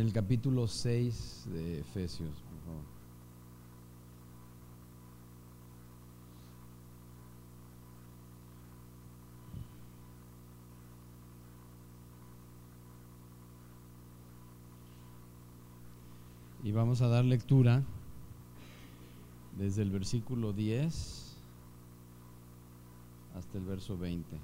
el 0.00 0.12
capítulo 0.12 0.66
6 0.66 1.44
de 1.52 1.80
Efesios, 1.80 2.30
por 2.30 2.60
favor. 2.64 2.84
Y 16.62 16.72
vamos 16.72 17.02
a 17.02 17.08
dar 17.08 17.24
lectura 17.24 17.82
desde 19.58 19.82
el 19.82 19.90
versículo 19.90 20.52
10 20.52 21.36
hasta 23.34 23.58
el 23.58 23.64
verso 23.64 23.98
20. 23.98 24.38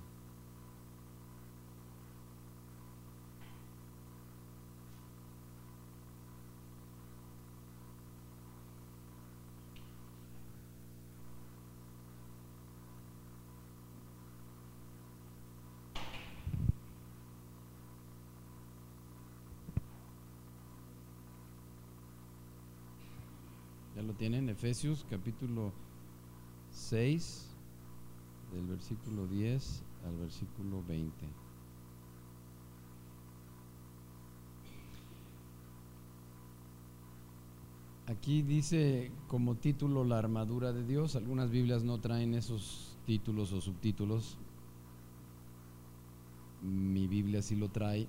Ya 23.96 24.02
lo 24.02 24.12
tienen, 24.28 24.48
Efesios 24.48 25.06
capítulo 25.08 25.72
6, 26.72 27.54
del 28.52 28.66
versículo 28.66 29.28
10 29.28 29.84
al 30.04 30.16
versículo 30.16 30.82
20. 30.82 31.14
Aquí 38.08 38.42
dice 38.42 39.12
como 39.28 39.54
título 39.54 40.02
la 40.02 40.18
armadura 40.18 40.72
de 40.72 40.84
Dios. 40.84 41.14
Algunas 41.14 41.52
Biblias 41.52 41.84
no 41.84 42.00
traen 42.00 42.34
esos 42.34 42.98
títulos 43.06 43.52
o 43.52 43.60
subtítulos. 43.60 44.38
Mi 46.62 47.06
Biblia 47.06 47.42
sí 47.42 47.54
lo 47.54 47.68
trae 47.68 48.08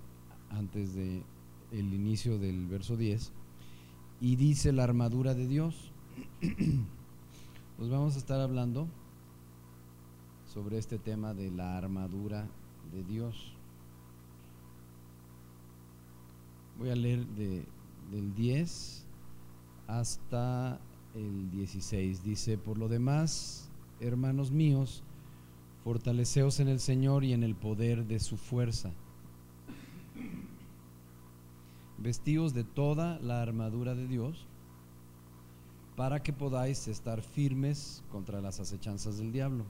antes 0.49 0.95
de 0.95 1.21
inicio 1.73 2.39
del 2.39 2.65
verso 2.65 2.97
10 2.97 3.31
y 4.19 4.35
dice 4.35 4.71
la 4.71 4.83
armadura 4.83 5.35
de 5.35 5.47
Dios. 5.47 5.93
Pues 7.77 7.91
vamos 7.91 8.15
a 8.15 8.17
estar 8.17 8.39
hablando 8.39 8.87
sobre 10.51 10.79
este 10.79 10.97
tema 10.97 11.35
de 11.35 11.51
la 11.51 11.77
armadura 11.77 12.47
de 12.91 13.03
Dios. 13.03 13.53
Voy 16.79 16.89
a 16.89 16.95
leer 16.95 17.23
de, 17.27 17.63
del 18.11 18.33
10 18.33 19.05
hasta 19.85 20.79
el 21.13 21.51
16. 21.51 22.23
Dice, 22.23 22.57
por 22.57 22.79
lo 22.79 22.87
demás, 22.87 23.69
hermanos 23.99 24.49
míos, 24.49 25.03
fortaleceos 25.83 26.59
en 26.59 26.69
el 26.69 26.79
Señor 26.79 27.23
y 27.23 27.33
en 27.33 27.43
el 27.43 27.53
poder 27.53 28.07
de 28.07 28.19
su 28.19 28.37
fuerza 28.37 28.91
vestíos 31.97 32.53
de 32.53 32.63
toda 32.63 33.19
la 33.19 33.41
armadura 33.41 33.95
de 33.95 34.07
Dios, 34.07 34.45
para 35.97 36.21
que 36.21 36.31
podáis 36.31 36.87
estar 36.87 37.21
firmes 37.21 38.03
contra 38.11 38.39
las 38.39 38.59
acechanzas 38.59 39.17
del 39.17 39.33
diablo. 39.33 39.65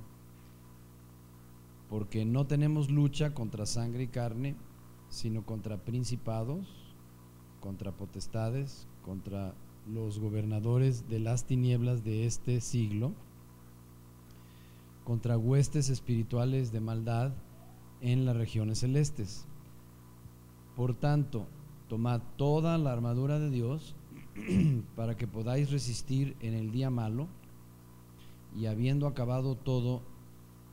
Porque 1.89 2.25
no 2.25 2.45
tenemos 2.45 2.91
lucha 2.91 3.33
contra 3.33 3.65
sangre 3.65 4.03
y 4.03 4.07
carne, 4.07 4.57
sino 5.09 5.45
contra 5.45 5.77
principados, 5.77 6.67
contra 7.61 7.93
potestades, 7.93 8.87
contra 9.03 9.55
los 9.89 10.19
gobernadores 10.19 11.07
de 11.07 11.19
las 11.19 11.45
tinieblas 11.45 12.03
de 12.03 12.25
este 12.25 12.59
siglo, 12.59 13.13
contra 15.05 15.37
huestes 15.37 15.89
espirituales 15.89 16.73
de 16.73 16.81
maldad 16.81 17.31
en 18.01 18.25
las 18.25 18.35
regiones 18.35 18.79
celestes. 18.79 19.45
Por 20.75 20.93
tanto, 20.93 21.47
Tomad 21.87 22.21
toda 22.35 22.77
la 22.77 22.91
armadura 22.91 23.39
de 23.39 23.49
Dios 23.49 23.95
para 24.95 25.17
que 25.17 25.27
podáis 25.27 25.71
resistir 25.71 26.35
en 26.41 26.53
el 26.53 26.71
día 26.71 26.89
malo 26.89 27.27
y 28.55 28.65
habiendo 28.67 29.07
acabado 29.07 29.55
todo, 29.55 30.01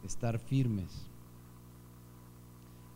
estar 0.05 0.39
firmes. 0.39 1.07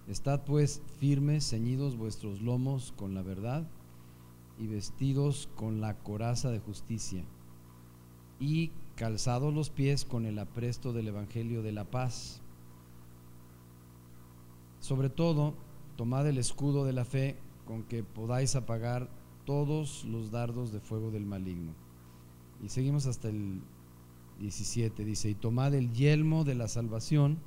Estad 0.06 0.44
pues 0.44 0.82
firmes, 0.98 1.48
ceñidos 1.48 1.96
vuestros 1.96 2.40
lomos 2.40 2.92
con 2.96 3.14
la 3.14 3.22
verdad 3.22 3.66
y 4.58 4.66
vestidos 4.66 5.48
con 5.54 5.80
la 5.80 5.98
coraza 5.98 6.50
de 6.50 6.60
justicia 6.60 7.24
y 8.40 8.70
calzados 8.96 9.52
los 9.52 9.70
pies 9.70 10.04
con 10.04 10.24
el 10.26 10.38
apresto 10.38 10.92
del 10.92 11.08
Evangelio 11.08 11.62
de 11.62 11.72
la 11.72 11.84
paz. 11.84 12.40
Sobre 14.80 15.10
todo, 15.10 15.54
tomad 15.96 16.26
el 16.26 16.38
escudo 16.38 16.84
de 16.84 16.92
la 16.92 17.04
fe 17.04 17.36
con 17.66 17.82
que 17.82 18.02
podáis 18.02 18.56
apagar 18.56 19.10
todos 19.48 20.04
los 20.04 20.30
dardos 20.30 20.72
de 20.72 20.80
fuego 20.80 21.10
del 21.10 21.24
maligno. 21.24 21.72
Y 22.62 22.68
seguimos 22.68 23.06
hasta 23.06 23.30
el 23.30 23.62
17, 24.40 25.06
dice, 25.06 25.30
y 25.30 25.34
tomad 25.34 25.74
el 25.74 25.90
yelmo 25.94 26.44
de 26.44 26.54
la 26.54 26.68
salvación 26.68 27.38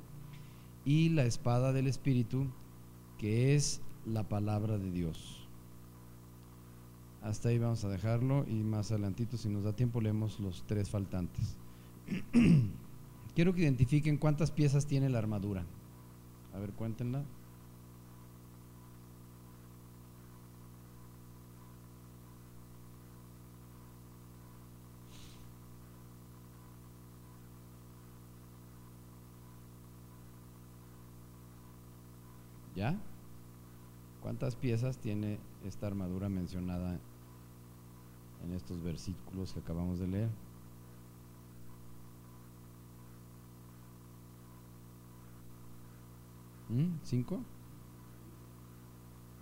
y 0.84 1.10
la 1.10 1.26
espada 1.26 1.72
del 1.72 1.86
Espíritu, 1.86 2.48
que 3.18 3.54
es 3.54 3.82
la 4.04 4.28
palabra 4.28 4.78
de 4.78 4.90
Dios. 4.90 5.46
Hasta 7.22 7.50
ahí 7.50 7.58
vamos 7.58 7.84
a 7.84 7.88
dejarlo 7.88 8.46
y 8.48 8.64
más 8.64 8.90
adelantito, 8.90 9.36
si 9.36 9.48
nos 9.48 9.62
da 9.62 9.76
tiempo, 9.76 10.00
leemos 10.00 10.40
los 10.40 10.64
tres 10.66 10.90
faltantes. 10.90 11.56
Quiero 13.36 13.54
que 13.54 13.62
identifiquen 13.62 14.16
cuántas 14.16 14.50
piezas 14.50 14.88
tiene 14.88 15.08
la 15.08 15.18
armadura. 15.18 15.64
A 16.52 16.58
ver, 16.58 16.72
cuéntenla. 16.72 17.22
¿Ya? 32.82 32.96
¿Cuántas 34.22 34.56
piezas 34.56 34.98
tiene 34.98 35.38
esta 35.64 35.86
armadura 35.86 36.28
mencionada 36.28 36.98
en 38.44 38.52
estos 38.54 38.82
versículos 38.82 39.52
que 39.52 39.60
acabamos 39.60 40.00
de 40.00 40.08
leer? 40.08 40.28
¿Mm? 46.70 46.98
¿Cinco? 47.04 47.44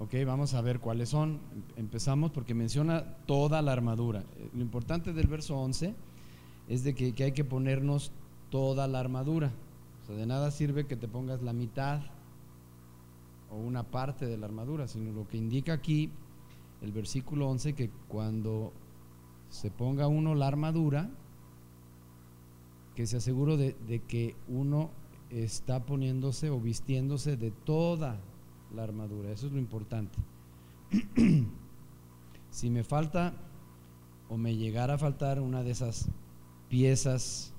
Ok, 0.00 0.16
vamos 0.26 0.52
a 0.52 0.60
ver 0.60 0.78
cuáles 0.78 1.08
son. 1.08 1.40
Empezamos 1.76 2.32
porque 2.32 2.52
menciona 2.52 3.16
toda 3.24 3.62
la 3.62 3.72
armadura. 3.72 4.20
Eh, 4.36 4.50
lo 4.52 4.60
importante 4.60 5.14
del 5.14 5.28
verso 5.28 5.58
11 5.58 5.94
es 6.68 6.84
de 6.84 6.94
que, 6.94 7.14
que 7.14 7.24
hay 7.24 7.32
que 7.32 7.44
ponernos 7.44 8.12
toda 8.50 8.86
la 8.86 9.00
armadura. 9.00 9.50
O 10.02 10.06
sea, 10.06 10.16
de 10.16 10.26
nada 10.26 10.50
sirve 10.50 10.86
que 10.86 10.96
te 10.96 11.08
pongas 11.08 11.40
la 11.40 11.54
mitad 11.54 12.02
o 13.50 13.56
una 13.56 13.82
parte 13.82 14.26
de 14.26 14.36
la 14.36 14.46
armadura, 14.46 14.86
sino 14.86 15.12
lo 15.12 15.28
que 15.28 15.36
indica 15.36 15.72
aquí 15.72 16.10
el 16.80 16.92
versículo 16.92 17.48
11 17.48 17.74
que 17.74 17.90
cuando 18.08 18.72
se 19.50 19.70
ponga 19.70 20.08
uno 20.08 20.34
la 20.34 20.46
armadura, 20.46 21.10
que 22.94 23.06
se 23.06 23.18
asegure 23.18 23.56
de, 23.56 23.76
de 23.86 24.00
que 24.00 24.36
uno 24.48 24.90
está 25.30 25.84
poniéndose 25.84 26.50
o 26.50 26.60
vistiéndose 26.60 27.36
de 27.36 27.50
toda 27.50 28.20
la 28.74 28.82
armadura. 28.82 29.30
Eso 29.30 29.46
es 29.46 29.52
lo 29.52 29.58
importante. 29.58 30.18
si 32.50 32.70
me 32.70 32.84
falta 32.84 33.34
o 34.28 34.36
me 34.36 34.56
llegara 34.56 34.94
a 34.94 34.98
faltar 34.98 35.40
una 35.40 35.62
de 35.62 35.72
esas 35.72 36.08
piezas 36.68 37.52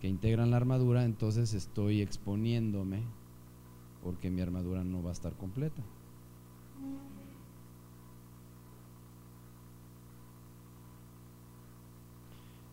que 0.00 0.08
integran 0.08 0.50
la 0.50 0.56
armadura, 0.56 1.04
entonces 1.04 1.54
estoy 1.54 2.00
exponiéndome 2.00 3.02
porque 4.04 4.30
mi 4.30 4.42
armadura 4.42 4.84
no 4.84 5.02
va 5.02 5.08
a 5.08 5.12
estar 5.14 5.32
completa. 5.32 5.82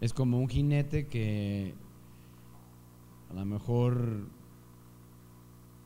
Es 0.01 0.13
como 0.13 0.39
un 0.39 0.49
jinete 0.49 1.07
que 1.07 1.73
a 3.29 3.33
lo 3.33 3.45
mejor 3.45 4.27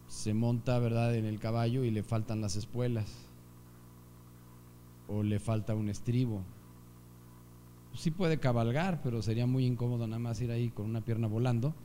se 0.07 0.33
monta, 0.33 0.79
¿verdad?, 0.79 1.15
en 1.15 1.25
el 1.25 1.39
caballo 1.39 1.83
y 1.83 1.91
le 1.91 2.01
faltan 2.01 2.41
las 2.41 2.55
espuelas 2.55 3.29
o 5.07 5.21
le 5.21 5.39
falta 5.39 5.75
un 5.75 5.89
estribo. 5.89 6.41
Sí 7.93 8.09
puede 8.09 8.39
cabalgar, 8.39 9.01
pero 9.03 9.21
sería 9.21 9.45
muy 9.45 9.65
incómodo 9.65 10.07
nada 10.07 10.19
más 10.19 10.41
ir 10.41 10.49
ahí 10.49 10.69
con 10.69 10.89
una 10.89 11.01
pierna 11.01 11.27
volando 11.27 11.75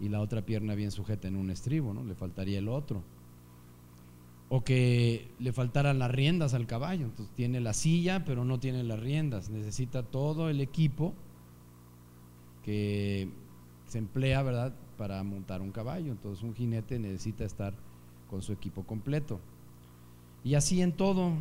y 0.00 0.08
la 0.08 0.20
otra 0.20 0.42
pierna 0.42 0.74
bien 0.74 0.90
sujeta 0.90 1.28
en 1.28 1.36
un 1.36 1.50
estribo, 1.50 1.94
¿no? 1.94 2.04
Le 2.04 2.14
faltaría 2.14 2.58
el 2.58 2.68
otro. 2.68 3.02
O 4.48 4.62
que 4.62 5.28
le 5.38 5.52
faltaran 5.52 5.98
las 5.98 6.10
riendas 6.10 6.54
al 6.54 6.66
caballo. 6.66 7.06
Entonces 7.06 7.34
tiene 7.34 7.60
la 7.60 7.72
silla, 7.72 8.24
pero 8.24 8.44
no 8.44 8.60
tiene 8.60 8.84
las 8.84 9.00
riendas. 9.00 9.50
Necesita 9.50 10.02
todo 10.02 10.50
el 10.50 10.60
equipo 10.60 11.14
que 12.62 13.28
se 13.86 13.98
emplea, 13.98 14.42
¿verdad?, 14.42 14.74
para 14.98 15.22
montar 15.24 15.62
un 15.62 15.72
caballo. 15.72 16.12
Entonces 16.12 16.44
un 16.44 16.54
jinete 16.54 16.98
necesita 16.98 17.44
estar 17.44 17.74
con 18.30 18.42
su 18.42 18.52
equipo 18.52 18.84
completo. 18.84 19.40
Y 20.44 20.54
así 20.54 20.80
en 20.80 20.92
todo, 20.92 21.32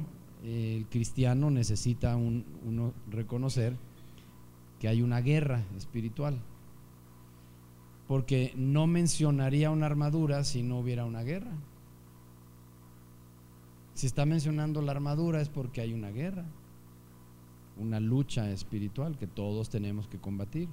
el 0.43 0.85
cristiano 0.87 1.51
necesita 1.51 2.15
uno 2.15 2.93
reconocer 3.11 3.75
que 4.79 4.87
hay 4.87 5.01
una 5.01 5.21
guerra 5.21 5.63
espiritual. 5.77 6.39
Porque 8.07 8.53
no 8.55 8.87
mencionaría 8.87 9.71
una 9.71 9.87
armadura 9.87 10.43
si 10.43 10.61
no 10.61 10.79
hubiera 10.79 11.05
una 11.05 11.23
guerra. 11.23 11.51
Si 13.93 14.07
está 14.07 14.25
mencionando 14.25 14.81
la 14.81 14.91
armadura 14.91 15.41
es 15.41 15.49
porque 15.49 15.81
hay 15.81 15.93
una 15.93 16.09
guerra, 16.09 16.45
una 17.77 17.99
lucha 17.99 18.51
espiritual 18.51 19.17
que 19.17 19.25
todos 19.25 19.69
tenemos 19.69 20.07
que 20.07 20.19
combatir. 20.19 20.67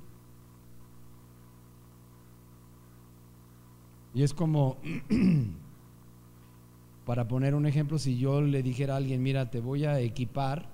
Y 4.15 4.23
es 4.25 4.35
como, 4.35 4.77
para 7.07 7.29
poner 7.29 7.55
un 7.55 7.67
ejemplo, 7.67 7.99
si 7.99 8.19
yo 8.19 8.43
le 8.43 8.63
dijera 8.63 8.95
a 8.95 8.97
alguien, 8.99 9.23
mira, 9.23 9.51
te 9.51 9.61
voy 9.61 9.85
a 9.85 10.01
equipar 10.01 10.69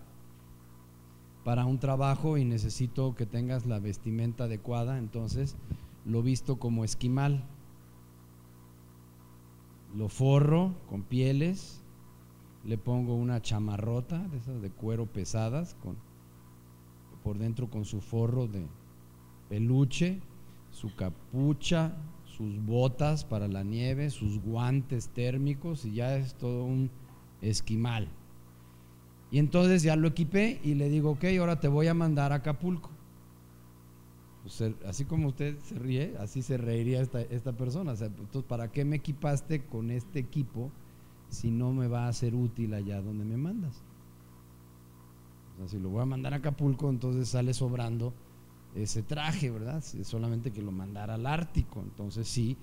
para 1.44 1.64
un 1.64 1.78
trabajo 1.78 2.36
y 2.36 2.44
necesito 2.44 3.14
que 3.14 3.26
tengas 3.26 3.64
la 3.64 3.78
vestimenta 3.78 4.44
adecuada, 4.44 4.98
entonces 4.98 5.56
lo 6.08 6.22
visto 6.22 6.58
como 6.58 6.84
esquimal. 6.84 7.44
Lo 9.94 10.08
forro 10.08 10.74
con 10.88 11.02
pieles, 11.02 11.82
le 12.64 12.78
pongo 12.78 13.14
una 13.14 13.40
chamarrota 13.40 14.26
de 14.28 14.38
esas 14.38 14.60
de 14.60 14.70
cuero 14.70 15.06
pesadas, 15.06 15.76
con, 15.82 15.96
por 17.22 17.38
dentro 17.38 17.70
con 17.70 17.84
su 17.84 18.00
forro 18.00 18.46
de 18.46 18.66
peluche, 19.48 20.20
su 20.70 20.94
capucha, 20.94 21.96
sus 22.24 22.64
botas 22.64 23.24
para 23.24 23.48
la 23.48 23.62
nieve, 23.62 24.10
sus 24.10 24.40
guantes 24.40 25.08
térmicos 25.08 25.84
y 25.84 25.94
ya 25.94 26.16
es 26.16 26.34
todo 26.34 26.64
un 26.64 26.90
esquimal. 27.42 28.08
Y 29.30 29.38
entonces 29.38 29.82
ya 29.82 29.96
lo 29.96 30.08
equipé 30.08 30.60
y 30.64 30.74
le 30.74 30.88
digo, 30.88 31.10
ok, 31.10 31.24
ahora 31.38 31.60
te 31.60 31.68
voy 31.68 31.86
a 31.88 31.94
mandar 31.94 32.32
a 32.32 32.36
Acapulco. 32.36 32.90
Pues, 34.48 34.74
así 34.86 35.04
como 35.04 35.28
usted 35.28 35.58
se 35.60 35.74
ríe, 35.74 36.14
así 36.18 36.40
se 36.40 36.56
reiría 36.56 37.02
esta, 37.02 37.20
esta 37.20 37.52
persona. 37.52 37.92
entonces, 37.92 38.44
¿para 38.44 38.72
qué 38.72 38.84
me 38.84 38.96
equipaste 38.96 39.66
con 39.66 39.90
este 39.90 40.20
equipo 40.20 40.70
si 41.28 41.50
no 41.50 41.72
me 41.72 41.86
va 41.86 42.08
a 42.08 42.12
ser 42.14 42.34
útil 42.34 42.72
allá 42.72 43.02
donde 43.02 43.24
me 43.24 43.36
mandas? 43.36 43.82
O 45.54 45.58
sea, 45.58 45.68
si 45.68 45.78
lo 45.78 45.90
voy 45.90 46.00
a 46.00 46.06
mandar 46.06 46.32
a 46.32 46.36
Acapulco, 46.36 46.88
entonces 46.88 47.28
sale 47.28 47.52
sobrando 47.52 48.14
ese 48.74 49.02
traje, 49.02 49.50
¿verdad? 49.50 49.84
Solamente 50.02 50.50
que 50.50 50.62
lo 50.62 50.72
mandara 50.72 51.14
al 51.14 51.26
Ártico, 51.26 51.80
entonces 51.80 52.26
sí, 52.26 52.56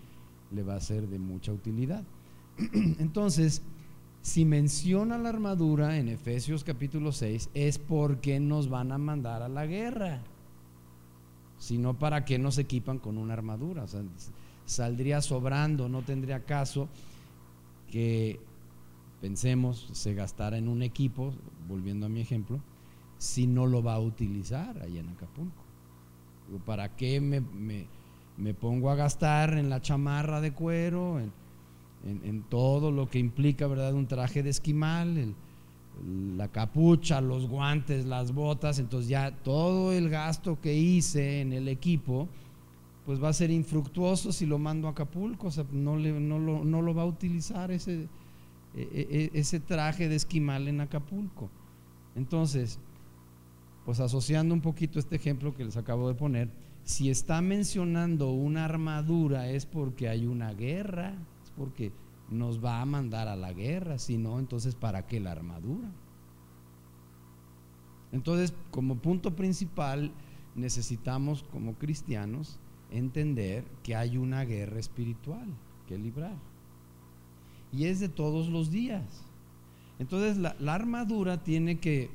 le 0.52 0.64
va 0.64 0.76
a 0.76 0.82
ser 0.82 1.08
de 1.08 1.20
mucha 1.20 1.52
utilidad. 1.52 2.04
Entonces, 3.00 3.62
si 4.22 4.46
menciona 4.46 5.18
la 5.18 5.30
armadura 5.30 5.98
en 5.98 6.08
Efesios 6.08 6.64
capítulo 6.64 7.12
6, 7.12 7.50
es 7.54 7.78
porque 7.78 8.40
nos 8.40 8.70
van 8.70 8.92
a 8.92 8.98
mandar 8.98 9.42
a 9.42 9.50
la 9.50 9.66
guerra, 9.66 10.24
sino 11.58 11.98
para 11.98 12.26
qué 12.26 12.38
nos 12.38 12.58
equipan 12.58 13.00
con 13.00 13.18
una 13.18 13.34
armadura. 13.34 13.84
O 13.84 13.88
sea, 13.88 14.02
saldría 14.66 15.22
sobrando, 15.22 15.90
no 15.90 16.02
tendría 16.02 16.46
caso 16.46 16.88
que 17.92 18.40
pensemos 19.22 19.90
se 19.94 20.14
gastara 20.14 20.58
en 20.58 20.68
un 20.68 20.82
equipo, 20.82 21.34
volviendo 21.68 22.06
a 22.06 22.10
mi 22.10 22.22
ejemplo, 22.22 22.60
si 23.18 23.48
no 23.48 23.66
lo 23.66 23.82
va 23.82 23.96
a 23.96 24.00
utilizar 24.00 24.82
ahí 24.82 24.98
en 24.98 25.10
Acapulco. 25.10 25.64
¿Para 26.66 26.96
qué 26.96 27.20
me, 27.20 28.54
pongo 28.54 28.92
a 28.92 28.96
gastar 28.96 29.58
en 29.58 29.70
la 29.70 29.82
chamarra 29.82 30.42
de 30.42 30.52
cuero, 30.54 31.20
en, 31.20 32.44
todo 32.50 32.92
lo 32.92 33.10
que 33.10 33.18
implica, 33.18 33.66
¿verdad? 33.66 33.96
Un 33.96 34.06
traje 34.06 34.44
de 34.44 34.52
esquimal, 34.52 35.34
la 36.04 36.48
capucha, 36.50 37.22
los 37.22 37.48
guantes, 37.48 38.06
las 38.06 38.34
botas, 38.34 38.80
entonces 38.80 39.10
ya 39.10 39.32
todo 39.32 39.94
el 39.94 40.10
gasto 40.10 40.60
que 40.60 40.74
hice 40.76 41.42
en 41.42 41.54
el 41.54 41.68
equipo, 41.68 42.28
pues 43.06 43.24
va 43.24 43.30
a 43.30 43.34
ser 43.34 43.52
infructuoso 43.52 44.32
si 44.32 44.46
lo 44.46 44.58
mando 44.58 44.88
a 44.88 44.92
Acapulco, 44.92 45.48
o 45.48 45.52
sea, 45.52 45.66
no, 45.72 45.96
lo 45.98 46.96
va 46.96 47.04
a 47.04 47.06
utilizar 47.06 47.72
ese, 47.72 48.08
e, 48.76 48.82
e, 48.82 49.32
e, 49.34 49.40
ese 49.40 49.60
traje 49.60 50.10
de 50.10 50.16
esquimal 50.16 50.68
en 50.68 50.82
Acapulco. 50.82 51.50
Entonces, 52.16 52.80
pues 53.86 54.00
asociando 54.00 54.54
un 54.54 54.62
poquito 54.62 55.00
este 55.00 55.16
ejemplo 55.16 55.56
que 55.56 55.66
les 55.66 55.78
acabo 55.78 56.08
de 56.08 56.16
poner, 56.16 56.50
si 56.84 57.10
está 57.10 57.42
mencionando 57.42 58.32
una 58.32 58.66
armadura 58.66 59.50
es 59.50 59.66
porque 59.66 60.10
hay 60.10 60.26
una 60.26 60.54
guerra, 60.54 61.14
es 61.44 61.52
porque 61.52 61.92
nos 62.30 62.64
va 62.64 62.82
a 62.82 62.86
mandar 62.86 63.28
a 63.28 63.36
la 63.36 63.54
guerra, 63.54 64.00
si 64.00 64.18
no, 64.18 64.40
entonces 64.40 64.76
¿para 64.76 65.06
qué 65.06 65.20
la 65.20 65.32
armadura? 65.32 65.90
Entonces, 68.12 68.54
como 68.72 68.96
punto 68.96 69.36
principal, 69.36 70.12
necesitamos 70.56 71.44
como 71.52 71.74
cristianos 71.74 72.60
entender 72.92 73.66
que 73.84 73.96
hay 73.96 74.18
una 74.18 74.46
guerra 74.46 74.80
espiritual 74.80 75.48
que 75.88 75.98
librar. 75.98 76.36
Y 77.72 77.86
es 77.86 78.00
de 78.00 78.08
todos 78.08 78.48
los 78.48 78.72
días. 78.72 79.04
Entonces, 80.00 80.38
la, 80.38 80.56
armadura 80.74 81.44
tiene 81.44 81.80
que 81.80 82.10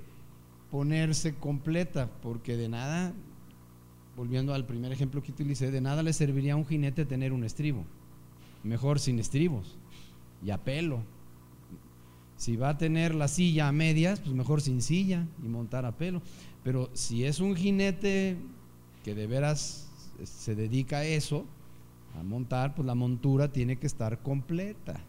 ponerse 0.71 1.35
completa, 1.35 2.09
porque 2.23 2.57
de 2.57 2.69
nada, 2.69 3.12
volviendo 4.17 4.55
al 4.55 4.65
primer 4.65 4.93
ejemplo 4.93 5.23
que 5.23 5.33
utilicé, 5.33 5.71
de 5.71 5.81
nada 5.81 6.03
le 6.03 6.12
serviría 6.12 6.55
a 6.55 6.57
un 6.57 6.67
jinete 6.67 7.05
tener 7.05 7.33
un 7.33 7.45
estribo. 7.45 7.85
Mejor 8.62 9.01
sin 9.01 9.19
estribos 9.19 9.80
y 10.45 10.51
a 10.51 10.59
pelo. 10.59 11.03
Si 12.37 12.57
va 12.57 12.71
a 12.71 12.79
tener 12.79 13.15
la 13.15 13.29
silla 13.29 13.69
a 13.69 13.73
medias, 13.73 14.21
pues 14.21 14.35
mejor 14.35 14.61
sin 14.61 14.81
silla 14.81 15.27
y 15.45 15.49
montar 15.49 15.85
a 15.85 15.97
pelo. 15.97 16.23
Pero 16.63 16.91
si 16.95 17.25
es 17.25 17.41
un 17.41 17.55
jinete 17.55 18.37
que 19.05 19.15
de 19.15 19.27
veras 19.27 19.89
se 20.25 20.55
dedica 20.55 20.99
a 20.99 21.05
eso, 21.05 21.45
a 22.19 22.23
montar, 22.23 22.75
pues 22.75 22.87
la 22.87 22.95
montura 22.95 23.53
tiene 23.53 23.76
que 23.76 23.87
estar 23.87 24.23
completa. 24.23 25.00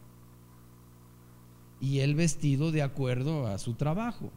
Y 1.79 1.99
el 1.99 2.15
vestido 2.15 2.71
de 2.71 2.83
acuerdo 2.83 3.47
a 3.47 3.57
su 3.57 3.73
trabajo. 3.73 4.31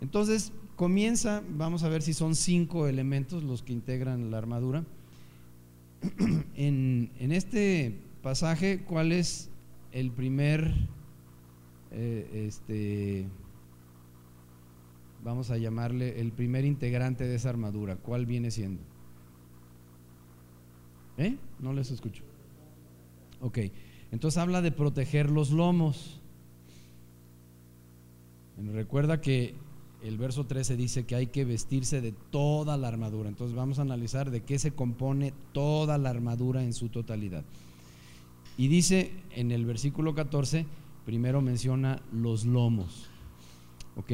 Entonces 0.00 0.52
comienza, 0.76 1.42
vamos 1.50 1.82
a 1.82 1.88
ver 1.88 2.02
si 2.02 2.14
son 2.14 2.34
cinco 2.34 2.86
elementos 2.86 3.42
los 3.42 3.62
que 3.62 3.72
integran 3.72 4.30
la 4.30 4.38
armadura. 4.38 4.84
en, 6.54 7.10
este 7.18 8.00
pasaje, 8.22 8.84
¿cuál 8.84 9.12
es 9.12 9.50
el 9.98 10.12
primer, 10.12 10.74
eh, 11.90 12.46
este, 12.46 13.26
vamos 15.24 15.50
a 15.50 15.58
llamarle 15.58 16.20
el 16.20 16.32
primer 16.32 16.64
integrante 16.64 17.24
de 17.24 17.34
esa 17.34 17.50
armadura? 17.50 17.96
¿Cuál 17.96 18.26
viene 18.26 18.50
siendo? 18.50 18.82
¿Eh? 21.16 21.36
No 21.58 21.72
les 21.72 21.90
escucho. 21.90 22.22
Ok, 23.40 23.58
entonces 24.12 24.38
habla 24.38 24.62
de 24.62 24.72
proteger 24.72 25.30
los 25.30 25.50
lomos. 25.50 26.20
Recuerda 28.56 29.20
que 29.20 29.54
el 30.02 30.16
verso 30.16 30.46
13 30.46 30.76
dice 30.76 31.06
que 31.06 31.16
hay 31.16 31.26
que 31.26 31.44
vestirse 31.44 32.00
de 32.00 32.12
toda 32.12 32.76
la 32.76 32.88
armadura. 32.88 33.28
Entonces 33.28 33.56
vamos 33.56 33.78
a 33.78 33.82
analizar 33.82 34.30
de 34.30 34.42
qué 34.42 34.58
se 34.58 34.72
compone 34.72 35.32
toda 35.52 35.98
la 35.98 36.10
armadura 36.10 36.62
en 36.62 36.72
su 36.72 36.88
totalidad. 36.88 37.44
Y 38.58 38.66
dice 38.66 39.12
en 39.30 39.52
el 39.52 39.64
versículo 39.64 40.16
14, 40.16 40.66
primero 41.06 41.40
menciona 41.40 42.02
los 42.12 42.44
lomos. 42.44 43.08
Ok. 43.96 44.12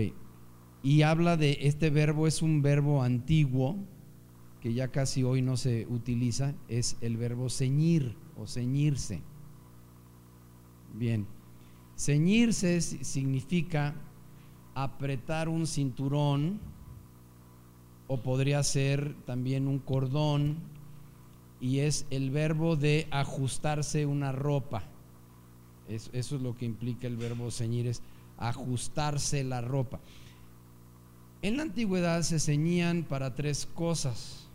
Y 0.83 1.01
habla 1.01 1.39
de 1.39 1.59
este 1.63 1.89
verbo, 1.89 2.27
es 2.27 2.43
un 2.43 2.61
verbo 2.61 3.03
antiguo 3.03 3.77
que 4.61 4.75
ya 4.75 4.89
casi 4.89 5.23
hoy 5.23 5.41
no 5.41 5.57
se 5.57 5.87
utiliza, 5.89 6.55
es 6.69 6.99
el 7.01 7.17
verbo 7.17 7.49
ceñir 7.49 8.17
o 8.37 8.47
ceñirse. 8.47 9.23
Bien, 10.93 11.27
ceñirse 11.97 12.83
significa 12.83 13.95
apretar 14.75 15.49
un 15.49 15.67
cinturón 15.67 16.61
o 18.09 18.23
podría 18.23 18.63
ser 18.63 19.17
también 19.25 19.69
un 19.69 19.79
cordón 19.79 20.74
y 21.65 21.79
es 21.79 22.05
el 22.11 22.31
verbo 22.31 22.77
de 22.77 23.09
ajustarse 23.11 24.05
una 24.05 24.33
ropa. 24.33 24.83
Eso, 25.89 26.11
es 26.13 26.31
lo 26.33 26.55
que 26.55 26.67
implica 26.67 27.07
el 27.07 27.17
verbo 27.17 27.51
ceñir, 27.51 27.87
es 27.87 28.03
ajustarse 28.37 29.43
la 29.45 29.63
ropa. 29.63 29.99
En 31.41 31.57
la 31.57 31.63
antigüedad 31.63 32.21
se 32.21 32.39
ceñían 32.39 33.05
para 33.05 33.35
tres 33.35 33.65
cosas. 33.65 34.47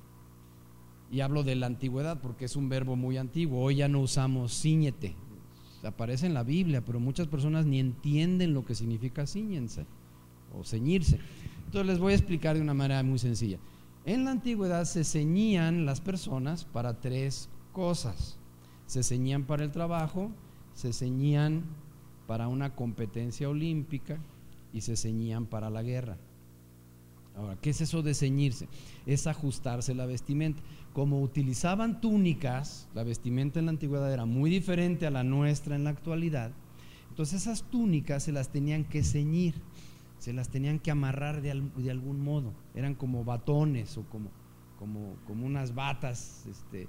Y 1.12 1.22
hablo 1.22 1.42
de 1.42 1.56
la 1.56 1.66
antigüedad 1.66 2.22
porque 2.22 2.46
es 2.46 2.56
un 2.56 2.70
verbo 2.70 2.96
muy 2.96 3.18
antiguo. 3.18 3.60
Hoy 3.60 3.78
ya 3.78 3.88
no 3.88 4.02
usamos 4.02 4.62
ciñete, 4.62 5.16
aparece 5.82 6.28
en 6.28 6.36
la 6.36 6.44
Biblia, 6.44 6.86
pero 6.86 7.00
muchas 7.00 7.26
personas 7.26 7.66
ni 7.66 7.80
entienden 7.80 8.54
lo 8.54 8.64
que 8.66 8.76
significa 8.76 9.26
ciñense 9.26 9.88
o 10.56 10.64
ceñirse. 10.64 11.18
Entonces 11.66 11.88
les 11.88 11.98
voy 11.98 12.14
a 12.14 12.18
explicar 12.18 12.56
de 12.56 12.62
una 12.62 12.76
manera 12.76 13.02
muy 13.02 13.18
sencilla. 13.18 13.58
En 14.06 14.26
la 14.26 14.32
antigüedad 14.32 14.86
se 14.86 15.04
ceñían 15.04 15.86
las 15.86 16.02
personas 16.02 16.66
para 16.66 17.00
tres 17.00 17.50
cosas. 17.74 18.40
Se 18.86 19.04
ceñían 19.04 19.46
para 19.46 19.64
el 19.64 19.72
trabajo, 19.72 20.32
se 20.74 20.94
ceñían 20.94 21.64
para 22.26 22.48
una 22.48 22.76
competencia 22.76 23.50
olímpica 23.50 24.20
y 24.74 24.82
se 24.82 24.96
ceñían 24.96 25.46
para 25.46 25.70
la 25.70 25.84
guerra. 25.84 26.18
Ahora, 27.36 27.58
¿qué 27.62 27.70
es 27.70 27.82
eso 27.82 28.02
de 28.02 28.14
ceñirse? 28.14 28.68
Es 29.06 29.28
ajustarse 29.28 29.94
la 29.94 30.06
vestimenta. 30.06 30.62
Como 30.94 31.22
utilizaban 31.22 32.02
túnicas, 32.02 32.90
la 32.94 33.04
vestimenta 33.04 33.60
en 33.60 33.66
la 33.66 33.72
antigüedad 33.72 34.12
era 34.12 34.26
muy 34.26 34.50
diferente 34.50 35.06
a 35.06 35.12
la 35.12 35.24
nuestra 35.24 35.76
en 35.76 35.84
la 35.84 35.92
actualidad, 35.92 36.52
entonces 37.10 37.42
esas 37.42 37.64
túnicas 37.64 38.24
se 38.24 38.32
las 38.32 38.50
tenían 38.50 38.86
que 38.86 39.04
ceñir, 39.04 39.56
se 40.20 40.34
las 40.34 40.50
tenían 40.50 40.80
que 40.80 40.92
amarrar 40.92 41.42
de, 41.42 41.52
algún 41.52 42.22
modo. 42.22 42.54
Eran 42.76 42.94
como 42.94 43.24
batones 43.24 43.98
o 43.98 44.04
como, 44.04 44.30
como, 44.78 45.16
como 45.26 45.46
unas 45.46 45.74
batas 45.74 46.46
este, 46.46 46.88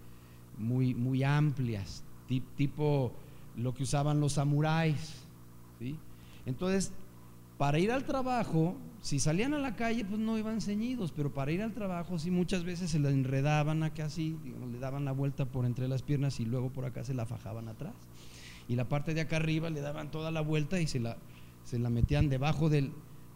muy, 0.59 0.95
muy 0.95 1.23
amplias, 1.23 2.05
tipo 2.57 3.13
lo 3.57 3.73
que 3.75 3.85
usaban 3.85 4.21
los 4.21 4.35
samuráis. 4.35 5.23
¿sí? 5.79 5.97
Entonces, 6.45 6.93
para 7.57 7.79
ir 7.79 7.93
al 7.93 8.05
trabajo, 8.05 8.77
si 9.01 9.21
salían 9.21 9.55
a 9.55 9.59
la 9.59 9.77
calle, 9.77 10.05
pues 10.05 10.21
no 10.21 10.37
iban 10.37 10.61
ceñidos, 10.61 11.13
pero 11.13 11.33
para 11.33 11.53
ir 11.53 11.63
al 11.63 11.73
trabajo, 11.73 12.19
sí 12.19 12.31
muchas 12.31 12.65
veces 12.65 12.91
se 12.91 12.99
la 12.99 13.11
enredaban 13.11 13.83
acá 13.83 14.07
así, 14.07 14.37
le 14.73 14.79
daban 14.79 15.05
la 15.05 15.13
vuelta 15.13 15.47
por 15.47 15.67
entre 15.67 15.89
las 15.89 16.03
piernas 16.03 16.41
y 16.41 16.47
luego 16.47 16.71
por 16.71 16.85
acá 16.85 17.05
se 17.05 17.15
la 17.15 17.27
fajaban 17.27 17.69
atrás. 17.69 17.95
Y 18.69 18.77
la 18.77 18.89
parte 18.89 19.15
de 19.15 19.21
acá 19.21 19.37
arriba 19.37 19.71
le 19.71 19.81
daban 19.81 20.11
toda 20.11 20.31
la 20.31 20.41
vuelta 20.41 20.81
y 20.81 20.87
se 20.87 21.01
la, 21.01 21.17
se 21.65 21.79
la 21.79 21.91
metían 21.91 22.29
debajo 22.29 22.69
del, 22.69 22.93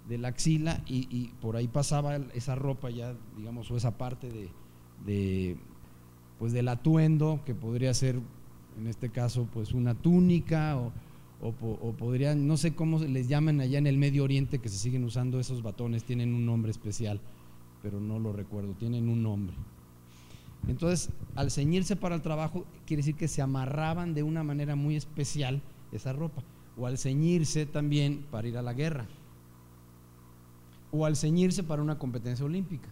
de 0.08 0.18
la 0.18 0.28
axila 0.28 0.82
y, 0.86 1.28
por 1.40 1.56
ahí 1.56 1.68
pasaba 1.68 2.16
esa 2.34 2.54
ropa 2.54 2.90
ya, 2.90 3.14
digamos, 3.36 3.70
o 3.70 3.76
esa 3.76 3.96
parte 3.96 4.30
de, 4.30 4.50
de, 5.06 5.56
pues 6.38 6.52
del 6.52 6.68
atuendo, 6.68 7.40
que 7.44 7.54
podría 7.54 7.94
ser 7.94 8.20
en 8.78 8.86
este 8.86 9.10
caso 9.10 9.48
pues 9.52 9.72
una 9.72 9.94
túnica 9.94 10.76
o 10.76 10.92
o, 11.44 11.92
podrían, 11.92 12.46
no 12.46 12.56
sé 12.56 12.74
cómo 12.74 12.98
les 13.00 13.28
llaman 13.28 13.60
allá 13.60 13.78
en 13.78 13.86
el 13.86 13.98
Medio 13.98 14.24
Oriente 14.24 14.60
que 14.60 14.70
se 14.70 14.78
siguen 14.78 15.04
usando 15.04 15.38
esos 15.38 15.62
batones, 15.62 16.04
tienen 16.04 16.34
un 16.34 16.46
nombre 16.46 16.70
especial, 16.70 17.20
pero 17.82 18.00
no 18.00 18.18
lo 18.18 18.32
recuerdo, 18.32 18.72
tienen 18.72 19.08
un 19.08 19.22
nombre. 19.22 19.54
Entonces, 20.68 21.10
al 21.34 21.50
ceñirse 21.50 21.96
para 21.96 22.14
el 22.14 22.22
trabajo, 22.22 22.64
quiere 22.86 23.02
decir 23.02 23.16
que 23.16 23.28
se 23.28 23.42
amarraban 23.42 24.14
de 24.14 24.22
una 24.22 24.42
manera 24.42 24.74
muy 24.74 24.96
especial 24.96 25.60
esa 25.92 26.14
ropa, 26.14 26.42
o 26.78 26.86
al 26.86 26.96
ceñirse 26.96 27.66
también 27.66 28.24
para 28.30 28.48
ir 28.48 28.56
a 28.56 28.62
la 28.62 28.72
guerra, 28.72 29.06
o 30.94 31.06
al 31.06 31.16
ceñirse 31.16 31.64
para 31.64 31.82
una 31.82 31.98
competencia 31.98 32.46
olímpica, 32.46 32.88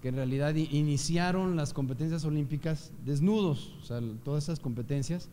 que 0.00 0.08
en 0.08 0.14
realidad 0.14 0.54
iniciaron 0.54 1.54
las 1.54 1.74
competencias 1.74 2.24
olímpicas 2.24 2.90
desnudos, 3.04 3.76
o 3.82 3.84
sea, 3.84 4.00
todas 4.24 4.44
esas 4.44 4.60
competencias 4.60 5.28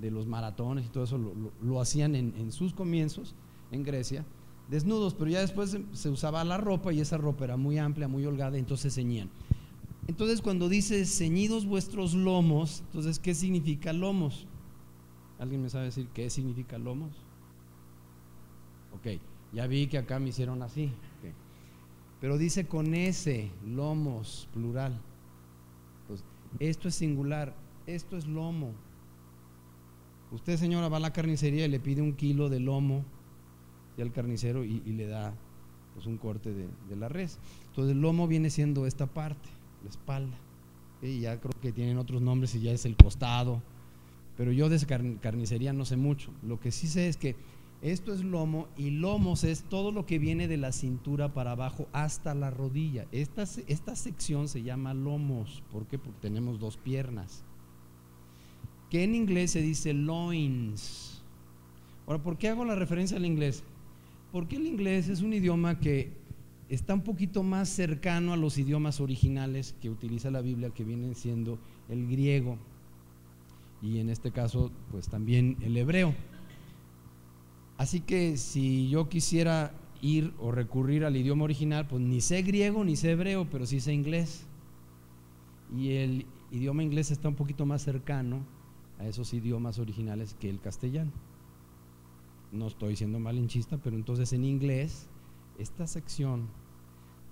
de 0.00 0.12
los 0.12 0.28
maratones 0.28 0.86
y 0.86 0.88
todo 0.88 1.02
eso 1.02 1.18
lo, 1.18 1.80
hacían 1.80 2.14
en, 2.14 2.52
sus 2.52 2.72
comienzos 2.72 3.34
en 3.72 3.82
Grecia, 3.82 4.24
desnudos, 4.70 5.14
pero 5.14 5.28
ya 5.28 5.40
después 5.40 5.76
se, 5.92 6.08
usaba 6.08 6.44
la 6.44 6.56
ropa 6.56 6.92
y 6.92 7.00
esa 7.00 7.16
ropa 7.16 7.44
era 7.44 7.56
muy 7.56 7.78
amplia, 7.78 8.06
muy 8.06 8.24
holgada, 8.24 8.56
entonces 8.56 8.94
ceñían. 8.94 9.28
Entonces 10.06 10.40
cuando 10.40 10.68
dice 10.68 11.04
ceñidos 11.04 11.66
vuestros 11.66 12.14
lomos, 12.14 12.84
entonces 12.86 13.18
¿qué 13.18 13.34
significa 13.34 13.92
lomos? 13.92 14.46
¿Alguien 15.40 15.62
me 15.62 15.68
sabe 15.68 15.86
decir 15.86 16.06
qué 16.14 16.30
significa 16.30 16.78
lomos? 16.78 17.10
Ok, 18.92 19.20
ya 19.52 19.66
vi 19.66 19.86
que 19.86 19.98
acá 19.98 20.18
me 20.18 20.28
hicieron 20.28 20.62
así. 20.62 20.92
Pero 22.20 22.38
dice 22.38 22.66
con 22.66 22.94
ese, 22.94 23.50
lomos, 23.64 24.48
plural. 24.52 24.98
Pues 26.08 26.24
esto 26.58 26.88
es 26.88 26.94
singular, 26.94 27.54
esto 27.86 28.16
es 28.16 28.26
lomo. 28.26 28.72
Usted, 30.32 30.56
señora, 30.56 30.88
va 30.88 30.96
a 30.96 31.00
la 31.00 31.12
carnicería 31.12 31.66
y 31.66 31.68
le 31.68 31.78
pide 31.78 32.02
un 32.02 32.14
kilo 32.14 32.48
de 32.48 32.60
lomo 32.60 33.04
y 33.96 34.02
al 34.02 34.12
carnicero 34.12 34.64
y, 34.64 34.80
le 34.80 35.06
da 35.06 35.34
pues, 35.94 36.06
un 36.06 36.18
corte 36.18 36.52
de, 36.52 36.96
la 36.96 37.08
res. 37.08 37.38
Entonces, 37.68 37.92
el 37.92 38.00
lomo 38.00 38.26
viene 38.26 38.50
siendo 38.50 38.86
esta 38.86 39.06
parte, 39.06 39.48
la 39.84 39.90
espalda. 39.90 40.36
Y 41.02 41.20
ya 41.20 41.38
creo 41.38 41.52
que 41.60 41.72
tienen 41.72 41.98
otros 41.98 42.22
nombres 42.22 42.54
y 42.54 42.60
ya 42.60 42.72
es 42.72 42.86
el 42.86 42.96
costado. 42.96 43.62
Pero 44.36 44.52
yo 44.52 44.68
de 44.68 45.18
carnicería 45.20 45.72
no 45.72 45.84
sé 45.84 45.96
mucho. 45.96 46.30
Lo 46.42 46.60
que 46.60 46.72
sí 46.72 46.88
sé 46.88 47.08
es 47.08 47.16
que 47.16 47.36
esto 47.82 48.12
es 48.12 48.24
lomo 48.24 48.68
y 48.76 48.90
lomos 48.90 49.44
es 49.44 49.64
todo 49.64 49.92
lo 49.92 50.06
que 50.06 50.18
viene 50.18 50.48
de 50.48 50.56
la 50.56 50.72
cintura 50.72 51.34
para 51.34 51.52
abajo 51.52 51.88
hasta 51.92 52.34
la 52.34 52.50
rodilla. 52.50 53.06
Esta, 53.12 53.44
esta 53.66 53.96
sección 53.96 54.48
se 54.48 54.62
llama 54.62 54.94
lomos. 54.94 55.62
¿Por 55.70 55.86
qué? 55.86 55.98
Porque 55.98 56.20
tenemos 56.20 56.58
dos 56.58 56.76
piernas 56.76 57.44
que 58.90 59.02
en 59.02 59.14
inglés 59.14 59.50
se 59.50 59.62
dice 59.62 59.92
loins. 59.92 61.22
Ahora, 62.06 62.22
¿por 62.22 62.38
qué 62.38 62.48
hago 62.48 62.64
la 62.64 62.76
referencia 62.76 63.16
al 63.16 63.26
inglés? 63.26 63.64
Porque 64.32 64.56
el 64.56 64.66
inglés 64.66 65.08
es 65.08 65.22
un 65.22 65.32
idioma 65.32 65.80
que 65.80 66.12
está 66.68 66.94
un 66.94 67.02
poquito 67.02 67.42
más 67.42 67.68
cercano 67.68 68.32
a 68.32 68.36
los 68.36 68.58
idiomas 68.58 69.00
originales 69.00 69.74
que 69.80 69.90
utiliza 69.90 70.30
la 70.30 70.40
Biblia, 70.40 70.70
que 70.70 70.84
vienen 70.84 71.14
siendo 71.14 71.58
el 71.88 72.06
griego 72.06 72.58
y 73.82 73.98
en 73.98 74.08
este 74.08 74.30
caso, 74.32 74.72
pues 74.90 75.08
también 75.08 75.56
el 75.60 75.76
hebreo. 75.76 76.14
Así 77.78 78.00
que 78.00 78.36
si 78.36 78.88
yo 78.88 79.08
quisiera 79.08 79.72
ir 80.00 80.32
o 80.38 80.50
recurrir 80.50 81.04
al 81.04 81.16
idioma 81.16 81.44
original, 81.44 81.86
pues 81.86 82.02
ni 82.02 82.20
sé 82.20 82.42
griego 82.42 82.84
ni 82.84 82.96
sé 82.96 83.12
hebreo, 83.12 83.48
pero 83.50 83.66
sí 83.66 83.80
sé 83.80 83.92
inglés. 83.92 84.46
Y 85.76 85.92
el 85.92 86.26
idioma 86.50 86.82
inglés 86.82 87.10
está 87.10 87.28
un 87.28 87.34
poquito 87.34 87.66
más 87.66 87.82
cercano 87.82 88.40
a 88.98 89.06
esos 89.06 89.34
idiomas 89.34 89.78
originales 89.78 90.34
que 90.34 90.48
el 90.48 90.60
castellano. 90.60 91.12
No 92.52 92.68
estoy 92.68 92.96
siendo 92.96 93.18
malinchista, 93.18 93.76
pero 93.78 93.96
entonces 93.96 94.32
en 94.32 94.44
inglés 94.44 95.08
esta 95.58 95.86
sección 95.86 96.48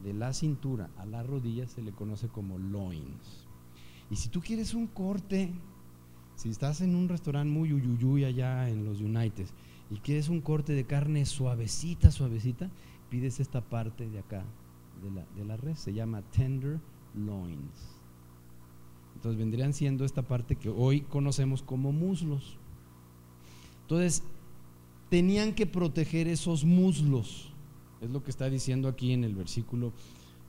de 0.02 0.12
la 0.12 0.32
cintura 0.34 0.90
a 0.98 1.06
la 1.06 1.22
rodilla 1.22 1.66
se 1.68 1.80
le 1.80 1.92
conoce 1.92 2.28
como 2.28 2.58
loins. 2.58 3.46
Y 4.10 4.16
si 4.16 4.28
tú 4.28 4.40
quieres 4.40 4.74
un 4.74 4.88
corte, 4.88 5.50
si 6.34 6.50
estás 6.50 6.80
en 6.82 6.94
un 6.94 7.08
restaurante 7.08 7.50
muy 7.50 7.72
uyuyuy 7.72 8.24
allá 8.24 8.68
en 8.68 8.84
los 8.84 9.00
United 9.00 9.46
y 9.94 9.98
quieres 9.98 10.28
un 10.28 10.40
corte 10.40 10.72
de 10.72 10.84
carne 10.84 11.24
suavecita, 11.24 12.10
suavecita, 12.10 12.70
pides 13.10 13.38
esta 13.38 13.60
parte 13.60 14.08
de 14.08 14.18
acá 14.18 14.44
de 15.02 15.10
la, 15.10 15.24
de 15.36 15.44
la 15.44 15.56
res, 15.56 15.78
se 15.78 15.92
llama 15.92 16.22
tender 16.22 16.80
loins. 17.14 17.94
Entonces 19.14 19.38
vendrían 19.38 19.72
siendo 19.72 20.04
esta 20.04 20.22
parte 20.22 20.56
que 20.56 20.68
hoy 20.68 21.02
conocemos 21.02 21.62
como 21.62 21.92
muslos. 21.92 22.58
Entonces, 23.82 24.24
tenían 25.10 25.54
que 25.54 25.66
proteger 25.66 26.26
esos 26.26 26.64
muslos. 26.64 27.52
Es 28.00 28.10
lo 28.10 28.24
que 28.24 28.30
está 28.30 28.50
diciendo 28.50 28.88
aquí 28.88 29.12
en 29.12 29.22
el 29.22 29.34
versículo 29.34 29.92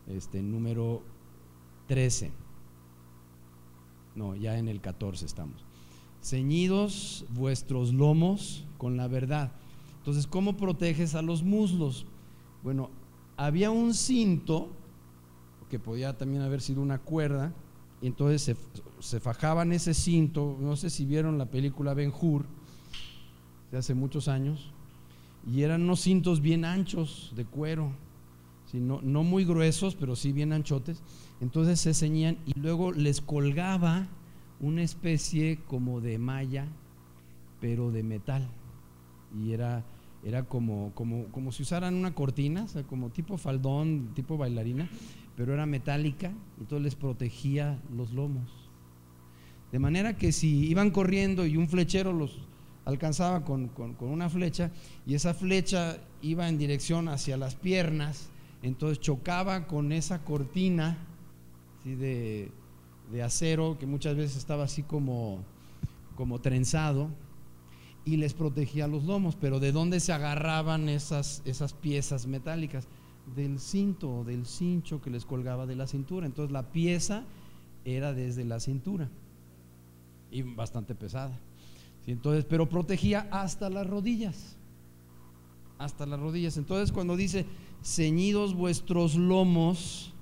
este, 0.08 0.42
número 0.42 1.04
13. 1.88 2.32
No, 4.16 4.36
ya 4.36 4.58
en 4.58 4.68
el 4.68 4.82
14 4.82 5.25
estamos. 5.25 5.64
Ceñidos 6.25 7.24
vuestros 7.36 7.94
lomos 7.94 8.65
con 8.79 8.98
la 8.98 9.08
verdad. 9.08 9.51
Entonces, 10.00 10.25
¿cómo 10.25 10.58
proteges 10.58 11.13
a 11.13 11.22
los 11.22 11.44
muslos? 11.44 12.08
Bueno, 12.63 12.89
había 13.38 13.70
un 13.70 13.94
cinto, 13.94 14.72
que 15.70 15.77
podía 15.77 16.17
también 16.17 16.41
haber 16.41 16.62
sido 16.62 16.82
una 16.82 16.98
cuerda, 16.98 17.53
y 18.01 18.08
entonces 18.08 18.58
se, 19.01 19.20
fajaban 19.20 19.72
ese 19.72 19.94
cinto, 19.94 20.58
no 20.60 20.75
sé 20.75 20.89
si 20.89 21.05
vieron 21.05 21.38
la 21.38 21.46
película 21.46 21.94
Ben 21.94 22.12
Hur, 22.12 22.48
de 23.72 23.77
hace 23.77 23.94
muchos 23.94 24.27
años, 24.27 24.72
y 25.48 25.62
eran 25.62 25.84
unos 25.84 26.00
cintos 26.01 26.41
bien 26.41 26.65
anchos 26.65 27.34
de 27.36 27.46
cuero, 27.46 27.91
no, 28.74 29.00
no 29.03 29.22
muy 29.22 29.46
gruesos, 29.46 29.94
pero 29.94 30.15
sí 30.15 30.32
bien 30.32 30.53
anchotes, 30.53 31.03
entonces 31.39 31.79
se 31.79 31.94
ceñían 31.94 32.39
y 32.48 32.60
luego 32.60 32.91
les 32.91 33.22
colgaba 33.22 34.08
una 34.60 34.84
especie 34.84 35.60
como 35.68 36.02
de 36.02 36.18
malla, 36.18 36.68
pero 37.60 37.92
de 37.92 38.04
metal, 38.04 38.48
y 39.38 39.52
era 39.52 39.84
era 40.26 40.44
como, 40.44 40.92
como, 40.96 41.26
como 41.26 41.52
si 41.52 41.62
usaran 41.62 41.94
una 41.94 42.16
cortina, 42.16 42.64
o 42.64 42.68
sea, 42.68 42.84
como 42.84 43.12
tipo 43.12 43.38
faldón, 43.38 44.12
tipo 44.16 44.38
bailarina, 44.38 44.90
pero 45.38 45.54
era 45.54 45.68
metálica, 45.68 46.32
entonces 46.60 46.84
les 46.84 46.96
protegía 46.96 47.80
los 47.96 48.12
lomos. 48.12 48.50
De 49.72 49.78
manera 49.78 50.18
que 50.18 50.32
si 50.32 50.66
iban 50.66 50.90
corriendo 50.90 51.46
y 51.46 51.58
un 51.58 51.70
flechero 51.70 52.12
los 52.12 52.40
alcanzaba 52.86 53.46
con, 53.46 53.70
una 54.00 54.28
flecha, 54.28 54.72
y 55.06 55.14
esa 55.14 55.36
flecha 55.36 56.00
iba 56.24 56.50
en 56.50 56.58
dirección 56.58 57.08
hacia 57.08 57.38
las 57.38 57.54
piernas, 57.54 58.30
entonces 58.64 59.00
chocaba 59.00 59.68
con 59.68 59.92
esa 59.92 60.24
cortina 60.24 60.98
de, 61.84 62.50
acero 63.24 63.78
que 63.80 63.86
muchas 63.86 64.16
veces 64.16 64.38
estaba 64.38 64.64
así 64.66 64.84
como, 64.84 65.44
como 66.16 66.40
trenzado, 66.40 67.10
y 68.06 68.18
les 68.18 68.34
protegía 68.34 68.88
los 68.88 69.04
lomos. 69.04 69.36
Pero 69.36 69.60
¿de 69.60 69.72
dónde 69.72 70.00
se 70.00 70.14
agarraban 70.14 70.88
esas, 70.88 71.42
esas 71.46 71.74
piezas 71.74 72.28
metálicas? 72.28 72.88
Del 73.36 73.60
cinto, 73.60 74.24
del 74.24 74.46
cincho 74.46 75.02
que 75.02 75.10
les 75.10 75.26
colgaba 75.26 75.66
de 75.66 75.76
la 75.76 75.88
cintura. 75.88 76.28
Entonces 76.28 76.52
la 76.52 76.72
pieza 76.72 77.24
era 77.84 78.14
desde 78.14 78.46
la 78.46 78.60
cintura 78.60 79.10
y 80.30 80.44
bastante 80.44 80.94
pesada. 80.94 81.40
Entonces, 82.06 82.46
pero 82.46 82.70
protegía 82.70 83.28
hasta 83.32 83.70
las 83.70 83.88
rodillas. 83.88 84.58
Hasta 85.80 86.06
las 86.06 86.20
rodillas. 86.20 86.58
Entonces, 86.58 86.92
cuando 86.92 87.18
dice, 87.18 87.46
ceñidos 87.84 88.54
vuestros 88.54 89.16
lomos 89.16 90.14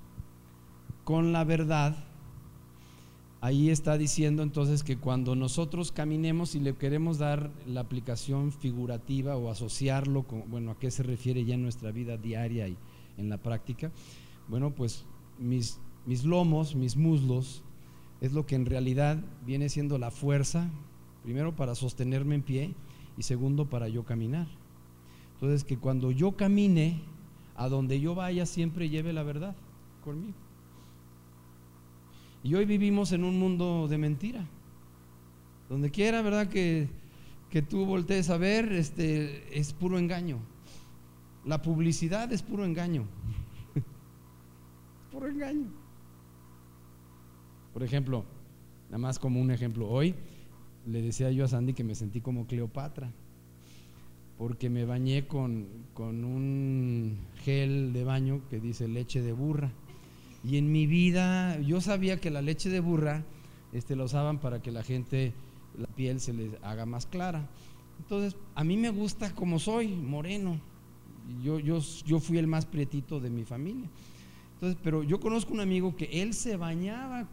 con 1.04 1.32
la 1.32 1.44
verdad, 1.44 1.96
ahí 3.44 3.68
está 3.68 3.98
diciendo 3.98 4.42
entonces 4.42 4.82
que 4.82 4.96
cuando 4.96 5.36
nosotros 5.36 5.92
caminemos 5.92 6.54
y 6.54 6.60
le 6.60 6.74
queremos 6.76 7.18
dar 7.18 7.50
la 7.66 7.80
aplicación 7.80 8.52
figurativa 8.52 9.36
o 9.36 9.50
asociarlo 9.50 10.22
con, 10.22 10.50
bueno, 10.50 10.70
a 10.70 10.78
qué 10.78 10.90
se 10.90 11.02
refiere 11.02 11.44
ya 11.44 11.52
en 11.52 11.62
nuestra 11.62 11.90
vida 11.90 12.16
diaria 12.16 12.68
y 12.68 12.78
en 13.18 13.28
la 13.28 13.36
práctica, 13.36 13.92
bueno, 14.48 14.70
pues 14.70 15.04
mis, 15.38 15.78
mis 16.06 16.24
lomos, 16.24 16.74
mis 16.74 16.96
muslos, 16.96 17.62
es 18.22 18.32
lo 18.32 18.46
que 18.46 18.54
en 18.54 18.64
realidad 18.64 19.18
viene 19.44 19.68
siendo 19.68 19.98
la 19.98 20.10
fuerza, 20.10 20.70
primero 21.22 21.54
para 21.54 21.74
sostenerme 21.74 22.36
en 22.36 22.42
pie 22.42 22.74
y 23.18 23.24
segundo 23.24 23.68
para 23.68 23.88
yo 23.88 24.04
caminar. 24.04 24.46
Entonces, 25.34 25.64
que 25.64 25.76
cuando 25.76 26.10
yo 26.12 26.32
camine, 26.32 27.02
a 27.56 27.68
donde 27.68 28.00
yo 28.00 28.14
vaya 28.14 28.46
siempre 28.46 28.88
lleve 28.88 29.12
la 29.12 29.22
verdad 29.22 29.54
conmigo. 30.02 30.43
Y 32.44 32.54
hoy 32.54 32.66
vivimos 32.66 33.12
en 33.12 33.24
un 33.24 33.38
mundo 33.38 33.88
de 33.88 33.96
mentira. 33.96 34.46
Donde 35.70 35.90
quiera, 35.90 36.20
¿verdad? 36.20 36.48
Que, 36.48 36.88
que 37.48 37.62
tú 37.62 37.86
voltees 37.86 38.28
a 38.28 38.36
ver, 38.36 38.70
este, 38.70 39.58
es 39.58 39.72
puro 39.72 39.98
engaño. 39.98 40.40
La 41.46 41.62
publicidad 41.62 42.30
es 42.34 42.42
puro 42.42 42.66
engaño. 42.66 43.06
puro 45.10 45.26
engaño. 45.26 45.68
Por 47.72 47.82
ejemplo, 47.82 48.26
nada 48.88 48.98
más 48.98 49.18
como 49.18 49.40
un 49.40 49.50
ejemplo, 49.50 49.88
hoy 49.88 50.14
le 50.86 51.00
decía 51.00 51.30
yo 51.30 51.46
a 51.46 51.48
Sandy 51.48 51.72
que 51.72 51.82
me 51.82 51.94
sentí 51.94 52.20
como 52.20 52.46
Cleopatra, 52.46 53.10
porque 54.36 54.68
me 54.68 54.84
bañé 54.84 55.26
con, 55.26 55.66
con 55.94 56.26
un 56.26 57.16
gel 57.36 57.94
de 57.94 58.04
baño 58.04 58.42
que 58.50 58.60
dice 58.60 58.86
leche 58.86 59.22
de 59.22 59.32
burra. 59.32 59.72
Y 60.44 60.58
en 60.58 60.70
mi 60.70 60.86
vida 60.86 61.58
yo 61.60 61.80
sabía 61.80 62.20
que 62.20 62.30
la 62.30 62.42
leche 62.42 62.68
de 62.68 62.80
burra 62.80 63.24
este, 63.72 63.96
la 63.96 64.04
usaban 64.04 64.38
para 64.38 64.60
que 64.62 64.70
la 64.70 64.82
gente, 64.82 65.32
la 65.78 65.86
piel 65.88 66.20
se 66.20 66.32
les 66.32 66.50
haga 66.62 66.86
más 66.86 67.06
clara. 67.06 67.48
Entonces, 67.98 68.36
a 68.54 68.64
mí 68.64 68.76
me 68.76 68.90
gusta 68.90 69.34
como 69.34 69.58
soy, 69.58 69.88
moreno. 69.88 70.60
Yo, 71.42 71.58
yo, 71.58 71.80
yo 72.04 72.20
fui 72.20 72.38
el 72.38 72.46
más 72.46 72.66
prietito 72.66 73.20
de 73.20 73.30
mi 73.30 73.44
familia. 73.44 73.88
Entonces, 74.54 74.78
pero 74.82 75.02
yo 75.02 75.18
conozco 75.20 75.52
un 75.52 75.60
amigo 75.60 75.96
que 75.96 76.22
él 76.22 76.34
se 76.34 76.56
bañaba 76.56 77.26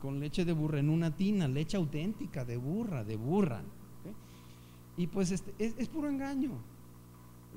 con 0.00 0.18
leche 0.18 0.44
de 0.44 0.52
burra 0.52 0.80
en 0.80 0.88
una 0.88 1.14
tina, 1.14 1.46
leche 1.46 1.76
auténtica 1.76 2.44
de 2.44 2.56
burra, 2.56 3.04
de 3.04 3.16
burra. 3.16 3.62
Y 4.96 5.06
pues 5.06 5.30
este, 5.30 5.54
es, 5.58 5.88
puro 5.88 6.08
engaño, 6.08 6.50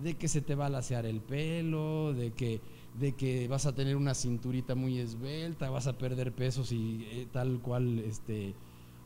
de 0.02 0.14
que 0.16 0.28
se 0.28 0.42
te 0.42 0.56
va 0.56 0.68
a 0.68 0.70
lasear 0.70 1.06
el 1.06 1.22
pelo, 1.22 2.14
de 2.14 2.32
que, 2.32 2.62
de 3.00 3.14
que 3.14 3.48
vas 3.48 3.66
a 3.66 3.76
tener 3.76 3.96
una 3.96 4.14
cinturita 4.14 4.76
muy 4.76 5.00
esbelta, 5.00 5.70
vas 5.70 5.88
a 5.88 5.98
perder 5.98 6.32
pesos 6.32 6.72
y 6.72 7.06
eh, 7.12 7.28
tal 7.32 7.60
cual 7.60 8.00
este 8.00 8.54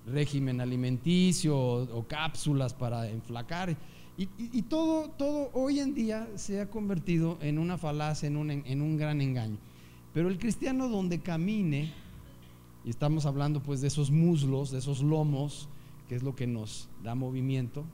régimen 0.06 0.62
alimenticio 0.62 1.58
o, 1.58 2.06
cápsulas 2.08 2.74
para 2.74 3.10
enflacar. 3.10 3.76
Y, 4.18 4.64
todo, 4.64 5.10
todo 5.12 5.50
hoy 5.54 5.80
en 5.80 5.94
día 5.94 6.28
se 6.36 6.60
ha 6.60 6.70
convertido 6.70 7.38
en 7.40 7.58
una 7.58 7.78
falacia, 7.78 8.28
en 8.28 8.36
un, 8.36 8.52
en 8.52 8.82
un 8.82 8.98
gran 8.98 9.22
engaño. 9.22 9.58
Pero 10.14 10.28
el 10.28 10.38
cristiano 10.38 10.90
donde 10.90 11.20
camine, 11.20 11.94
y 12.84 12.90
estamos 12.90 13.26
hablando 13.26 13.64
pues 13.64 13.80
de 13.80 13.88
esos 13.88 14.12
muslos, 14.12 14.72
de 14.72 14.80
esos 14.80 15.02
lomos, 15.02 15.70
que 16.10 16.16
es 16.16 16.24
lo 16.24 16.36
que 16.36 16.48
nos 16.48 16.90
da 17.02 17.16
movimiento, 17.16 17.86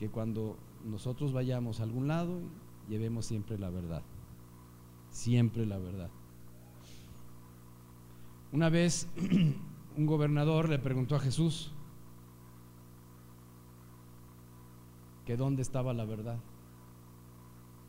que 0.00 0.08
cuando 0.08 0.56
nosotros 0.84 1.32
vayamos 1.32 1.78
a 1.78 1.84
algún 1.84 2.08
lado, 2.08 2.40
llevemos 2.88 3.26
siempre 3.26 3.58
la 3.58 3.70
verdad, 3.70 4.02
siempre 5.16 5.64
la 5.64 5.78
verdad. 5.78 6.10
Una 8.52 8.68
vez 8.68 9.08
un 9.96 10.06
gobernador 10.06 10.68
le 10.68 10.78
preguntó 10.78 11.16
a 11.16 11.20
Jesús 11.20 11.72
que 15.24 15.36
dónde 15.36 15.62
estaba 15.62 15.94
la 15.94 16.04
verdad, 16.04 16.38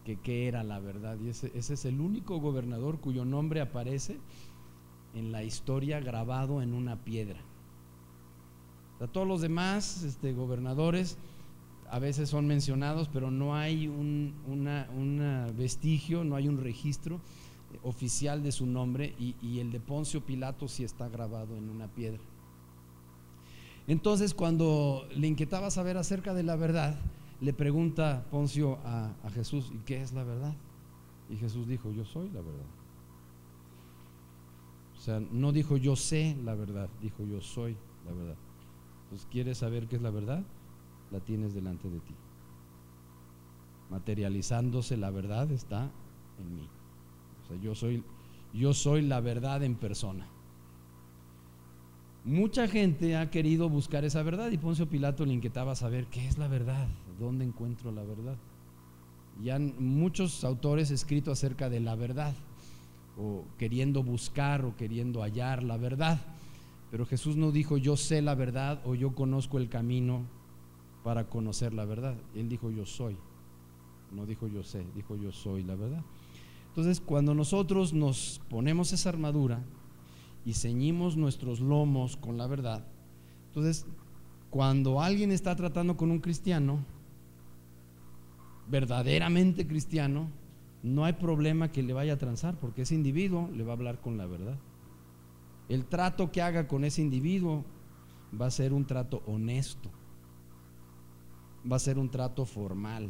que 0.06 0.18
qué 0.22 0.48
era 0.48 0.64
la 0.64 0.80
verdad. 0.80 1.20
Y 1.20 1.30
ese, 1.30 1.52
ese 1.54 1.74
es 1.74 1.86
el 1.86 2.00
único 2.00 2.40
gobernador 2.40 3.00
cuyo 3.00 3.26
nombre 3.26 3.60
aparece 3.60 4.20
en 5.14 5.32
la 5.32 5.44
historia 5.44 6.00
grabado 6.00 6.62
en 6.62 6.74
una 6.74 7.04
piedra. 7.04 7.40
A 9.02 9.08
todos 9.08 9.28
los 9.28 9.42
demás 9.42 10.02
este, 10.04 10.34
gobernadores 10.34 11.18
a 11.90 12.00
veces 12.00 12.30
son 12.30 12.48
mencionados, 12.48 13.10
pero 13.12 13.32
no 13.32 13.56
hay 13.56 13.88
un 13.88 14.34
vestigio, 15.58 16.24
no 16.24 16.36
hay 16.36 16.48
un 16.48 16.58
registro 16.58 17.22
oficial 17.84 18.44
de 18.44 18.52
su 18.52 18.66
nombre 18.66 19.14
y, 19.20 19.36
y, 19.42 19.60
el 19.60 19.72
de 19.72 19.80
Poncio 19.80 20.26
Pilato 20.26 20.68
sí 20.68 20.84
está 20.84 21.10
grabado 21.10 21.56
en 21.58 21.70
una 21.70 21.88
piedra. 21.88 22.22
Entonces, 23.88 24.34
cuando 24.34 25.08
le 25.16 25.28
inquietaba 25.28 25.72
saber 25.72 25.98
acerca 25.98 26.34
de 26.34 26.44
la 26.44 26.56
verdad, 26.56 26.98
le 27.40 27.54
pregunta 27.54 28.26
Poncio 28.32 28.80
a, 28.84 29.14
a 29.24 29.30
Jesús, 29.32 29.72
¿y 29.74 29.78
qué 29.80 30.02
es 30.02 30.14
la 30.14 30.24
verdad? 30.24 30.56
Y 31.30 31.38
Jesús 31.38 31.68
dijo, 31.68 31.92
yo 31.92 32.06
soy 32.06 32.30
la 32.30 32.42
verdad. 32.42 32.66
O 34.98 35.00
sea, 35.00 35.20
no 35.20 35.52
dijo 35.52 35.78
yo 35.78 35.96
sé 35.96 36.36
la 36.44 36.56
verdad, 36.56 36.90
dijo 37.02 37.24
yo 37.24 37.40
soy 37.40 37.78
la 38.06 38.14
verdad. 38.14 38.36
Entonces, 39.04 39.28
¿quieres 39.32 39.58
saber 39.60 39.88
qué 39.88 39.96
es 39.96 40.02
la 40.02 40.12
verdad? 40.12 40.44
La 41.12 41.20
tienes 41.20 41.54
delante 41.54 41.90
de 41.90 42.00
ti. 42.00 42.14
Materializándose 43.90 44.98
la 44.98 45.10
verdad 45.10 45.52
está 45.52 45.90
en 46.40 46.56
mí. 46.56 46.68
O 47.44 47.48
sea, 47.48 47.58
yo 47.62 47.76
soy, 47.76 48.04
yo 48.54 48.74
soy 48.74 49.02
la 49.02 49.22
verdad 49.22 49.64
en 49.64 49.76
persona. 49.76 50.28
Mucha 52.26 52.68
gente 52.68 53.16
ha 53.16 53.30
querido 53.32 53.70
buscar 53.70 54.04
esa 54.04 54.22
verdad 54.22 54.52
y 54.52 54.58
Poncio 54.58 54.90
Pilato 54.90 55.26
le 55.26 55.34
inquietaba 55.34 55.76
saber 55.76 56.08
qué 56.08 56.28
es 56.28 56.38
la 56.38 56.50
verdad, 56.50 56.90
dónde 57.18 57.46
encuentro 57.46 57.90
la 57.94 58.04
verdad. 58.04 58.36
Ya 59.42 59.56
han 59.56 59.76
muchos 59.80 60.44
autores 60.44 60.92
escrito 60.92 61.32
acerca 61.32 61.70
de 61.70 61.80
la 61.80 61.96
verdad 61.96 62.34
o 63.18 63.46
queriendo 63.58 64.04
buscar 64.04 64.66
o 64.66 64.76
queriendo 64.76 65.22
hallar 65.22 65.64
la 65.64 65.78
verdad. 65.78 66.20
Pero 66.92 67.06
Jesús 67.06 67.38
no 67.38 67.52
dijo 67.52 67.78
yo 67.78 67.96
sé 67.96 68.22
la 68.22 68.36
verdad 68.36 68.82
o 68.86 68.94
yo 68.94 69.16
conozco 69.16 69.58
el 69.58 69.70
camino 69.70 70.26
para 71.08 71.30
conocer 71.30 71.74
la 71.74 71.86
verdad. 71.86 72.18
Él 72.36 72.50
dijo 72.50 72.70
yo 72.70 72.86
soy. 72.86 73.16
No 74.12 74.26
dijo 74.26 74.50
yo 74.50 74.62
sé, 74.62 74.86
dijo 74.94 75.16
yo 75.16 75.32
soy 75.32 75.64
la 75.64 75.76
verdad. 75.76 76.04
Entonces, 76.68 77.00
cuando 77.00 77.34
nosotros 77.34 77.94
nos 77.94 78.42
ponemos 78.50 78.92
esa 78.92 79.08
armadura 79.08 79.64
y 80.44 80.52
ceñimos 80.52 81.16
nuestros 81.16 81.62
lomos 81.62 82.18
con 82.18 82.38
la 82.38 82.46
verdad, 82.46 82.86
entonces, 83.46 83.86
cuando 84.50 85.00
alguien 85.00 85.32
está 85.32 85.56
tratando 85.56 85.96
con 85.96 86.12
un 86.12 86.20
cristiano, 86.20 86.80
verdaderamente 88.70 89.66
cristiano, 89.66 90.28
no 90.84 91.06
hay 91.06 91.14
problema 91.14 91.72
que 91.72 91.84
le 91.84 91.94
vaya 91.94 92.16
a 92.16 92.18
transar, 92.18 92.60
porque 92.60 92.82
ese 92.82 92.96
individuo 92.96 93.50
le 93.56 93.64
va 93.64 93.72
a 93.72 93.78
hablar 93.78 94.02
con 94.02 94.18
la 94.18 94.26
verdad. 94.26 94.60
El 95.70 95.86
trato 95.86 96.34
que 96.34 96.42
haga 96.42 96.68
con 96.68 96.84
ese 96.84 97.02
individuo 97.02 97.64
va 98.40 98.48
a 98.48 98.52
ser 98.52 98.74
un 98.74 98.86
trato 98.86 99.24
honesto, 99.26 99.90
va 101.70 101.76
a 101.78 101.80
ser 101.80 101.98
un 101.98 102.10
trato 102.10 102.46
formal. 102.46 103.10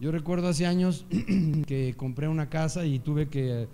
Yo 0.00 0.10
recuerdo 0.10 0.48
hace 0.48 0.66
años 0.66 1.06
que 1.66 1.94
compré 1.96 2.28
una 2.28 2.48
casa 2.48 2.84
y 2.84 2.98
tuve 2.98 3.28
que 3.28 3.68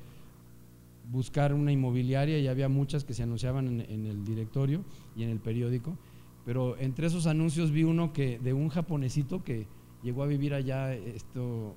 buscar 1.10 1.54
una 1.54 1.72
inmobiliaria 1.72 2.38
y 2.38 2.48
había 2.48 2.68
muchas 2.68 3.04
que 3.04 3.14
se 3.14 3.22
anunciaban 3.22 3.80
en, 3.80 4.06
el 4.06 4.24
directorio 4.24 4.84
y 5.16 5.22
en 5.22 5.30
el 5.30 5.40
periódico, 5.40 5.96
pero 6.44 6.76
entre 6.78 7.06
esos 7.06 7.26
anuncios 7.26 7.70
vi 7.70 7.84
uno 7.84 8.12
que 8.12 8.38
de 8.38 8.52
un 8.52 8.68
japonesito 8.68 9.42
que 9.42 9.66
llegó 10.02 10.22
a 10.22 10.26
vivir 10.26 10.52
allá 10.52 10.92
esto 10.92 11.74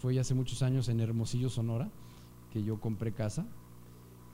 fue 0.00 0.18
hace 0.18 0.34
muchos 0.34 0.62
años 0.62 0.88
en 0.88 1.00
Hermosillo, 1.00 1.50
Sonora, 1.50 1.90
que 2.50 2.62
yo 2.62 2.80
compré 2.80 3.12
casa. 3.12 3.46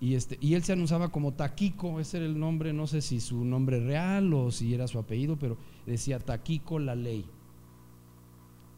Y, 0.00 0.14
este, 0.14 0.36
y 0.40 0.54
él 0.54 0.62
se 0.62 0.74
anunciaba 0.74 1.10
como 1.10 1.32
Taquico, 1.32 2.00
ese 2.00 2.18
era 2.18 2.26
el 2.26 2.38
nombre, 2.38 2.72
no 2.72 2.86
sé 2.86 3.00
si 3.00 3.20
su 3.20 3.44
nombre 3.44 3.80
real 3.80 4.32
o 4.34 4.50
si 4.50 4.74
era 4.74 4.86
su 4.88 4.98
apellido, 4.98 5.38
pero 5.38 5.56
decía 5.86 6.18
Taquico 6.18 6.78
la 6.78 6.94
ley. 6.94 7.24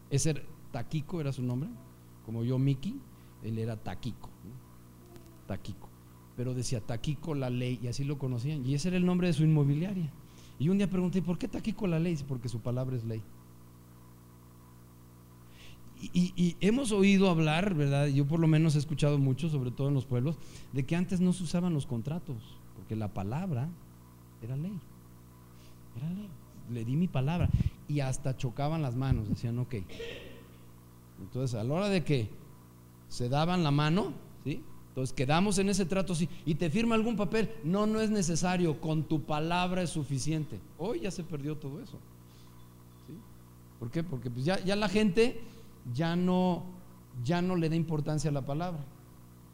Ese 0.09 0.41
Taquico 0.71 1.19
era 1.19 1.33
su 1.33 1.43
nombre, 1.43 1.69
como 2.25 2.43
yo 2.43 2.57
Miki, 2.57 2.99
él 3.43 3.59
era 3.59 3.75
Taquico, 3.75 4.29
Taquico. 5.45 5.89
Pero 6.37 6.53
decía 6.53 6.79
Taquico 6.79 7.35
la 7.35 7.49
ley 7.49 7.79
y 7.83 7.87
así 7.87 8.05
lo 8.05 8.17
conocían. 8.17 8.65
Y 8.65 8.73
ese 8.73 8.87
era 8.87 8.97
el 8.97 9.05
nombre 9.05 9.27
de 9.27 9.33
su 9.33 9.43
inmobiliaria. 9.43 10.09
Y 10.57 10.69
un 10.69 10.77
día 10.77 10.89
pregunté, 10.89 11.21
¿por 11.21 11.37
qué 11.37 11.73
con 11.73 11.91
la 11.91 11.99
ley? 11.99 12.17
Porque 12.25 12.47
su 12.47 12.61
palabra 12.61 12.95
es 12.95 13.03
ley. 13.03 13.21
Y, 16.01 16.55
hemos 16.61 16.91
oído 16.93 17.29
hablar, 17.29 17.73
¿verdad? 17.73 18.07
Yo 18.07 18.25
por 18.25 18.39
lo 18.39 18.47
menos 18.47 18.75
he 18.75 18.79
escuchado 18.79 19.17
mucho, 19.17 19.49
sobre 19.49 19.71
todo 19.71 19.89
en 19.89 19.93
los 19.93 20.05
pueblos, 20.05 20.37
de 20.71 20.85
que 20.85 20.95
antes 20.95 21.19
no 21.19 21.33
se 21.33 21.43
usaban 21.43 21.73
los 21.73 21.85
contratos, 21.85 22.37
porque 22.75 22.95
la 22.95 23.13
palabra 23.13 23.67
era 24.41 24.55
ley. 24.55 24.79
Era 25.97 26.09
ley. 26.09 26.29
Le 26.71 26.85
di 26.85 26.95
mi 26.95 27.07
palabra. 27.07 27.49
Y 27.87 27.99
hasta 27.99 28.37
chocaban 28.37 28.81
las 28.81 28.95
manos, 28.95 29.27
decían, 29.27 29.59
ok. 29.59 29.75
Entonces, 31.21 31.59
a 31.59 31.63
la 31.63 31.73
hora 31.73 31.89
de 31.89 32.03
que 32.03 32.29
se 33.09 33.27
daban 33.27 33.63
la 33.63 33.71
mano, 33.71 34.13
¿sí? 34.45 34.63
Entonces 34.89 35.13
quedamos 35.13 35.57
en 35.59 35.69
ese 35.69 35.85
trato, 35.85 36.15
sí. 36.15 36.29
Y 36.45 36.55
te 36.55 36.69
firma 36.69 36.95
algún 36.95 37.15
papel. 37.15 37.49
No, 37.63 37.85
no 37.85 38.01
es 38.01 38.09
necesario. 38.09 38.79
Con 38.81 39.03
tu 39.03 39.21
palabra 39.23 39.81
es 39.81 39.89
suficiente. 39.89 40.59
Hoy 40.77 41.01
ya 41.01 41.11
se 41.11 41.23
perdió 41.23 41.55
todo 41.57 41.81
eso. 41.81 41.97
¿sí? 43.07 43.13
¿Por 43.79 43.91
qué? 43.91 44.03
Porque 44.03 44.29
pues 44.29 44.45
ya, 44.45 44.63
ya 44.63 44.75
la 44.75 44.89
gente 44.89 45.39
ya 45.93 46.15
no, 46.15 46.65
ya 47.23 47.41
no 47.41 47.55
le 47.55 47.69
da 47.69 47.75
importancia 47.75 48.29
a 48.29 48.33
la 48.33 48.45
palabra. 48.45 48.85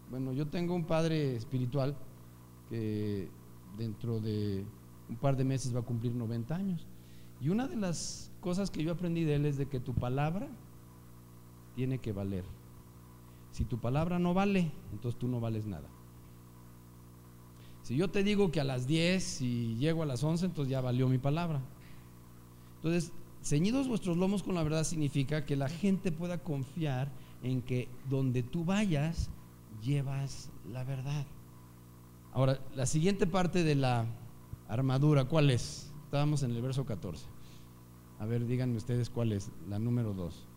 Bueno, 0.09 0.33
yo 0.33 0.47
tengo 0.47 0.75
un 0.75 0.85
padre 0.85 1.35
espiritual 1.35 1.95
que 2.69 3.29
dentro 3.77 4.19
de 4.19 4.65
un 5.09 5.15
par 5.17 5.35
de 5.35 5.43
meses 5.43 5.75
va 5.75 5.79
a 5.79 5.83
cumplir 5.83 6.13
90 6.13 6.55
años. 6.55 6.87
Y 7.41 7.49
una 7.49 7.67
de 7.67 7.75
las 7.75 8.31
cosas 8.39 8.71
que 8.71 8.83
yo 8.83 8.91
aprendí 8.91 9.23
de 9.23 9.35
él 9.35 9.45
es 9.45 9.57
de 9.57 9.67
que 9.67 9.79
tu 9.79 9.93
palabra 9.93 10.47
tiene 11.75 11.99
que 11.99 12.13
valer. 12.13 12.45
Si 13.51 13.65
tu 13.65 13.79
palabra 13.79 14.19
no 14.19 14.33
vale, 14.33 14.71
entonces 14.91 15.19
tú 15.19 15.27
no 15.27 15.39
vales 15.39 15.65
nada. 15.65 15.87
Si 17.83 17.95
yo 17.95 18.09
te 18.09 18.23
digo 18.23 18.51
que 18.51 18.59
a 18.59 18.63
las 18.63 18.87
10 18.87 19.41
y 19.41 19.75
llego 19.75 20.01
a 20.01 20.05
las 20.05 20.23
11, 20.23 20.47
entonces 20.47 20.71
ya 20.71 20.81
valió 20.81 21.07
mi 21.07 21.19
palabra. 21.19 21.61
Entonces, 22.77 23.11
Ceñidos 23.45 23.87
vuestros 23.87 24.17
lomos 24.17 24.41
con 24.41 24.55
la 24.55 24.63
verdad 24.63 24.83
significa 24.83 25.45
que 25.45 25.55
la 25.55 25.69
gente 25.69 26.11
pueda 26.11 26.39
confiar 26.39 27.11
en 27.43 27.61
que 27.61 27.87
donde 28.09 28.41
tú 28.41 28.65
vayas, 28.65 29.29
llevas 29.83 30.49
la 30.71 30.83
verdad. 30.83 31.27
Ahora, 32.33 32.59
la 32.75 32.87
siguiente 32.87 33.27
parte 33.27 33.63
de 33.63 33.75
la 33.75 34.07
armadura, 34.67 35.25
¿cuál 35.25 35.51
es? 35.51 35.93
Estábamos 36.05 36.41
en 36.41 36.55
el 36.55 36.61
verso 36.63 36.87
14. 36.87 37.27
A 38.17 38.25
ver, 38.25 38.47
díganme 38.47 38.77
ustedes 38.77 39.11
cuál 39.11 39.31
es, 39.31 39.51
la 39.69 39.77
número 39.77 40.15
2. 40.15 40.47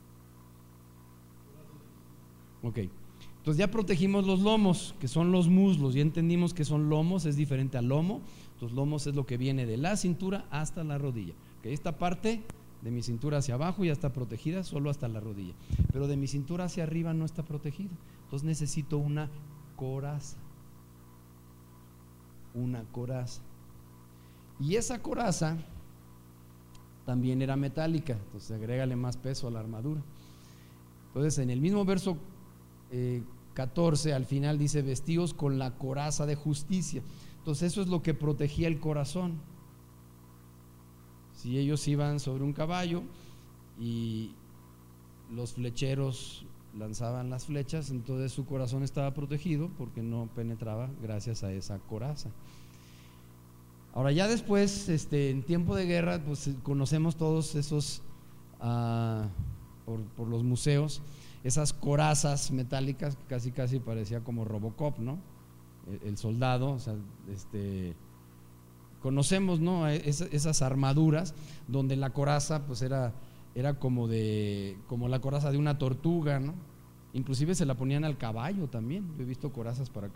Ok, 2.63 2.79
entonces 2.79 3.59
ya 3.59 3.71
protegimos 3.71 4.27
los 4.27 4.41
lomos, 4.41 4.95
que 4.99 5.09
son 5.09 5.31
los 5.31 5.49
muslos, 5.49 5.93
ya 5.93 6.01
entendimos 6.01 6.55
que 6.55 6.65
son 6.65 6.89
lomos, 6.89 7.27
es 7.27 7.37
diferente 7.37 7.77
al 7.77 7.89
lomo. 7.89 8.23
Los 8.63 8.73
lomos 8.73 9.07
es 9.07 9.15
lo 9.15 9.27
que 9.27 9.37
viene 9.37 9.67
de 9.67 9.77
la 9.77 9.99
cintura 9.99 10.47
hasta 10.51 10.85
la 10.85 10.97
rodilla. 10.97 11.35
Okay, 11.59 11.75
esta 11.75 11.99
parte 11.99 12.45
de 12.83 12.91
mi 12.91 13.03
cintura 13.03 13.39
hacia 13.39 13.55
abajo 13.55 13.85
ya 13.85 13.93
está 13.93 14.13
protegida, 14.13 14.63
solo 14.63 14.91
hasta 14.91 15.09
la 15.09 15.21
rodilla. 15.21 15.55
Pero 15.93 16.07
de 16.07 16.17
mi 16.17 16.27
cintura 16.27 16.65
hacia 16.65 16.85
arriba 16.85 17.13
no 17.13 17.25
está 17.25 17.45
protegida. 17.45 17.91
Entonces 18.25 18.47
necesito 18.47 18.99
una 18.99 19.31
coraza. 19.77 20.37
Una 22.55 22.85
coraza. 22.85 23.43
Y 24.61 24.77
esa 24.77 25.01
coraza 25.03 25.57
también 27.05 27.43
era 27.43 27.57
metálica. 27.57 28.13
Entonces 28.13 28.51
agrégale 28.51 28.95
más 28.97 29.17
peso 29.17 29.49
a 29.49 29.51
la 29.51 29.61
armadura. 29.61 30.03
Entonces 31.09 31.39
en 31.39 31.51
el 31.51 31.61
mismo 31.61 31.85
verso 31.85 32.17
14 33.55 34.11
eh, 34.11 34.13
al 34.13 34.25
final 34.25 34.59
dice 34.59 34.83
vestidos 34.83 35.35
con 35.35 35.59
la 35.59 35.77
coraza 35.77 36.27
de 36.27 36.37
justicia. 36.37 37.03
Entonces 37.39 37.73
eso 37.73 37.83
es 37.83 37.89
lo 37.89 38.03
que 38.03 38.15
protegía 38.15 38.69
el 38.69 38.79
corazón 38.79 39.41
si 41.39 41.57
ellos 41.57 41.87
iban 41.87 42.19
sobre 42.19 42.43
un 42.43 42.53
caballo 42.53 43.05
y 43.79 44.33
los 45.31 45.53
flecheros 45.53 46.45
lanzaban 46.77 47.31
las 47.31 47.47
flechas, 47.47 47.91
entonces 47.91 48.33
su 48.33 48.45
corazón 48.45 48.83
estaba 48.83 49.15
protegido 49.15 49.71
porque 49.79 50.03
no 50.03 50.29
penetraba 50.35 50.91
gracias 51.01 51.45
a 51.45 51.53
esa 51.53 51.79
coraza. 51.79 52.31
Ahora 53.95 54.11
ya 54.11 54.27
después, 54.27 54.89
este, 54.89 55.31
en 55.31 55.45
tiempo 55.45 55.77
de 55.77 55.87
guerra, 55.87 56.21
pues 56.25 56.51
conocemos 56.65 57.15
todos 57.15 57.55
esos, 57.55 58.03
ah, 58.61 59.29
por, 60.17 60.27
los 60.27 60.43
museos, 60.43 61.03
esas 61.45 61.73
corazas 61.73 62.51
metálicas, 62.51 63.17
casi 63.29 63.53
casi 63.53 63.79
parecía 63.79 64.25
como 64.25 64.45
Robocop, 64.45 64.99
¿no? 64.99 65.19
El, 65.87 66.09
el 66.09 66.19
soldado, 66.19 66.73
o 66.73 66.79
sea, 66.81 66.97
este, 67.33 67.95
Conocemos, 69.01 69.61
¿no? 69.61 69.87
esas 69.87 70.63
armaduras 70.63 71.35
donde 71.69 71.97
la 71.97 72.11
coraza 72.11 72.67
pues 72.67 72.83
era, 72.83 73.13
era 73.55 73.79
como, 73.79 74.09
de, 74.09 74.77
como 74.89 75.09
la 75.09 75.21
coraza 75.21 75.53
de 75.53 75.59
una 75.59 75.79
tortuga, 75.79 76.41
¿no? 76.41 76.55
Inclusive 77.13 77.55
se 77.55 77.65
la 77.65 77.77
ponían 77.77 78.05
al 78.05 78.19
caballo 78.19 78.69
también. 78.69 79.07
Yo 79.17 79.23
he 79.23 79.27
visto 79.27 79.53
corazas 79.53 79.89
para. 79.89 80.11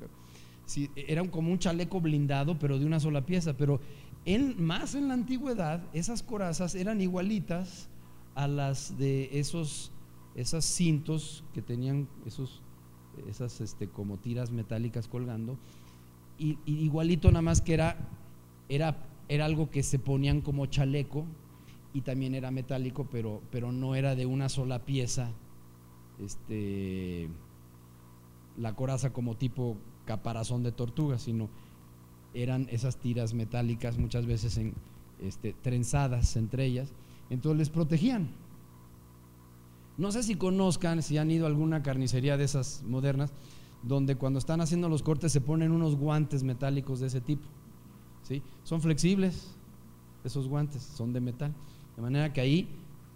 Sí, 0.67 0.91
era 0.95 1.27
como 1.31 1.51
un 1.51 1.59
chaleco 1.59 2.01
blindado, 2.01 2.59
pero 2.59 2.79
de 2.79 2.85
una 2.85 3.01
sola 3.01 3.25
pieza. 3.25 3.57
Pero 3.57 3.81
en, 4.25 4.63
más 4.63 4.95
en 4.95 5.09
la 5.09 5.15
antigüedad, 5.15 5.83
esas 5.93 6.23
corazas 6.23 6.75
eran 6.75 7.01
igualitas 7.01 7.89
a 8.35 8.47
las 8.47 8.99
de 8.99 9.31
esos, 9.39 9.91
esas 10.35 10.65
cintos 10.65 11.45
que 11.55 11.63
tenían 11.63 12.09
esos, 12.27 12.63
esas 13.29 13.61
este, 13.61 13.89
como 13.89 14.19
tiras 14.19 14.51
metálicas 14.51 15.09
colgando. 15.09 15.57
y 16.39 16.59
igualito 16.67 17.29
nada 17.31 17.43
más 17.43 17.61
que 17.61 17.75
era 17.75 17.97
era, 18.69 19.07
era 19.29 19.45
algo 19.45 19.71
que 19.71 19.83
se 19.83 19.99
ponían 19.99 20.41
como 20.41 20.67
chaleco 20.67 21.27
y 21.95 22.03
también 22.03 22.35
era 22.35 22.51
metálico, 22.51 23.07
pero, 23.11 23.43
pero 23.51 23.73
no 23.73 23.95
era 23.95 24.15
de 24.15 24.27
una 24.27 24.49
sola 24.49 24.85
pieza. 24.85 25.31
Este, 26.19 27.29
la 28.57 28.75
coraza 28.75 29.13
como 29.13 29.37
tipo 29.37 29.77
caparazón 30.05 30.63
de 30.63 30.73
tortuga, 30.73 31.19
sino 31.19 31.49
eran 32.35 32.67
esas 32.71 32.97
tiras 32.97 33.35
metálicas 33.35 33.99
muchas 33.99 34.27
veces 34.27 34.57
en, 34.57 34.75
este, 35.23 35.53
trenzadas 35.53 36.37
entre 36.37 36.65
ellas, 36.65 36.93
entonces 37.31 37.59
les 37.59 37.71
protegían. 37.71 38.31
No 39.99 40.11
sé 40.11 40.23
si 40.23 40.37
conozcan, 40.37 41.03
si 41.03 41.19
han 41.19 41.31
ido 41.31 41.45
a 41.45 41.49
alguna 41.49 41.83
carnicería 41.83 42.37
de 42.37 42.45
esas 42.45 42.83
modernas, 42.87 43.33
donde 43.83 44.17
cuando 44.17 44.39
están 44.39 44.61
haciendo 44.61 44.89
los 44.89 45.03
cortes 45.03 45.33
se 45.33 45.41
ponen 45.41 45.73
unos 45.73 45.97
guantes 45.97 46.43
metálicos 46.43 47.01
de 47.01 47.09
ese 47.09 47.21
tipo. 47.21 47.47
Son 48.65 48.81
flexibles 48.81 49.55
esos 50.25 50.49
guantes, 50.49 50.83
son 50.83 51.13
de 51.13 51.21
metal. 51.21 51.53
De 51.97 52.03
manera 52.03 52.33
que 52.33 52.41
ahí 52.41 52.69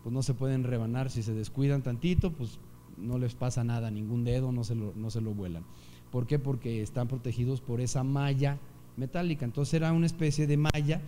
pues 0.03 0.13
no 0.13 0.23
se 0.23 0.35
pueden 0.35 0.65
rebanar, 0.65 1.11
si 1.11 1.23
se 1.23 1.35
descuidan 1.35 1.83
tantito, 1.83 2.31
pues 2.33 2.59
no 2.97 3.19
les 3.19 3.35
pasa 3.35 3.65
nada, 3.65 3.91
ningún 3.91 4.25
dedo, 4.25 4.53
no 4.53 4.65
se 4.65 4.75
lo, 4.75 4.93
no 4.95 5.11
se 5.11 5.21
lo 5.21 5.35
vuelan. 5.35 5.65
¿Por 6.11 6.27
qué? 6.27 6.39
Porque 6.39 6.83
están 6.83 7.09
protegidos 7.09 7.61
por 7.61 7.81
esa 7.81 8.05
malla 8.05 8.59
metálica. 8.97 9.45
Entonces 9.45 9.75
era 9.75 9.93
una 9.93 10.07
especie 10.07 10.47
de 10.47 10.57
malla 10.57 11.01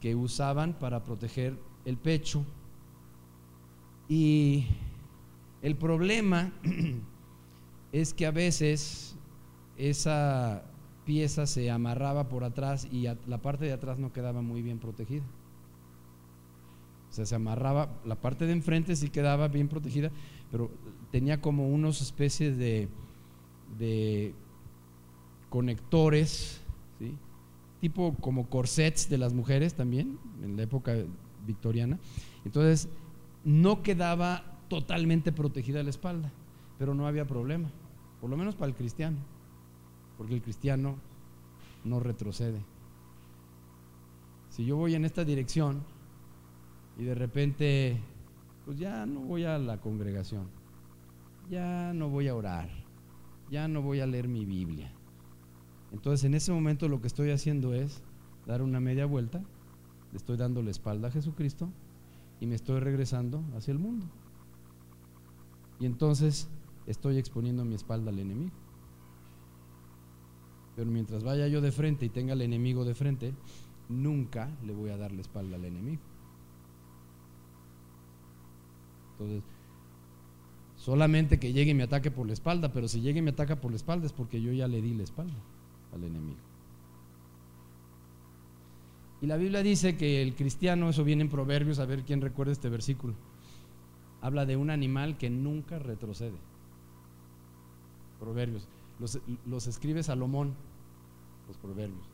que 0.00 0.14
usaban 0.14 0.74
para 0.74 1.04
proteger 1.04 1.58
el 1.84 1.96
pecho. 1.96 2.44
Y 4.08 4.66
el 5.62 5.76
problema 5.76 6.52
es 7.92 8.14
que 8.14 8.26
a 8.26 8.30
veces 8.30 9.16
esa 9.76 10.64
pieza 11.04 11.46
se 11.46 11.70
amarraba 11.70 12.28
por 12.28 12.44
atrás 12.44 12.86
y 12.90 13.02
la 13.02 13.38
parte 13.38 13.64
de 13.64 13.72
atrás 13.72 13.98
no 13.98 14.12
quedaba 14.12 14.42
muy 14.42 14.62
bien 14.62 14.78
protegida. 14.78 15.24
O 17.10 17.14
sea, 17.14 17.26
se 17.26 17.34
amarraba, 17.34 18.00
la 18.06 18.14
parte 18.14 18.46
de 18.46 18.52
enfrente 18.52 18.96
sí 18.96 19.10
quedaba 19.10 19.48
bien 19.48 19.68
protegida, 19.68 20.10
pero 20.50 20.70
tenía 21.10 21.40
como 21.40 21.68
unos 21.68 22.00
especies 22.00 22.56
de, 22.56 22.88
de 23.78 24.34
conectores, 25.50 26.60
tipo 27.80 28.14
como 28.14 28.48
corsets 28.48 29.10
de 29.10 29.18
las 29.18 29.34
mujeres 29.34 29.74
también, 29.74 30.18
en 30.42 30.56
la 30.56 30.62
época 30.62 30.94
victoriana. 31.46 31.98
Entonces, 32.44 32.88
no 33.44 33.82
quedaba 33.82 34.44
totalmente 34.68 35.32
protegida 35.32 35.82
la 35.82 35.90
espalda, 35.90 36.32
pero 36.78 36.94
no 36.94 37.06
había 37.06 37.26
problema, 37.26 37.70
por 38.20 38.30
lo 38.30 38.36
menos 38.38 38.54
para 38.54 38.70
el 38.70 38.74
cristiano 38.74 39.18
porque 40.16 40.34
el 40.34 40.42
cristiano 40.42 40.96
no 41.84 42.00
retrocede. 42.00 42.62
Si 44.50 44.64
yo 44.64 44.76
voy 44.76 44.94
en 44.94 45.04
esta 45.04 45.24
dirección 45.24 45.82
y 46.98 47.04
de 47.04 47.14
repente, 47.14 48.00
pues 48.64 48.78
ya 48.78 49.06
no 49.06 49.20
voy 49.20 49.44
a 49.44 49.58
la 49.58 49.80
congregación, 49.80 50.48
ya 51.50 51.92
no 51.94 52.08
voy 52.10 52.28
a 52.28 52.34
orar, 52.34 52.68
ya 53.50 53.66
no 53.68 53.82
voy 53.82 54.00
a 54.00 54.06
leer 54.06 54.28
mi 54.28 54.44
Biblia. 54.44 54.92
Entonces 55.90 56.24
en 56.24 56.34
ese 56.34 56.52
momento 56.52 56.88
lo 56.88 57.00
que 57.00 57.06
estoy 57.06 57.30
haciendo 57.30 57.74
es 57.74 58.02
dar 58.46 58.62
una 58.62 58.80
media 58.80 59.06
vuelta, 59.06 59.42
le 60.10 60.16
estoy 60.16 60.36
dando 60.36 60.62
la 60.62 60.70
espalda 60.70 61.08
a 61.08 61.10
Jesucristo 61.10 61.70
y 62.40 62.46
me 62.46 62.54
estoy 62.54 62.80
regresando 62.80 63.42
hacia 63.56 63.72
el 63.72 63.78
mundo. 63.78 64.06
Y 65.80 65.86
entonces 65.86 66.48
estoy 66.86 67.18
exponiendo 67.18 67.64
mi 67.64 67.74
espalda 67.74 68.10
al 68.10 68.18
enemigo. 68.18 68.52
Pero 70.76 70.90
mientras 70.90 71.22
vaya 71.22 71.48
yo 71.48 71.60
de 71.60 71.72
frente 71.72 72.06
y 72.06 72.08
tenga 72.08 72.32
al 72.32 72.42
enemigo 72.42 72.84
de 72.84 72.94
frente, 72.94 73.34
nunca 73.88 74.50
le 74.64 74.72
voy 74.72 74.90
a 74.90 74.96
dar 74.96 75.12
la 75.12 75.20
espalda 75.20 75.56
al 75.56 75.64
enemigo. 75.64 76.00
Entonces, 79.12 79.42
solamente 80.76 81.38
que 81.38 81.52
llegue 81.52 81.72
y 81.72 81.74
me 81.74 81.84
ataque 81.84 82.10
por 82.10 82.26
la 82.26 82.32
espalda, 82.32 82.72
pero 82.72 82.88
si 82.88 83.00
llegue 83.00 83.18
y 83.18 83.22
me 83.22 83.30
ataca 83.30 83.60
por 83.60 83.70
la 83.70 83.76
espalda 83.76 84.06
es 84.06 84.12
porque 84.12 84.40
yo 84.40 84.52
ya 84.52 84.66
le 84.66 84.80
di 84.80 84.94
la 84.94 85.04
espalda 85.04 85.36
al 85.94 86.04
enemigo. 86.04 86.38
Y 89.20 89.26
la 89.26 89.36
Biblia 89.36 89.62
dice 89.62 89.96
que 89.96 90.20
el 90.20 90.34
cristiano, 90.34 90.88
eso 90.88 91.04
viene 91.04 91.22
en 91.22 91.28
Proverbios, 91.28 91.78
a 91.78 91.86
ver 91.86 92.02
quién 92.02 92.20
recuerda 92.20 92.52
este 92.52 92.68
versículo, 92.68 93.14
habla 94.20 94.46
de 94.46 94.56
un 94.56 94.70
animal 94.70 95.16
que 95.16 95.30
nunca 95.30 95.78
retrocede. 95.78 96.38
Proverbios, 98.18 98.66
los, 99.02 99.18
los 99.44 99.66
escribe 99.66 100.02
Salomón, 100.02 100.54
los 101.48 101.58
proverbios. 101.58 102.08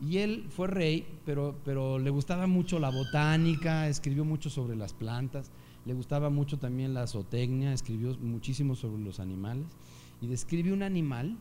Y 0.00 0.18
él 0.18 0.46
fue 0.48 0.66
rey, 0.66 1.06
pero, 1.24 1.54
pero 1.64 1.98
le 1.98 2.10
gustaba 2.10 2.48
mucho 2.48 2.80
la 2.80 2.90
botánica, 2.90 3.86
escribió 3.86 4.24
mucho 4.24 4.50
sobre 4.50 4.74
las 4.74 4.94
plantas, 4.94 5.52
le 5.84 5.94
gustaba 5.94 6.30
mucho 6.30 6.58
también 6.58 6.94
la 6.94 7.06
zootecnia, 7.06 7.72
escribió 7.72 8.16
muchísimo 8.18 8.74
sobre 8.74 9.02
los 9.02 9.20
animales. 9.20 9.66
Y 10.20 10.26
describe 10.26 10.72
un 10.72 10.82
animal, 10.82 11.36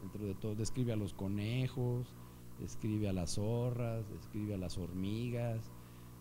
dentro 0.00 0.24
de 0.24 0.34
todo, 0.34 0.54
describe 0.54 0.92
a 0.92 0.96
los 0.96 1.14
conejos, 1.14 2.06
describe 2.58 3.08
a 3.08 3.12
las 3.12 3.34
zorras, 3.34 4.08
describe 4.10 4.54
a 4.54 4.58
las 4.58 4.78
hormigas, 4.78 5.70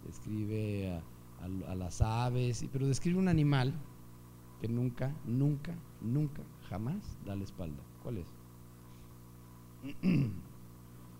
describe 0.05 0.91
a, 0.91 1.71
a 1.71 1.75
las 1.75 2.01
aves, 2.01 2.65
pero 2.71 2.85
describe 2.85 3.17
un 3.17 3.29
animal 3.29 3.73
que 4.61 4.67
nunca, 4.67 5.15
nunca, 5.25 5.75
nunca, 6.01 6.41
jamás 6.69 7.17
da 7.25 7.35
la 7.35 7.43
espalda. 7.43 7.81
¿Cuál 8.03 8.17
es? 8.17 8.27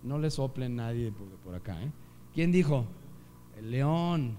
No 0.04 0.18
le 0.18 0.30
soplen 0.30 0.76
nadie 0.76 1.10
por, 1.42 1.54
acá. 1.54 1.82
¿eh? 1.82 1.90
¿Quién 2.34 2.52
dijo? 2.52 2.84
El 3.56 3.70
león. 3.70 4.36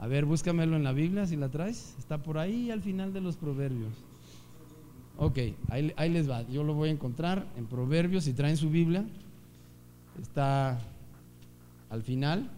A 0.00 0.08
ver, 0.08 0.24
búscamelo 0.24 0.74
en 0.74 0.82
la 0.82 0.90
Biblia 0.90 1.24
si 1.24 1.36
la 1.36 1.50
traes. 1.50 1.94
Está 2.00 2.20
por 2.20 2.36
ahí 2.36 2.68
al 2.72 2.82
final 2.82 3.12
de 3.12 3.20
los 3.20 3.36
proverbios. 3.36 3.92
Ok, 5.18 5.38
ahí, 5.68 5.92
ahí 5.96 6.10
les 6.10 6.28
va. 6.28 6.42
Yo 6.48 6.64
lo 6.64 6.74
voy 6.74 6.88
a 6.88 6.92
encontrar 6.92 7.46
en 7.56 7.66
proverbios. 7.66 8.24
Si 8.24 8.32
traen 8.32 8.56
su 8.56 8.70
Biblia, 8.70 9.06
está 10.20 10.80
al 11.88 12.02
final. 12.02 12.50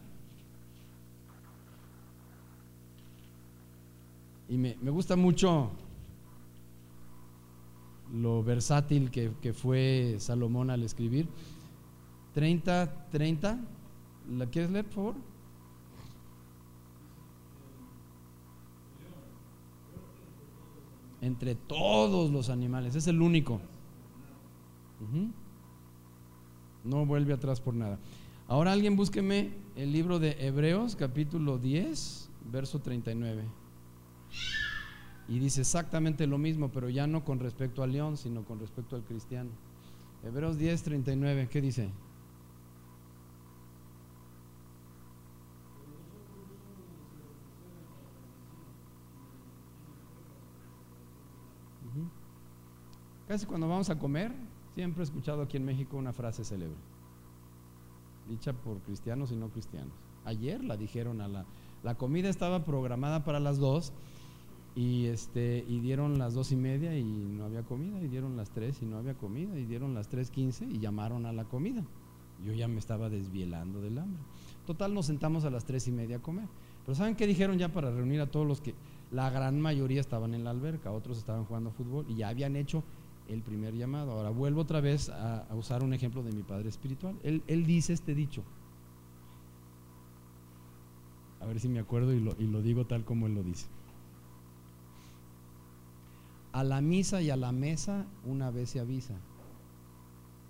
Y 4.49 4.57
me, 4.57 4.79
me 4.81 4.91
gusta 4.91 5.15
mucho 5.15 5.73
lo 8.15 8.43
versátil 8.43 9.11
que, 9.11 9.53
fue 9.53 10.17
Salomón 10.19 10.71
al 10.71 10.83
escribir. 10.83 11.29
30, 12.35 13.09
30. 13.11 13.61
¿La 14.37 14.47
quieres 14.47 14.71
leer, 14.71 14.85
por 14.87 14.95
favor? 14.95 15.15
Entre 21.21 21.55
todos 21.55 22.31
los 22.31 22.51
animales, 22.51 22.95
es 22.95 23.07
el 23.07 23.21
único. 23.21 23.61
No 26.85 27.07
vuelve 27.07 27.33
atrás 27.33 27.61
por 27.61 27.75
nada. 27.75 27.99
Ahora 28.47 28.73
alguien 28.73 28.95
búsqueme 28.95 29.53
el 29.75 29.93
libro 29.93 30.19
de 30.19 30.37
Hebreos, 30.39 30.97
capítulo 30.97 31.59
10, 31.59 32.29
verso 32.53 32.81
39. 32.81 33.43
Y 35.29 35.39
dice 35.39 35.63
exactamente 35.63 36.27
lo 36.27 36.39
mismo, 36.39 36.71
pero 36.71 36.89
ya 36.91 37.07
no 37.07 37.25
con 37.25 37.39
respecto 37.39 37.83
al 37.83 37.93
león, 37.93 38.17
sino 38.17 38.45
con 38.45 38.61
respecto 38.61 38.97
al 38.97 39.05
cristiano. 39.05 39.51
Hebreos 40.23 40.59
10, 40.59 40.83
39, 40.83 41.49
¿qué 41.51 41.61
dice? 41.61 41.91
Casi 53.27 53.47
cuando 53.47 53.67
vamos 53.67 53.89
a 53.89 53.99
comer, 53.99 54.33
siempre 54.75 55.03
he 55.03 55.05
escuchado 55.05 55.43
aquí 55.43 55.57
en 55.57 55.65
México 55.65 55.97
una 55.97 56.13
frase 56.13 56.45
célebre, 56.45 56.77
dicha 58.29 58.53
por 58.53 58.79
cristianos 58.81 59.33
y 59.33 59.37
no 59.37 59.49
cristianos. 59.49 59.95
Ayer 60.25 60.63
la 60.63 60.77
dijeron 60.77 61.21
a 61.21 61.29
la... 61.29 61.45
La 61.83 61.97
comida 61.97 62.31
estaba 62.31 62.65
programada 62.65 63.25
para 63.25 63.41
las 63.41 63.59
dos 63.59 63.93
y, 64.77 65.07
este, 65.07 65.65
y 65.69 65.81
dieron 65.81 66.19
las 66.19 66.35
dos 66.35 66.51
y 66.51 66.57
media 66.57 66.99
y 66.99 67.05
no 67.05 67.45
había 67.45 67.63
comida, 67.63 68.03
y 68.03 68.09
dieron 68.09 68.37
las 68.37 68.51
tres 68.51 68.83
y 68.83 68.87
no 68.87 68.99
había 68.99 69.15
comida, 69.15 69.57
y 69.59 69.65
dieron 69.65 69.95
las 69.95 70.09
tres 70.09 70.31
quince 70.31 70.65
y 70.65 70.81
llamaron 70.81 71.27
a 71.27 71.33
la 71.33 71.45
comida. 71.45 71.85
Yo 72.45 72.53
ya 72.53 72.67
me 72.67 72.79
estaba 72.79 73.09
desvielando 73.09 73.81
del 73.81 73.99
hambre. 73.99 74.21
Total, 74.67 74.93
nos 74.93 75.07
sentamos 75.07 75.45
a 75.45 75.51
las 75.51 75.65
tres 75.65 75.87
y 75.87 75.93
media 75.93 76.17
a 76.17 76.23
comer. 76.23 76.49
Pero 76.85 76.97
¿saben 76.97 77.15
qué 77.15 77.27
dijeron 77.27 77.59
ya 77.59 77.73
para 77.73 77.91
reunir 77.91 78.21
a 78.21 78.27
todos 78.31 78.47
los 78.47 78.61
que 78.61 78.75
la 79.13 79.31
gran 79.31 79.61
mayoría 79.61 80.01
estaban 80.01 80.35
en 80.35 80.43
la 80.43 80.51
alberca, 80.51 80.91
otros 80.91 81.19
estaban 81.19 81.45
jugando 81.45 81.71
fútbol 81.71 82.05
y 82.09 82.17
ya 82.17 82.29
habían 82.29 82.57
hecho 82.57 82.83
el 83.29 83.43
primer 83.43 83.75
llamado. 83.75 84.13
Ahora 84.13 84.31
vuelvo 84.31 84.63
otra 84.63 84.81
vez 84.81 85.09
a, 85.09 85.47
usar 85.55 85.85
un 85.85 85.95
ejemplo 85.95 86.23
de 86.23 86.33
mi 86.33 86.43
padre 86.43 86.69
espiritual. 86.69 87.17
Él, 87.23 87.43
él, 87.47 87.65
dice 87.65 87.93
este 87.93 88.15
dicho. 88.15 88.43
A 91.41 91.47
ver 91.47 91.61
si 91.61 91.69
me 91.69 91.79
acuerdo 91.79 92.13
y 92.13 92.21
lo, 92.21 92.35
y 92.39 92.47
lo 92.47 92.61
digo 92.61 92.87
tal 92.87 93.05
como 93.05 93.27
él 93.27 93.35
lo 93.35 93.43
dice 93.43 93.67
a 96.55 96.63
la 96.63 96.81
misa 96.81 97.21
y 97.21 97.31
a 97.31 97.37
la 97.37 97.51
mesa 97.51 98.07
una 98.25 98.53
vez 98.53 98.71
se 98.71 98.79
avisa. 98.79 99.15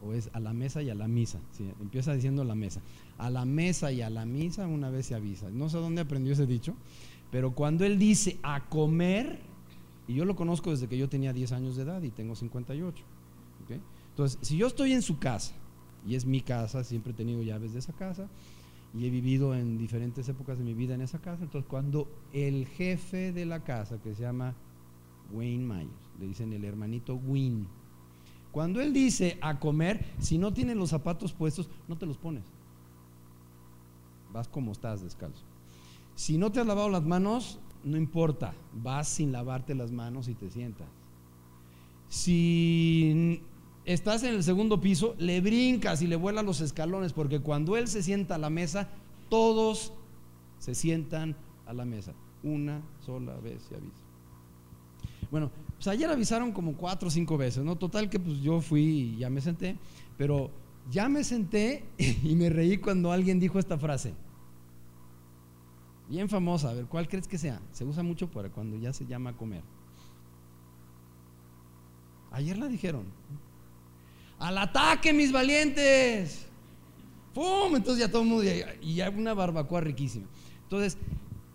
O 0.03 0.13
es 0.13 0.29
a 0.35 0.41
la 0.41 0.53
mesa 0.53 0.83
y 0.83 0.91
a 0.91 0.95
la 0.95 1.09
misa. 1.09 1.41
empieza 1.81 2.13
diciendo 2.13 2.45
la 2.45 2.55
mesa. 2.55 2.83
A 3.17 3.31
la 3.31 3.47
mesa 3.47 3.91
y 3.91 4.03
a 4.03 4.11
la 4.11 4.27
misa 4.27 4.67
una 4.67 4.91
vez 4.91 5.07
se 5.07 5.15
avisa. 5.15 5.49
No 5.49 5.71
sé 5.71 5.79
dónde 5.79 6.03
aprendió 6.03 6.35
ese 6.35 6.47
dicho, 6.47 6.75
pero 7.31 7.55
cuando 7.55 7.87
él 7.87 7.99
dice 7.99 8.39
a 8.43 8.69
comer, 8.69 9.41
y 10.07 10.13
yo 10.13 10.27
lo 10.27 10.37
conozco 10.37 10.73
desde 10.73 10.89
que 10.89 10.99
yo 10.99 11.09
tenía 11.09 11.33
10 11.33 11.53
años 11.53 11.75
de 11.75 11.85
edad 11.85 12.03
y 12.03 12.11
tengo 12.11 12.37
58. 12.37 13.03
Entonces, 14.11 14.39
si 14.43 14.59
yo 14.59 14.67
estoy 14.67 14.93
en 14.93 15.01
su 15.01 15.19
casa, 15.19 15.55
y 16.07 16.17
es 16.17 16.27
mi 16.27 16.43
casa, 16.43 16.85
siempre 16.85 17.13
he 17.13 17.17
tenido 17.17 17.43
llaves 17.43 17.73
de 17.73 17.79
esa 17.79 17.95
casa, 17.95 18.29
y 18.93 19.07
he 19.07 19.11
vivido 19.11 19.55
en 19.55 19.79
diferentes 19.79 20.29
épocas 20.29 20.59
de 20.59 20.65
mi 20.65 20.75
vida 20.75 20.95
en 20.95 21.01
esa 21.01 21.19
casa, 21.19 21.45
entonces 21.45 21.67
cuando 21.67 22.09
el 22.35 22.67
jefe 22.67 23.33
de 23.33 23.47
la 23.47 23.65
casa, 23.65 23.99
que 24.03 24.15
se 24.15 24.21
llama 24.21 24.55
Wayne 25.35 25.67
Myers, 25.67 26.11
le 26.19 26.27
dicen 26.29 26.53
el 26.53 26.65
hermanito 26.65 27.17
Wayne. 27.17 27.67
Cuando 28.53 28.81
él 28.81 28.93
dice 28.93 29.37
a 29.41 29.59
comer, 29.59 30.05
si 30.21 30.39
no 30.39 30.53
tienes 30.53 30.77
los 30.77 30.91
zapatos 30.91 31.33
puestos, 31.33 31.69
no 31.89 31.99
te 31.99 32.07
los 32.07 32.17
pones. 32.17 32.45
Vas 34.33 34.47
como 34.47 34.73
estás 34.73 35.03
descalzo. 35.03 35.43
Si 36.15 36.39
no 36.39 36.53
te 36.53 36.61
has 36.61 36.67
lavado 36.67 36.89
las 36.89 37.05
manos, 37.05 37.59
no 37.83 37.97
importa, 37.97 38.55
vas 38.73 39.09
sin 39.09 39.33
lavarte 39.33 39.75
las 39.75 39.91
manos 39.91 40.29
y 40.29 40.35
te 40.35 40.51
sientas. 40.51 40.87
Si 42.09 43.43
estás 43.85 44.23
en 44.23 44.35
el 44.35 44.45
segundo 44.45 44.81
piso, 44.81 45.17
le 45.19 45.41
brincas 45.41 46.01
y 46.03 46.07
le 46.07 46.15
vuelas 46.15 46.45
los 46.45 46.61
escalones, 46.61 47.13
porque 47.13 47.41
cuando 47.41 47.77
él 47.77 47.89
se 47.89 48.05
sienta 48.05 48.37
a 48.37 48.39
la 48.39 48.51
mesa, 48.51 48.89
todos 49.29 49.93
se 50.59 50.77
sientan 50.77 51.37
a 51.67 51.73
la 51.73 51.85
mesa. 51.85 52.15
Una 52.45 52.83
sola 53.01 53.35
vez 53.41 53.63
se 53.65 53.75
avisa. 53.75 54.04
Bueno, 55.31 55.51
pues 55.77 55.89
ayer 55.89 56.09
avisaron 56.11 56.53
como 56.53 56.75
cuatro 56.75 57.09
o 57.09 57.11
cinco 57.11 57.37
veces, 57.37 57.65
¿no? 57.65 57.77
Total 57.77 58.09
que 58.09 58.19
pues 58.19 58.41
yo 58.41 58.61
fui 58.61 58.83
y 58.83 59.17
ya 59.19 59.31
me 59.31 59.41
senté, 59.41 59.77
pero 60.17 60.51
ya 60.91 61.09
me 61.09 61.25
senté 61.25 61.85
y 61.99 62.35
me 62.35 62.51
reí 62.51 62.79
cuando 62.79 63.13
alguien 63.13 63.41
dijo 63.41 63.59
esta 63.59 63.79
frase. 63.79 64.15
Bien 66.09 66.29
famosa, 66.29 66.71
a 66.71 66.75
ver, 66.75 66.87
¿cuál 66.87 67.09
crees 67.09 67.27
que 67.27 67.39
sea? 67.39 67.61
Se 67.73 67.85
usa 67.85 68.03
mucho 68.03 68.31
para 68.31 68.51
cuando 68.51 68.77
ya 68.77 68.93
se 68.93 69.07
llama 69.07 69.37
comer. 69.37 69.63
Ayer 72.31 72.59
la 72.59 72.69
dijeron. 72.69 73.07
Al 74.39 74.59
ataque, 74.59 75.13
mis 75.13 75.33
valientes. 75.33 76.47
¡Pum! 77.33 77.77
Entonces 77.77 78.05
ya 78.05 78.11
todo 78.11 78.23
el 78.23 78.29
mundo, 78.29 78.45
y 78.83 78.95
ya 78.95 79.09
una 79.11 79.35
barbacoa 79.35 79.81
riquísima. 79.81 80.27
Entonces, 80.65 80.99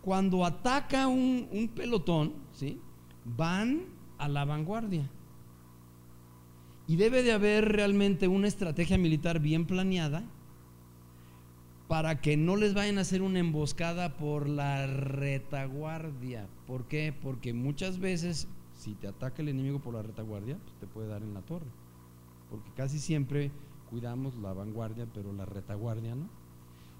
cuando 0.01 0.45
ataca 0.45 1.08
un, 1.08 1.47
un 1.51 1.67
pelotón, 1.67 2.34
¿sí? 2.53 2.79
Van 3.25 3.82
a 4.17 4.27
la 4.27 4.45
vanguardia. 4.45 5.10
Y 6.88 6.95
debe 6.95 7.21
de 7.23 7.34
haber 7.34 7.65
realmente 7.71 8.27
una 8.27 8.47
estrategia 8.47 8.97
militar 8.97 9.39
bien 9.39 9.65
planeada 9.65 10.23
para 11.88 12.21
que 12.21 12.38
no 12.38 12.55
les 12.55 12.73
vayan 12.73 12.97
a 12.97 13.01
hacer 13.01 13.21
una 13.21 13.39
emboscada 13.39 14.17
por 14.17 14.47
la 14.47 14.88
retaguardia. 14.88 16.47
¿Por 16.67 16.88
qué? 16.88 17.13
Porque 17.19 17.53
muchas 17.53 17.99
veces 17.99 18.47
si 18.79 18.95
te 18.95 19.08
ataca 19.08 19.41
el 19.41 19.49
enemigo 19.49 19.79
por 19.79 19.93
la 19.93 20.01
retaguardia, 20.01 20.58
pues 20.63 20.75
te 20.79 20.88
puede 20.88 21.10
dar 21.10 21.21
en 21.21 21.34
la 21.34 21.41
torre. 21.41 21.65
Porque 22.49 22.71
casi 22.75 22.97
siempre 22.97 23.51
cuidamos 23.89 24.36
la 24.36 24.53
vanguardia, 24.53 25.05
pero 25.13 25.34
la 25.34 25.45
retaguardia 25.45 26.15
no. 26.15 26.29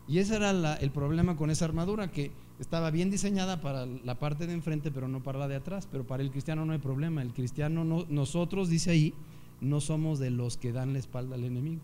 Y 0.10 0.18
ese 0.18 0.38
era 0.38 0.74
el 0.74 0.90
problema 0.90 1.38
con 1.38 1.52
esa 1.52 1.66
armadura, 1.66 2.10
que 2.10 2.32
estaba 2.60 2.90
bien 2.90 3.12
diseñada 3.12 3.62
para 3.62 3.86
la 3.86 4.18
parte 4.18 4.48
de 4.48 4.54
enfrente, 4.54 4.90
pero 4.90 5.08
no 5.08 5.22
para 5.22 5.38
la 5.38 5.48
de 5.48 5.56
atrás. 5.56 5.88
Pero 5.90 6.04
para 6.04 6.24
el 6.24 6.32
cristiano 6.32 6.66
no 6.66 6.74
hay 6.74 6.80
problema. 6.80 7.22
El 7.22 7.32
cristiano, 7.32 7.86
no, 7.86 8.08
nosotros, 8.10 8.70
dice 8.70 8.90
ahí, 8.90 9.14
no 9.62 9.80
somos 9.80 10.18
de 10.18 10.32
los 10.32 10.58
que 10.58 10.72
dan 10.72 10.94
la 10.94 11.00
espalda 11.00 11.36
al 11.36 11.44
enemigo. 11.44 11.82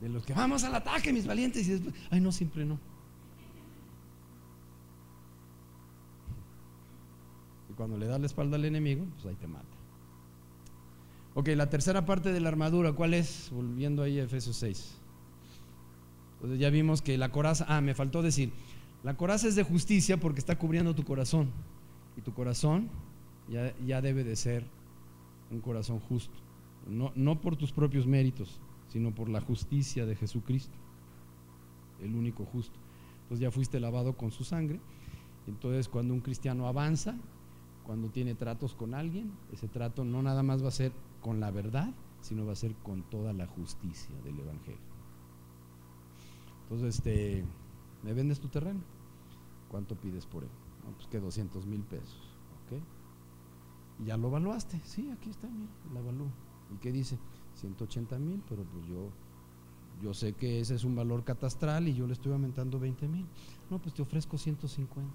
De 0.00 0.08
los 0.08 0.24
que 0.24 0.32
vamos 0.32 0.62
al 0.62 0.72
ataque, 0.76 1.12
mis 1.12 1.26
valientes, 1.26 1.66
y 1.66 1.72
después, 1.72 1.92
ay, 2.08 2.20
no, 2.20 2.30
siempre 2.30 2.64
no. 2.64 2.78
Y 7.68 7.72
cuando 7.72 7.98
le 7.98 8.06
das 8.06 8.20
la 8.20 8.26
espalda 8.26 8.54
al 8.54 8.64
enemigo, 8.64 9.06
pues 9.14 9.26
ahí 9.26 9.34
te 9.34 9.48
mata. 9.48 9.66
Ok, 11.34 11.48
la 11.48 11.68
tercera 11.68 12.06
parte 12.06 12.32
de 12.32 12.38
la 12.38 12.48
armadura, 12.48 12.92
¿cuál 12.92 13.14
es? 13.14 13.50
Volviendo 13.52 14.04
ahí 14.04 14.20
a 14.20 14.22
Efesios 14.22 14.54
6. 14.54 14.99
Entonces 16.40 16.58
ya 16.58 16.70
vimos 16.70 17.02
que 17.02 17.18
la 17.18 17.30
coraza, 17.30 17.66
ah, 17.68 17.82
me 17.82 17.94
faltó 17.94 18.22
decir, 18.22 18.52
la 19.02 19.16
coraza 19.16 19.46
es 19.46 19.56
de 19.56 19.62
justicia 19.62 20.18
porque 20.18 20.40
está 20.40 20.58
cubriendo 20.58 20.94
tu 20.94 21.04
corazón. 21.04 21.50
Y 22.16 22.22
tu 22.22 22.32
corazón 22.32 22.88
ya, 23.48 23.76
ya 23.84 24.00
debe 24.00 24.24
de 24.24 24.36
ser 24.36 24.64
un 25.50 25.60
corazón 25.60 26.00
justo. 26.00 26.38
No, 26.88 27.12
no 27.14 27.40
por 27.40 27.56
tus 27.56 27.72
propios 27.72 28.06
méritos, 28.06 28.58
sino 28.88 29.14
por 29.14 29.28
la 29.28 29.40
justicia 29.40 30.06
de 30.06 30.16
Jesucristo, 30.16 30.76
el 32.00 32.14
único 32.14 32.46
justo. 32.46 32.78
Entonces 33.22 33.42
ya 33.42 33.50
fuiste 33.50 33.78
lavado 33.78 34.16
con 34.16 34.30
su 34.30 34.44
sangre. 34.44 34.80
Entonces 35.46 35.88
cuando 35.88 36.14
un 36.14 36.20
cristiano 36.20 36.66
avanza, 36.66 37.16
cuando 37.84 38.08
tiene 38.08 38.34
tratos 38.34 38.74
con 38.74 38.94
alguien, 38.94 39.32
ese 39.52 39.68
trato 39.68 40.04
no 40.04 40.22
nada 40.22 40.42
más 40.42 40.62
va 40.64 40.68
a 40.68 40.72
ser 40.72 40.92
con 41.20 41.38
la 41.40 41.50
verdad, 41.50 41.92
sino 42.22 42.46
va 42.46 42.52
a 42.52 42.56
ser 42.56 42.74
con 42.76 43.02
toda 43.02 43.32
la 43.32 43.46
justicia 43.46 44.14
del 44.24 44.38
Evangelio. 44.38 44.89
Entonces, 46.70 46.98
este, 46.98 47.44
¿me 48.04 48.12
vendes 48.12 48.38
tu 48.38 48.46
terreno? 48.46 48.80
¿Cuánto 49.68 49.96
pides 49.96 50.24
por 50.24 50.44
él? 50.44 50.50
No, 50.84 50.92
pues 50.92 51.08
que 51.08 51.18
200 51.18 51.66
mil 51.66 51.80
pesos. 51.80 52.36
¿Ok? 52.64 52.80
Y 54.00 54.04
ya 54.06 54.16
lo 54.16 54.28
evaluaste. 54.28 54.80
Sí, 54.84 55.10
aquí 55.10 55.30
está, 55.30 55.48
mira, 55.48 55.72
la 55.92 55.98
evalúo. 55.98 56.28
¿Y 56.72 56.78
qué 56.78 56.92
dice? 56.92 57.18
180 57.56 58.18
mil, 58.18 58.40
pero 58.48 58.62
pues 58.62 58.86
yo, 58.86 59.10
yo 60.00 60.14
sé 60.14 60.34
que 60.34 60.60
ese 60.60 60.76
es 60.76 60.84
un 60.84 60.94
valor 60.94 61.24
catastral 61.24 61.88
y 61.88 61.94
yo 61.94 62.06
le 62.06 62.12
estoy 62.12 62.32
aumentando 62.32 62.78
20 62.78 63.08
mil. 63.08 63.26
No, 63.68 63.80
pues 63.80 63.92
te 63.92 64.02
ofrezco 64.02 64.38
150. 64.38 65.12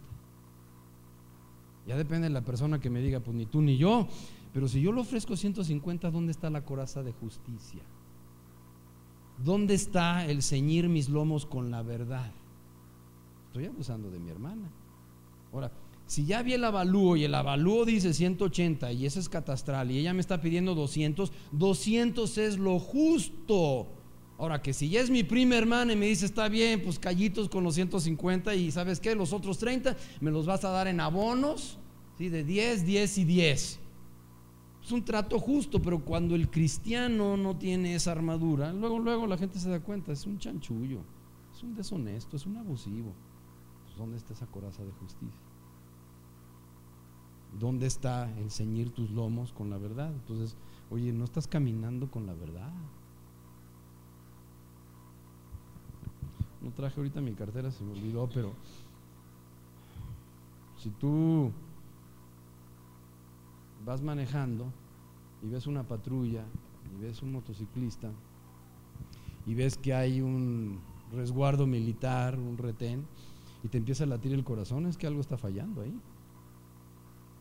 Ya 1.87 1.95
depende 1.95 2.27
de 2.27 2.33
la 2.33 2.43
persona 2.43 2.79
que 2.79 2.89
me 2.89 2.99
diga, 2.99 3.21
pues 3.21 3.37
ni 3.37 3.45
tú 3.45 3.61
ni 3.61 3.77
yo. 3.77 4.09
Pero 4.53 4.67
si 4.67 4.81
yo 4.81 4.91
le 4.91 4.99
ofrezco 4.99 5.37
150, 5.37 6.11
¿dónde 6.11 6.31
está 6.31 6.49
la 6.49 6.65
coraza 6.65 7.01
de 7.01 7.13
justicia? 7.13 7.83
¿Dónde 9.43 9.73
está 9.73 10.25
el 10.25 10.41
ceñir 10.41 10.87
mis 10.87 11.09
lomos 11.09 11.45
con 11.45 11.71
la 11.71 11.81
verdad? 11.81 12.31
Estoy 13.47 13.65
abusando 13.65 14.09
de 14.09 14.19
mi 14.19 14.29
hermana. 14.29 14.69
Ahora, 15.51 15.71
si 16.07 16.25
ya 16.25 16.43
vi 16.43 16.53
el 16.53 16.63
avalúo 16.63 17.17
y 17.17 17.23
el 17.23 17.33
avalúo 17.33 17.85
dice 17.85 18.13
180 18.13 18.91
y 18.91 19.05
ese 19.05 19.19
es 19.19 19.29
catastral 19.29 19.91
y 19.91 19.99
ella 19.99 20.13
me 20.13 20.21
está 20.21 20.39
pidiendo 20.39 20.75
200, 20.75 21.31
200 21.51 22.37
es 22.37 22.57
lo 22.57 22.79
justo. 22.79 23.87
Ahora 24.37 24.61
que 24.61 24.73
si 24.73 24.89
ya 24.89 24.99
es 24.99 25.09
mi 25.09 25.23
prima 25.23 25.55
hermana 25.55 25.93
y 25.93 25.95
me 25.95 26.07
dice 26.07 26.25
está 26.25 26.47
bien, 26.49 26.83
pues 26.83 26.99
callitos 26.99 27.49
con 27.49 27.63
los 27.63 27.75
150 27.75 28.53
y 28.53 28.71
sabes 28.71 28.99
qué, 28.99 29.15
los 29.15 29.33
otros 29.33 29.57
30 29.57 29.95
me 30.19 30.31
los 30.31 30.45
vas 30.45 30.63
a 30.65 30.69
dar 30.69 30.87
en 30.87 30.99
abonos, 30.99 31.79
¿sí? 32.17 32.29
de 32.29 32.43
10, 32.43 32.85
10 32.85 33.17
y 33.17 33.23
10. 33.23 33.79
Es 34.85 34.91
un 34.91 35.03
trato 35.03 35.39
justo, 35.39 35.81
pero 35.81 36.05
cuando 36.05 36.35
el 36.35 36.47
cristiano 36.47 37.35
no 37.37 37.57
tiene 37.57 37.95
esa 37.95 38.11
armadura, 38.11 38.71
luego, 38.71 38.99
luego 38.99 39.25
la 39.25 39.35
gente 39.35 39.57
se 39.57 39.67
da 39.67 39.79
cuenta, 39.79 40.11
es 40.11 40.27
un 40.27 40.37
chanchullo, 40.37 40.99
es 41.51 41.63
un 41.63 41.73
deshonesto, 41.73 42.35
es 42.37 42.45
un 42.45 42.57
abusivo. 42.57 43.11
Pues, 43.83 43.97
¿Dónde 43.97 44.17
está 44.17 44.33
esa 44.33 44.45
coraza 44.45 44.83
de 44.85 44.91
justicia? 44.91 45.41
¿Dónde 47.59 47.87
está 47.87 48.31
el 48.37 48.51
ceñir 48.51 48.91
tus 48.91 49.09
lomos 49.09 49.53
con 49.53 49.71
la 49.71 49.79
verdad? 49.79 50.13
Entonces, 50.13 50.55
oye, 50.91 51.11
no 51.11 51.23
estás 51.23 51.47
caminando 51.47 52.11
con 52.11 52.27
la 52.27 52.35
verdad. 52.35 52.71
No 56.61 56.69
traje 56.73 56.99
ahorita 56.99 57.21
mi 57.21 57.33
cartera, 57.33 57.71
se 57.71 57.83
me 57.83 57.93
olvidó, 57.93 58.29
pero 58.31 58.53
si 60.77 60.91
tú 60.91 61.51
vas 63.85 64.01
manejando 64.01 64.65
y 65.43 65.47
ves 65.47 65.67
una 65.67 65.83
patrulla 65.83 66.43
y 66.93 67.01
ves 67.01 67.21
un 67.21 67.31
motociclista 67.31 68.11
y 69.45 69.53
ves 69.53 69.77
que 69.77 69.93
hay 69.93 70.21
un 70.21 70.79
resguardo 71.13 71.67
militar, 71.67 72.37
un 72.39 72.57
retén, 72.57 73.05
y 73.63 73.67
te 73.67 73.77
empieza 73.77 74.03
a 74.03 74.07
latir 74.07 74.33
el 74.33 74.43
corazón, 74.43 74.85
es 74.85 74.97
que 74.97 75.07
algo 75.07 75.21
está 75.21 75.37
fallando 75.37 75.81
ahí. 75.81 75.99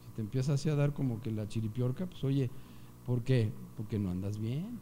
Si 0.05 0.11
te 0.15 0.23
empieza 0.23 0.55
así 0.55 0.69
a 0.69 0.75
dar 0.75 0.93
como 0.93 1.21
que 1.21 1.31
la 1.31 1.49
chiripiorca, 1.49 2.07
pues 2.07 2.23
oye, 2.25 2.51
¿por 3.07 3.23
qué? 3.23 3.53
Porque 3.77 3.99
no 3.99 4.11
andas 4.11 4.39
bien, 4.39 4.79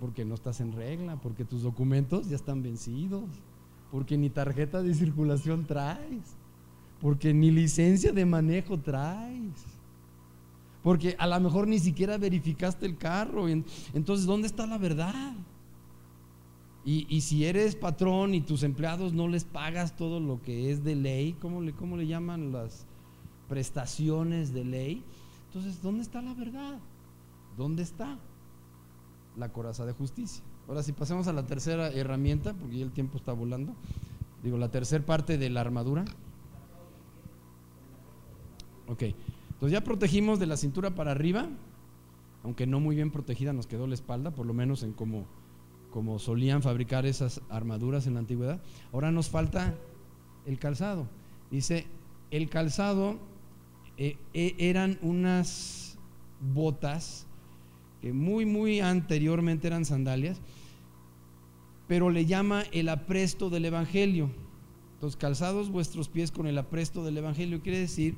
porque 0.00 0.24
no 0.24 0.34
estás 0.34 0.60
en 0.60 0.72
regla, 0.72 1.20
porque 1.20 1.44
tus 1.44 1.62
documentos 1.62 2.28
ya 2.28 2.36
están 2.36 2.62
vencidos, 2.62 3.24
porque 3.90 4.16
ni 4.16 4.30
tarjeta 4.30 4.82
de 4.82 4.94
circulación 4.94 5.64
traes, 5.64 6.36
porque 7.02 7.34
ni 7.34 7.50
licencia 7.50 8.12
de 8.12 8.24
manejo 8.24 8.78
traes. 8.78 9.64
Porque 10.84 11.16
a 11.18 11.26
lo 11.26 11.40
mejor 11.40 11.66
ni 11.66 11.80
siquiera 11.80 12.16
verificaste 12.16 12.86
el 12.86 12.96
carro. 12.96 13.48
Entonces, 13.48 14.24
¿dónde 14.24 14.46
está 14.46 14.66
la 14.66 14.78
verdad? 14.78 15.34
Y, 16.84 17.20
si 17.20 17.44
eres 17.44 17.76
patrón 17.76 18.34
y 18.34 18.40
tus 18.40 18.62
empleados 18.62 19.12
no 19.12 19.28
les 19.28 19.44
pagas 19.44 19.96
todo 19.96 20.20
lo 20.20 20.42
que 20.42 20.70
es 20.70 20.82
de 20.82 20.96
ley, 20.96 21.36
¿cómo 21.40 21.60
le, 21.60 21.72
cómo 21.72 21.96
le 21.96 22.06
llaman 22.06 22.52
las 22.52 22.86
prestaciones 23.48 24.52
de 24.52 24.64
ley? 24.64 25.04
Entonces, 25.46 25.82
¿dónde 25.82 26.02
está 26.02 26.22
la 26.22 26.34
verdad? 26.34 26.78
¿Dónde 27.56 27.82
está 27.82 28.18
la 29.36 29.52
coraza 29.52 29.84
de 29.86 29.92
justicia? 29.92 30.42
Ahora, 30.68 30.82
si 30.82 30.92
pasemos 30.92 31.26
a 31.26 31.32
la 31.32 31.46
tercera 31.46 31.88
herramienta, 31.88 32.54
porque 32.54 32.78
ya 32.78 32.84
el 32.84 32.92
tiempo 32.92 33.16
está 33.16 33.32
volando, 33.32 33.74
digo, 34.42 34.56
la 34.56 34.70
tercera 34.70 35.04
parte 35.04 35.38
de 35.38 35.50
la 35.50 35.60
armadura. 35.60 36.04
Ok. 38.92 39.04
Entonces 39.52 39.72
ya 39.72 39.82
protegimos 39.82 40.38
de 40.38 40.46
la 40.46 40.58
cintura 40.58 40.94
para 40.94 41.12
arriba, 41.12 41.48
aunque 42.42 42.66
no 42.66 42.78
muy 42.78 42.94
bien 42.94 43.10
protegida 43.10 43.54
nos 43.54 43.66
quedó 43.66 43.86
la 43.86 43.94
espalda, 43.94 44.32
por 44.32 44.44
lo 44.44 44.52
menos 44.52 44.82
en 44.82 44.92
como, 44.92 45.24
como 45.90 46.18
solían 46.18 46.62
fabricar 46.62 47.06
esas 47.06 47.40
armaduras 47.48 48.06
en 48.06 48.14
la 48.14 48.20
antigüedad. 48.20 48.60
Ahora 48.92 49.10
nos 49.10 49.30
falta 49.30 49.74
el 50.44 50.58
calzado. 50.58 51.08
Dice, 51.50 51.86
el 52.30 52.50
calzado 52.50 53.18
eh, 53.96 54.18
eh, 54.34 54.56
eran 54.58 54.98
unas 55.00 55.96
botas 56.52 57.26
que 58.02 58.12
muy, 58.12 58.44
muy 58.44 58.80
anteriormente 58.80 59.68
eran 59.68 59.86
sandalias, 59.86 60.40
pero 61.88 62.10
le 62.10 62.26
llama 62.26 62.64
el 62.72 62.90
apresto 62.90 63.48
del 63.48 63.64
Evangelio. 63.64 64.28
Entonces, 64.94 65.16
calzados 65.16 65.70
vuestros 65.70 66.08
pies 66.08 66.30
con 66.30 66.46
el 66.46 66.58
apresto 66.58 67.04
del 67.04 67.16
Evangelio, 67.16 67.62
quiere 67.62 67.78
decir 67.78 68.16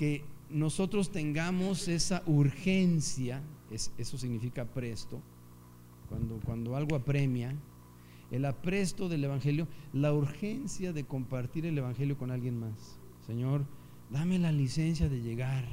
que 0.00 0.24
nosotros 0.48 1.12
tengamos 1.12 1.86
esa 1.86 2.22
urgencia, 2.24 3.42
eso 3.70 4.16
significa 4.16 4.64
presto, 4.64 5.20
cuando, 6.08 6.40
cuando 6.42 6.74
algo 6.74 6.96
apremia, 6.96 7.54
el 8.30 8.46
apresto 8.46 9.10
del 9.10 9.24
Evangelio, 9.24 9.68
la 9.92 10.14
urgencia 10.14 10.94
de 10.94 11.04
compartir 11.04 11.66
el 11.66 11.76
Evangelio 11.76 12.16
con 12.16 12.30
alguien 12.30 12.58
más. 12.58 12.98
Señor, 13.26 13.66
dame 14.08 14.38
la 14.38 14.52
licencia 14.52 15.10
de 15.10 15.20
llegar 15.20 15.66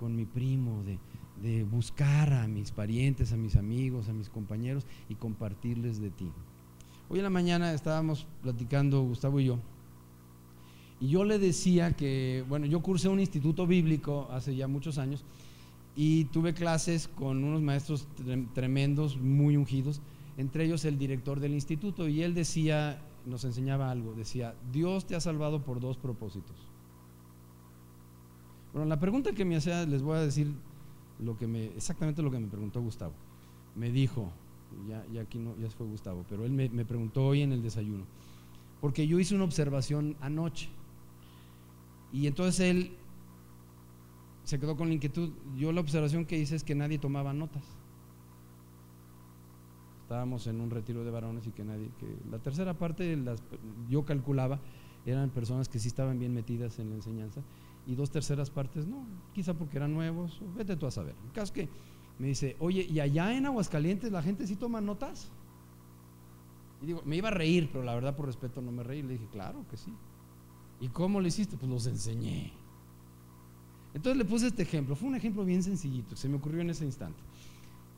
con 0.00 0.16
mi 0.16 0.24
primo, 0.24 0.82
de, 0.82 0.98
de 1.40 1.62
buscar 1.62 2.32
a 2.32 2.48
mis 2.48 2.72
parientes, 2.72 3.32
a 3.32 3.36
mis 3.36 3.54
amigos, 3.54 4.08
a 4.08 4.14
mis 4.14 4.30
compañeros 4.30 4.84
y 5.08 5.14
compartirles 5.14 6.00
de 6.00 6.10
ti. 6.10 6.32
Hoy 7.08 7.20
en 7.20 7.24
la 7.24 7.30
mañana 7.30 7.72
estábamos 7.72 8.26
platicando 8.42 9.00
Gustavo 9.02 9.38
y 9.38 9.44
yo 9.44 9.60
y 11.00 11.08
yo 11.08 11.24
le 11.24 11.38
decía 11.38 11.92
que, 11.92 12.44
bueno, 12.48 12.66
yo 12.66 12.80
cursé 12.80 13.08
un 13.08 13.20
instituto 13.20 13.66
bíblico 13.66 14.28
hace 14.30 14.56
ya 14.56 14.66
muchos 14.66 14.98
años 14.98 15.24
y 15.94 16.26
tuve 16.26 16.54
clases 16.54 17.08
con 17.08 17.42
unos 17.44 17.62
maestros 17.62 18.06
tremendos, 18.54 19.16
muy 19.16 19.56
ungidos, 19.56 20.00
entre 20.36 20.64
ellos 20.64 20.84
el 20.84 20.98
director 20.98 21.40
del 21.40 21.54
instituto, 21.54 22.08
y 22.08 22.22
él 22.22 22.34
decía, 22.34 23.02
nos 23.26 23.44
enseñaba 23.44 23.90
algo, 23.90 24.14
decía, 24.14 24.54
Dios 24.72 25.06
te 25.06 25.16
ha 25.16 25.20
salvado 25.20 25.62
por 25.62 25.80
dos 25.80 25.96
propósitos. 25.96 26.56
Bueno, 28.72 28.88
la 28.88 29.00
pregunta 29.00 29.32
que 29.32 29.44
me 29.44 29.56
hacía, 29.56 29.84
les 29.86 30.02
voy 30.02 30.18
a 30.18 30.20
decir 30.20 30.52
lo 31.18 31.36
que 31.36 31.46
me, 31.46 31.66
exactamente 31.66 32.22
lo 32.22 32.30
que 32.30 32.38
me 32.38 32.46
preguntó 32.46 32.80
Gustavo. 32.80 33.14
Me 33.74 33.90
dijo, 33.90 34.30
ya, 34.88 35.04
ya 35.12 35.22
aquí 35.22 35.38
no, 35.38 35.56
ya 35.58 35.68
fue 35.70 35.86
Gustavo, 35.86 36.24
pero 36.28 36.44
él 36.44 36.52
me, 36.52 36.68
me 36.68 36.84
preguntó 36.84 37.26
hoy 37.26 37.42
en 37.42 37.52
el 37.52 37.62
desayuno, 37.62 38.04
porque 38.80 39.06
yo 39.08 39.18
hice 39.18 39.34
una 39.34 39.44
observación 39.44 40.16
anoche. 40.20 40.68
Y 42.12 42.26
entonces 42.26 42.60
él 42.60 42.96
se 44.44 44.58
quedó 44.58 44.76
con 44.76 44.88
la 44.88 44.94
inquietud. 44.94 45.30
Yo 45.56 45.72
la 45.72 45.80
observación 45.80 46.24
que 46.24 46.38
hice 46.38 46.56
es 46.56 46.64
que 46.64 46.74
nadie 46.74 46.98
tomaba 46.98 47.32
notas. 47.32 47.62
Estábamos 50.02 50.46
en 50.46 50.60
un 50.60 50.70
retiro 50.70 51.04
de 51.04 51.10
varones 51.10 51.46
y 51.46 51.50
que 51.50 51.64
nadie, 51.64 51.90
que 51.98 52.06
la 52.30 52.38
tercera 52.38 52.72
parte, 52.74 53.14
las, 53.16 53.42
yo 53.90 54.06
calculaba, 54.06 54.58
eran 55.04 55.28
personas 55.30 55.68
que 55.68 55.78
sí 55.78 55.88
estaban 55.88 56.18
bien 56.18 56.32
metidas 56.32 56.78
en 56.78 56.90
la 56.90 56.96
enseñanza 56.96 57.42
y 57.86 57.94
dos 57.94 58.10
terceras 58.10 58.50
partes 58.50 58.86
no, 58.86 59.06
quizá 59.32 59.54
porque 59.54 59.78
eran 59.78 59.94
nuevos, 59.94 60.40
vete 60.54 60.76
tú 60.76 60.86
a 60.86 60.90
saber. 60.90 61.14
El 61.24 61.32
caso 61.32 61.44
es 61.44 61.52
que 61.52 61.68
me 62.18 62.26
dice, 62.26 62.54
oye, 62.58 62.82
¿y 62.82 63.00
allá 63.00 63.34
en 63.34 63.46
Aguascalientes 63.46 64.12
la 64.12 64.22
gente 64.22 64.46
sí 64.46 64.56
toma 64.56 64.80
notas? 64.80 65.30
Y 66.82 66.86
digo, 66.86 67.02
me 67.06 67.16
iba 67.16 67.28
a 67.28 67.32
reír, 67.32 67.70
pero 67.72 67.84
la 67.84 67.94
verdad 67.94 68.14
por 68.14 68.26
respeto 68.26 68.60
no 68.60 68.72
me 68.72 68.82
reí. 68.82 69.02
Le 69.02 69.14
dije, 69.14 69.26
claro 69.32 69.64
que 69.70 69.76
sí. 69.76 69.92
¿Y 70.80 70.88
cómo 70.88 71.20
le 71.20 71.28
hiciste? 71.28 71.56
Pues 71.56 71.70
los 71.70 71.86
enseñé. 71.86 72.52
Entonces 73.94 74.16
le 74.16 74.24
puse 74.24 74.46
este 74.46 74.62
ejemplo. 74.62 74.94
Fue 74.94 75.08
un 75.08 75.14
ejemplo 75.14 75.44
bien 75.44 75.62
sencillito, 75.62 76.16
se 76.16 76.28
me 76.28 76.36
ocurrió 76.36 76.60
en 76.60 76.70
ese 76.70 76.84
instante. 76.84 77.18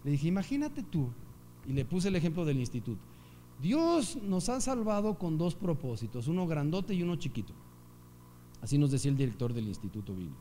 Le 0.05 0.13
dije, 0.13 0.29
imagínate 0.29 0.83
tú, 0.83 1.09
y 1.67 1.73
le 1.73 1.85
puse 1.85 2.09
el 2.09 2.17
ejemplo 2.17 2.45
del 2.45 2.59
instituto. 2.59 3.03
Dios 3.61 4.17
nos 4.23 4.49
ha 4.49 4.61
salvado 4.61 5.19
con 5.19 5.37
dos 5.37 5.55
propósitos, 5.55 6.29
uno 6.29 6.47
grandote 6.47 6.95
y 6.95 7.03
uno 7.03 7.17
chiquito. 7.17 7.53
Así 8.63 8.79
nos 8.79 8.91
decía 8.91 9.11
el 9.11 9.17
director 9.17 9.53
del 9.53 9.69
Instituto 9.69 10.15
Bíblico. 10.15 10.41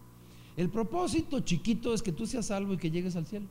El 0.55 0.69
propósito 0.69 1.39
chiquito 1.41 1.93
es 1.93 2.01
que 2.01 2.11
tú 2.11 2.25
seas 2.25 2.47
salvo 2.47 2.73
y 2.73 2.77
que 2.77 2.91
llegues 2.91 3.15
al 3.15 3.25
cielo. 3.25 3.47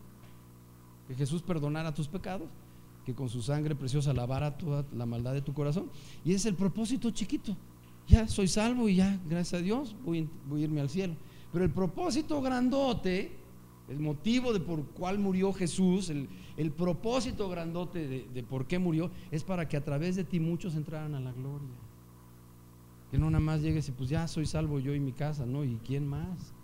Que 1.06 1.14
Jesús 1.14 1.42
perdonara 1.42 1.94
tus 1.94 2.08
pecados, 2.08 2.48
que 3.06 3.14
con 3.14 3.28
su 3.28 3.40
sangre 3.40 3.74
preciosa 3.74 4.12
lavara 4.12 4.58
toda 4.58 4.84
la 4.92 5.06
maldad 5.06 5.32
de 5.32 5.40
tu 5.40 5.54
corazón. 5.54 5.90
Y 6.24 6.30
ese 6.30 6.36
es 6.36 6.46
el 6.46 6.54
propósito 6.54 7.10
chiquito. 7.10 7.56
Ya 8.08 8.26
soy 8.26 8.48
salvo 8.48 8.88
y 8.88 8.96
ya, 8.96 9.20
gracias 9.28 9.60
a 9.60 9.62
Dios, 9.62 9.94
voy, 10.02 10.28
a 10.50 10.58
irme 10.58 10.80
al 10.80 10.88
cielo. 10.88 11.14
Pero 11.52 11.64
el 11.64 11.70
propósito 11.70 12.40
grandote, 12.40 13.32
el 13.88 14.00
motivo 14.00 14.54
de 14.54 14.60
por 14.60 14.82
cuál 14.86 15.18
murió 15.18 15.52
Jesús, 15.52 16.08
el, 16.08 16.70
propósito 16.72 17.50
grandote 17.50 18.08
de, 18.08 18.26
de, 18.32 18.42
por 18.42 18.66
qué 18.66 18.78
murió, 18.78 19.10
es 19.30 19.44
para 19.44 19.68
que 19.68 19.76
a 19.76 19.84
través 19.84 20.16
de 20.16 20.24
ti 20.24 20.40
muchos 20.40 20.74
entraran 20.74 21.14
a 21.14 21.20
la 21.20 21.32
gloria. 21.32 21.68
Que 23.10 23.18
no 23.18 23.30
nada 23.30 23.44
más 23.44 23.60
llegues 23.60 23.88
y 23.88 23.92
pues 23.92 24.08
ya 24.08 24.26
soy 24.26 24.46
salvo 24.46 24.80
yo 24.80 24.94
y 24.94 25.00
mi 25.00 25.12
casa, 25.12 25.44
¿no? 25.44 25.62
¿Y 25.64 25.78
quién 25.84 26.06
más? 26.06 26.54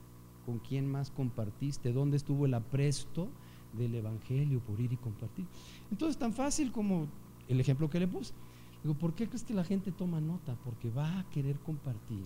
¿Con 0.47 0.59
quién 0.61 0.91
más 0.91 1.11
compartiste? 1.11 1.93
¿Dónde 1.93 2.17
estuvo 2.17 2.47
el 2.47 2.55
apresto 2.55 3.29
del 3.75 3.95
Evangelio 3.95 4.61
por 4.61 4.81
ir 4.81 4.95
y 4.95 4.97
compartir? 4.97 5.45
Entonces, 5.91 6.17
tan 6.17 6.33
fácil 6.33 6.73
como 6.73 7.07
el 7.49 7.61
ejemplo 7.61 7.91
que 7.91 8.01
le 8.01 8.09
puse. 8.09 8.33
Digo, 8.85 8.95
¿por 8.95 9.15
qué 9.15 9.27
crees 9.27 9.45
que 9.45 9.55
la 9.55 9.65
gente 9.65 9.93
toma 9.93 10.21
nota? 10.21 10.57
Porque 10.63 10.91
va 10.91 11.21
a 11.21 11.31
querer 11.31 11.57
compartir 11.61 12.23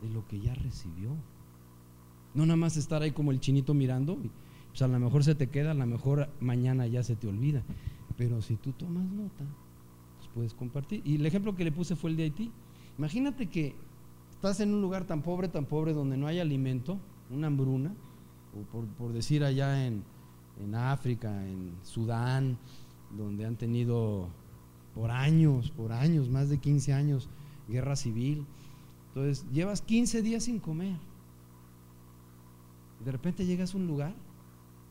de 0.00 0.08
lo 0.08 0.24
que 0.28 0.38
ya 0.40 0.54
recibió. 0.54 1.10
No 2.32 2.46
nada 2.46 2.56
más 2.56 2.76
estar 2.76 3.02
ahí 3.02 3.10
como 3.10 3.32
el 3.32 3.40
chinito 3.40 3.74
mirando, 3.74 4.16
pues 4.68 4.82
a 4.82 4.86
lo 4.86 5.00
mejor 5.00 5.24
se 5.24 5.34
te 5.34 5.48
queda, 5.48 5.72
a 5.72 5.74
lo 5.74 5.84
mejor 5.84 6.28
mañana 6.38 6.86
ya 6.86 7.02
se 7.02 7.16
te 7.16 7.26
olvida. 7.26 7.64
Pero 8.16 8.40
si 8.40 8.54
tú 8.54 8.70
tomas 8.70 9.04
nota, 9.10 9.44
pues 10.18 10.30
puedes 10.32 10.54
compartir. 10.54 11.02
Y 11.04 11.16
el 11.16 11.26
ejemplo 11.26 11.56
que 11.56 11.64
le 11.64 11.72
puse 11.72 11.96
fue 11.96 12.10
el 12.10 12.16
de 12.16 12.22
Haití. 12.22 12.52
Imagínate 12.96 13.46
que 13.46 13.74
estás 14.30 14.60
en 14.60 14.72
un 14.72 14.80
lugar 14.80 15.06
tan 15.06 15.22
pobre, 15.22 15.48
tan 15.48 15.64
pobre, 15.64 15.92
donde 15.92 16.16
no 16.16 16.28
hay 16.28 16.38
alimento, 16.38 17.00
una 17.30 17.48
hambruna, 17.48 17.92
o 18.54 18.62
por, 18.96 19.12
decir 19.12 19.42
allá 19.42 19.84
en, 19.84 20.04
en 20.62 20.76
África, 20.76 21.44
en 21.48 21.74
Sudán, 21.82 22.58
donde 23.16 23.44
han 23.44 23.56
tenido 23.56 24.28
por 24.98 25.12
años, 25.12 25.70
por 25.70 25.92
años, 25.92 26.28
más 26.28 26.48
de 26.48 26.58
15 26.58 26.92
años, 26.92 27.28
guerra 27.68 27.94
civil. 27.94 28.44
Entonces, 29.08 29.46
llevas 29.52 29.80
15 29.80 30.22
días 30.22 30.42
sin 30.42 30.58
comer. 30.58 30.96
De 33.04 33.12
repente 33.12 33.46
llegas 33.46 33.74
a 33.74 33.76
un 33.76 33.86
lugar 33.86 34.12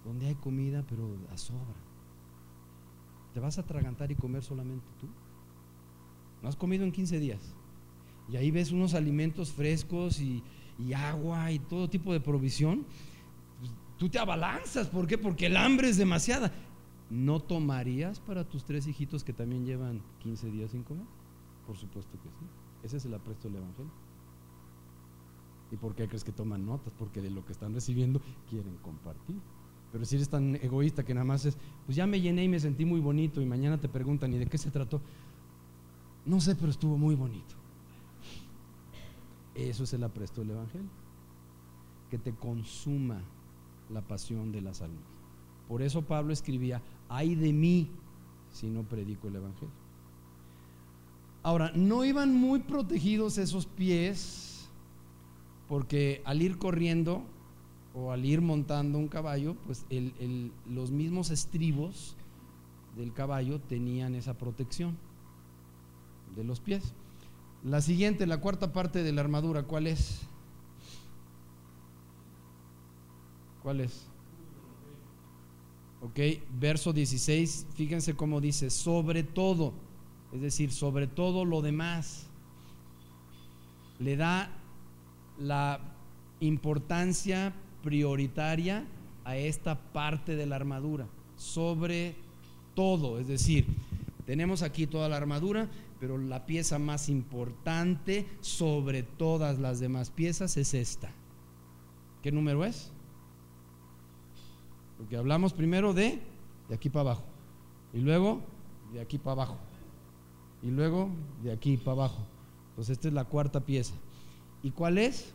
donde 0.05 0.27
hay 0.27 0.35
comida, 0.35 0.85
pero 0.87 1.13
a 1.29 1.37
sobra. 1.37 1.75
¿Te 3.33 3.41
vas 3.41 3.57
a 3.57 3.61
atragantar 3.61 4.09
y 4.09 4.15
comer 4.15 4.43
solamente 4.43 4.87
tú? 4.97 5.07
No 6.41 6.47
has 6.47 6.55
comido 6.55 6.85
en 6.85 6.93
15 6.93 7.19
días. 7.19 7.53
Y 8.31 8.37
ahí 8.37 8.49
ves 8.49 8.71
unos 8.71 8.93
alimentos 8.93 9.51
frescos 9.51 10.21
y, 10.21 10.41
agua 10.95 11.51
y 11.51 11.59
todo 11.59 11.89
tipo 11.89 12.13
de 12.13 12.21
provisión. 12.21 12.85
Pues, 13.59 13.73
tú 13.97 14.07
te 14.07 14.19
abalanzas. 14.19 14.87
¿Por 14.87 15.05
qué? 15.05 15.17
Porque 15.17 15.47
el 15.47 15.57
hambre 15.57 15.89
es 15.89 15.97
demasiada. 15.97 16.53
¿No 17.09 17.39
tomarías 17.39 18.19
para 18.19 18.43
tus 18.47 18.65
tres 18.65 18.85
hijitos 18.87 19.23
que 19.23 19.33
también 19.33 19.65
llevan 19.65 20.01
15 20.19 20.51
días 20.51 20.71
sin 20.71 20.83
comer? 20.83 21.05
Por 21.65 21.77
supuesto 21.77 22.11
que 22.21 22.29
sí. 22.29 22.45
Ese 22.83 22.97
es 22.97 23.05
el 23.05 23.13
apresto 23.13 23.47
del 23.47 23.57
Evangelio. 23.57 23.91
¿Y 25.71 25.75
por 25.75 25.95
qué 25.95 26.07
crees 26.07 26.23
que 26.23 26.31
toman 26.31 26.65
notas? 26.65 26.93
Porque 26.97 27.21
de 27.21 27.29
lo 27.29 27.45
que 27.45 27.51
están 27.51 27.73
recibiendo 27.73 28.21
quieren 28.49 28.77
compartir. 28.77 29.37
Pero 29.91 30.05
si 30.05 30.15
eres 30.15 30.29
tan 30.29 30.55
egoísta 30.55 31.03
que 31.03 31.13
nada 31.13 31.25
más 31.25 31.45
es, 31.45 31.57
pues 31.85 31.95
ya 31.95 32.05
me 32.05 32.19
llené 32.19 32.43
y 32.43 32.49
me 32.49 32.59
sentí 32.59 32.85
muy 32.85 32.99
bonito 32.99 33.41
y 33.41 33.45
mañana 33.45 33.79
te 33.79 33.87
preguntan, 33.87 34.33
¿y 34.33 34.37
de 34.37 34.45
qué 34.45 34.57
se 34.57 34.71
trató? 34.71 35.01
No 36.25 36.41
sé, 36.41 36.55
pero 36.55 36.69
estuvo 36.69 36.97
muy 36.97 37.15
bonito. 37.15 37.55
Eso 39.55 39.85
es 39.85 39.93
el 39.93 40.03
apresto 40.03 40.41
del 40.41 40.51
Evangelio. 40.51 40.89
Que 42.11 42.17
te 42.17 42.33
consuma 42.33 43.21
la 43.89 44.01
pasión 44.01 44.51
de 44.51 44.61
las 44.61 44.81
almas. 44.81 45.03
Por 45.67 45.81
eso 45.81 46.03
Pablo 46.03 46.31
escribía, 46.31 46.81
ay 47.09 47.35
de 47.35 47.53
mí 47.53 47.89
si 48.51 48.67
no 48.67 48.83
predico 48.83 49.27
el 49.27 49.35
Evangelio. 49.35 49.73
Ahora, 51.43 51.71
no 51.75 52.03
iban 52.03 52.33
muy 52.33 52.59
protegidos 52.59 53.37
esos 53.37 53.65
pies, 53.65 54.67
porque 55.67 56.21
al 56.25 56.41
ir 56.41 56.57
corriendo 56.57 57.23
o 57.93 58.11
al 58.11 58.25
ir 58.25 58.41
montando 58.41 58.97
un 58.97 59.07
caballo, 59.07 59.55
pues 59.65 59.85
los 60.69 60.91
mismos 60.91 61.29
estribos 61.29 62.15
del 62.95 63.13
caballo 63.13 63.59
tenían 63.59 64.15
esa 64.15 64.37
protección 64.37 64.97
de 66.35 66.43
los 66.43 66.59
pies. 66.59 66.93
La 67.63 67.81
siguiente, 67.81 68.27
la 68.27 68.41
cuarta 68.41 68.73
parte 68.73 69.03
de 69.03 69.11
la 69.11 69.21
armadura, 69.21 69.63
¿cuál 69.63 69.87
es? 69.87 70.21
¿Cuál 73.63 73.81
es? 73.81 74.06
Ok, 76.01 76.19
verso 76.59 76.93
16, 76.93 77.67
fíjense 77.75 78.15
cómo 78.15 78.39
dice, 78.39 78.69
sobre 78.69 79.23
todo, 79.23 79.73
es 80.31 80.41
decir, 80.41 80.71
sobre 80.71 81.07
todo 81.07 81.43
lo 81.43 81.61
demás, 81.61 82.27
le 83.99 84.15
da 84.15 84.51
la 85.39 85.79
importancia 86.39 87.53
prioritaria 87.83 88.85
a 89.25 89.37
esta 89.37 89.91
parte 89.91 90.35
de 90.35 90.45
la 90.45 90.55
armadura, 90.55 91.07
sobre 91.35 92.15
todo, 92.75 93.19
es 93.19 93.27
decir, 93.27 93.65
tenemos 94.27 94.61
aquí 94.61 94.85
toda 94.85 95.09
la 95.09 95.17
armadura, 95.17 95.67
pero 95.99 96.19
la 96.19 96.45
pieza 96.45 96.77
más 96.77 97.09
importante 97.09 98.27
sobre 98.41 99.01
todas 99.01 99.57
las 99.57 99.79
demás 99.79 100.11
piezas 100.11 100.57
es 100.57 100.75
esta. 100.75 101.09
¿Qué 102.21 102.31
número 102.31 102.65
es? 102.65 102.91
Porque 104.97 105.17
hablamos 105.17 105.53
primero 105.53 105.93
de 105.93 106.19
de 106.69 106.75
aquí 106.75 106.89
para 106.89 107.11
abajo, 107.11 107.23
y 107.93 107.99
luego 107.99 108.41
de 108.93 108.99
aquí 108.99 109.17
para 109.17 109.33
abajo, 109.33 109.57
y 110.61 110.67
luego 110.67 111.09
de 111.43 111.51
aquí 111.51 111.77
para 111.77 111.93
abajo. 111.93 112.25
Entonces 112.71 112.97
esta 112.97 113.07
es 113.07 113.13
la 113.13 113.23
cuarta 113.23 113.61
pieza. 113.61 113.93
¿Y 114.63 114.71
cuál 114.71 114.97
es? 114.97 115.33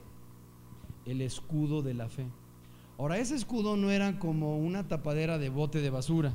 El 1.06 1.22
escudo 1.22 1.80
de 1.80 1.94
la 1.94 2.08
fe. 2.08 2.26
Ahora, 2.98 3.18
ese 3.18 3.34
escudo 3.34 3.76
no 3.76 3.90
era 3.90 4.18
como 4.18 4.58
una 4.58 4.86
tapadera 4.86 5.38
de 5.38 5.48
bote 5.48 5.80
de 5.80 5.90
basura 5.90 6.34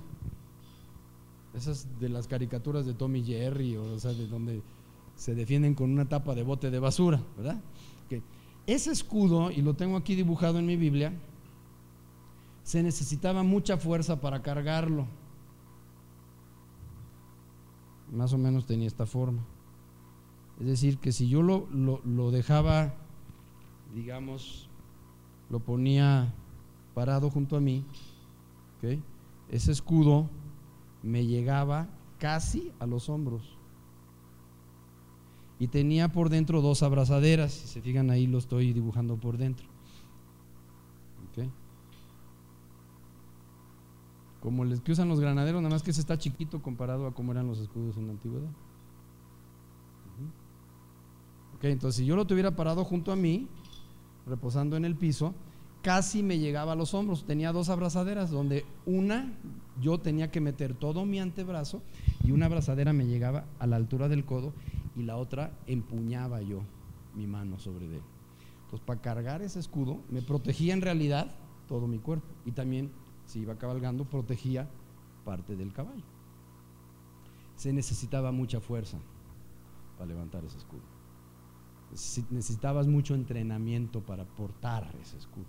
esas 1.57 1.87
de 1.99 2.09
las 2.09 2.27
caricaturas 2.27 2.85
de 2.85 2.93
Tommy 2.93 3.23
Jerry, 3.23 3.75
o, 3.75 3.99
sea, 3.99 4.13
de 4.13 4.27
donde 4.27 4.61
se 5.15 5.35
defienden 5.35 5.73
con 5.73 5.91
una 5.91 6.07
tapa 6.07 6.35
de 6.35 6.43
bote 6.43 6.69
de 6.69 6.79
basura, 6.79 7.21
¿verdad? 7.35 7.59
Ese 8.67 8.91
escudo, 8.91 9.49
y 9.49 9.61
lo 9.61 9.75
tengo 9.75 9.95
aquí 9.97 10.13
dibujado 10.15 10.59
en 10.59 10.65
mi 10.65 10.75
Biblia, 10.75 11.13
se 12.67 12.83
necesitaba 12.83 13.43
mucha 13.43 13.77
fuerza 13.77 14.19
para 14.19 14.41
cargarlo. 14.41 15.07
Más 18.11 18.33
o 18.33 18.37
menos 18.37 18.65
tenía 18.65 18.87
esta 18.87 19.05
forma. 19.05 19.45
Es 20.59 20.67
decir, 20.67 20.97
que 20.97 21.13
si 21.13 21.29
yo 21.29 21.41
lo, 21.41 21.69
lo 21.71 22.29
dejaba, 22.29 22.93
digamos, 23.95 24.69
lo 25.49 25.61
ponía 25.61 26.33
parado 26.93 27.29
junto 27.29 27.55
a 27.55 27.61
mí, 27.61 27.85
¿okay? 28.79 29.01
ese 29.47 29.71
escudo 29.71 30.29
me 31.03 31.25
llegaba 31.25 31.87
casi 32.19 32.73
a 32.81 32.85
los 32.85 33.07
hombros. 33.07 33.57
Y 35.57 35.69
tenía 35.69 36.11
por 36.11 36.27
dentro 36.27 36.61
dos 36.61 36.83
abrazaderas, 36.83 37.53
si 37.53 37.67
se 37.69 37.81
fijan 37.81 38.11
ahí 38.11 38.27
lo 38.27 38.39
estoy 38.39 38.73
dibujando 38.73 39.15
por 39.15 39.37
dentro. 39.37 39.76
Como 44.47 44.63
les 44.63 44.79
que 44.79 44.93
usan 44.93 45.09
los 45.09 45.19
granaderos, 45.19 45.61
nada 45.61 45.75
más 45.75 45.83
que 45.83 45.91
se 45.91 45.99
está 45.99 46.17
chiquito 46.17 46.61
comparado 46.61 47.05
a 47.05 47.13
cómo 47.13 47.33
eran 47.33 47.47
los 47.47 47.59
escudos 47.59 47.97
en 47.97 48.07
la 48.07 48.13
antigüedad. 48.13 48.47
Ok, 51.57 51.65
entonces 51.65 51.99
si 51.99 52.05
yo 52.05 52.15
lo 52.15 52.25
tuviera 52.25 52.55
parado 52.55 52.85
junto 52.85 53.11
a 53.11 53.17
mí, 53.17 53.49
reposando 54.25 54.77
en 54.77 54.85
el 54.85 54.95
piso, 54.95 55.33
casi 55.81 56.23
me 56.23 56.39
llegaba 56.39 56.71
a 56.71 56.75
los 56.77 56.93
hombros. 56.93 57.25
Tenía 57.25 57.51
dos 57.51 57.67
abrazaderas 57.67 58.31
donde 58.31 58.63
una 58.85 59.33
yo 59.81 59.97
tenía 59.97 60.31
que 60.31 60.39
meter 60.39 60.73
todo 60.75 61.05
mi 61.05 61.19
antebrazo 61.19 61.81
y 62.23 62.31
una 62.31 62.45
abrazadera 62.45 62.93
me 62.93 63.05
llegaba 63.05 63.43
a 63.59 63.67
la 63.67 63.75
altura 63.75 64.07
del 64.07 64.23
codo 64.23 64.53
y 64.95 65.03
la 65.03 65.17
otra 65.17 65.51
empuñaba 65.67 66.41
yo 66.41 66.61
mi 67.17 67.27
mano 67.27 67.59
sobre 67.59 67.87
él. 67.87 68.01
Entonces, 68.63 68.85
para 68.85 69.01
cargar 69.01 69.41
ese 69.41 69.59
escudo 69.59 69.99
me 70.09 70.21
protegía 70.21 70.73
en 70.73 70.79
realidad 70.79 71.35
todo 71.67 71.85
mi 71.85 71.99
cuerpo 71.99 72.27
y 72.45 72.53
también 72.53 72.91
si 73.27 73.41
iba 73.41 73.55
cabalgando, 73.57 74.05
protegía 74.05 74.67
parte 75.23 75.55
del 75.55 75.73
caballo. 75.73 76.03
Se 77.55 77.71
necesitaba 77.73 78.31
mucha 78.31 78.59
fuerza 78.59 78.97
para 79.97 80.07
levantar 80.07 80.43
ese 80.45 80.57
escudo. 80.57 80.81
Necesitabas 82.31 82.87
mucho 82.87 83.15
entrenamiento 83.15 84.01
para 84.01 84.25
portar 84.25 84.89
ese 85.01 85.17
escudo. 85.17 85.45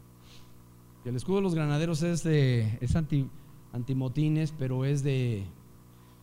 El 1.04 1.16
escudo 1.16 1.36
de 1.36 1.42
los 1.42 1.54
granaderos 1.54 2.02
es, 2.02 2.22
de, 2.24 2.78
es 2.80 2.96
anti, 2.96 3.28
antimotines, 3.72 4.52
pero 4.52 4.84
es 4.84 5.02
de, 5.02 5.44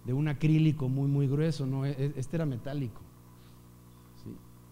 un 0.08 0.28
acrílico 0.28 0.90
muy, 0.90 1.08
muy 1.08 1.28
grueso, 1.28 1.66
¿no? 1.66 1.86
E, 1.86 1.92
e, 1.92 2.14
este 2.18 2.38
era 2.38 2.46
metálico. 2.46 3.02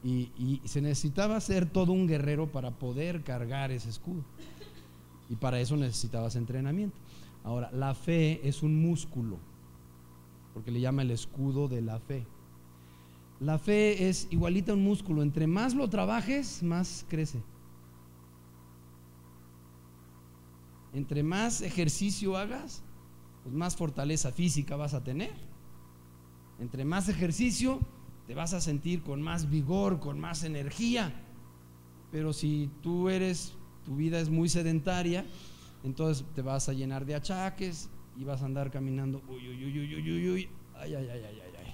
Y, 0.04 0.32
y, 0.38 0.62
se 0.66 0.82
necesitaba 0.82 1.40
ser 1.40 1.66
todo 1.66 1.94
un 1.94 2.08
guerrero 2.08 2.52
para 2.52 2.72
poder 2.72 3.24
cargar 3.24 3.72
ese 3.72 3.90
escudo. 3.90 4.24
Y 5.34 5.36
para 5.36 5.60
eso 5.60 5.76
necesitabas 5.76 6.36
entrenamiento. 6.36 6.96
Ahora, 7.44 7.72
la 7.72 7.96
fe 7.96 8.48
es 8.48 8.62
un 8.62 8.80
músculo, 8.80 9.40
porque 10.54 10.70
le 10.70 10.80
llama 10.80 11.02
el 11.02 11.10
escudo 11.10 11.68
de 11.68 11.82
la 11.82 12.00
fe. 12.00 12.28
La 13.40 13.58
fe 13.58 14.10
es 14.10 14.28
igualita 14.30 14.74
a 14.74 14.76
un 14.76 14.84
músculo. 14.84 15.24
Entre 15.24 15.48
más 15.48 15.74
lo 15.74 15.90
trabajes, 15.90 16.62
más 16.62 17.04
crece. 17.10 17.42
Entre 20.94 21.24
más 21.24 21.64
ejercicio 21.64 22.38
hagas, 22.38 22.84
pues 23.42 23.56
más 23.56 23.76
fortaleza 23.76 24.32
física 24.32 24.76
vas 24.76 24.94
a 24.94 25.04
tener. 25.04 25.34
Entre 26.60 26.86
más 26.86 27.10
ejercicio, 27.10 27.80
te 28.28 28.36
vas 28.36 28.54
a 28.54 28.62
sentir 28.62 29.02
con 29.02 29.20
más 29.20 29.50
vigor, 29.50 30.00
con 30.00 30.20
más 30.20 30.44
energía. 30.44 31.12
Pero 32.12 32.34
si 32.34 32.70
tú 32.84 33.10
eres, 33.10 33.56
tu 33.86 33.96
vida 33.96 34.20
es 34.20 34.30
muy 34.30 34.50
sedentaria, 34.50 35.26
entonces 35.84 36.26
te 36.34 36.42
vas 36.42 36.70
a 36.70 36.74
llenar 36.74 37.06
de 37.06 37.16
achaques 37.16 37.90
y 38.18 38.24
vas 38.24 38.42
a 38.42 38.46
andar 38.46 38.72
caminando, 38.72 39.22
uy, 39.28 39.50
uy, 39.50 39.66
uy, 39.66 39.80
uy, 39.80 40.12
uy, 40.12 40.30
uy, 40.30 40.50
ay, 40.76 40.96
ay, 40.96 41.08
ay, 41.10 41.22
ay, 41.24 41.42
ay, 41.44 41.54
ay. 41.60 41.74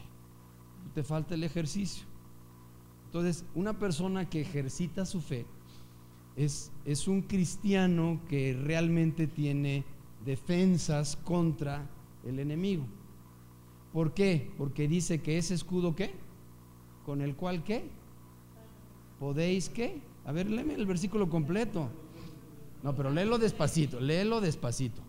Te 0.94 1.04
falta 1.04 1.36
el 1.36 1.44
ejercicio. 1.44 2.06
Entonces, 3.06 3.46
una 3.56 3.78
persona 3.78 4.30
que 4.30 4.42
ejercita 4.42 5.06
su 5.06 5.22
fe 5.22 5.46
es, 6.36 6.72
es 6.86 7.08
un 7.08 7.24
cristiano 7.24 8.22
que 8.30 8.54
realmente 8.54 9.28
tiene 9.28 9.84
defensas 10.26 11.16
contra 11.16 11.90
el 12.26 12.40
enemigo. 12.40 12.86
¿Por 13.94 14.14
qué? 14.14 14.52
Porque 14.58 14.88
dice 14.88 15.22
que 15.22 15.38
ese 15.38 15.56
escudo, 15.56 15.96
¿qué? 15.96 16.14
Con 17.06 17.22
el 17.22 17.36
cual, 17.36 17.64
¿qué? 17.64 17.90
¿Podéis 19.20 19.70
qué? 19.70 20.02
A 20.30 20.32
ver, 20.32 20.48
léeme 20.48 20.76
el 20.76 20.86
versículo 20.86 21.28
completo. 21.28 21.90
No, 22.84 22.94
pero 22.94 23.10
léelo 23.10 23.40
despacito, 23.40 24.00
léelo 24.00 24.40
despacito. 24.42 25.02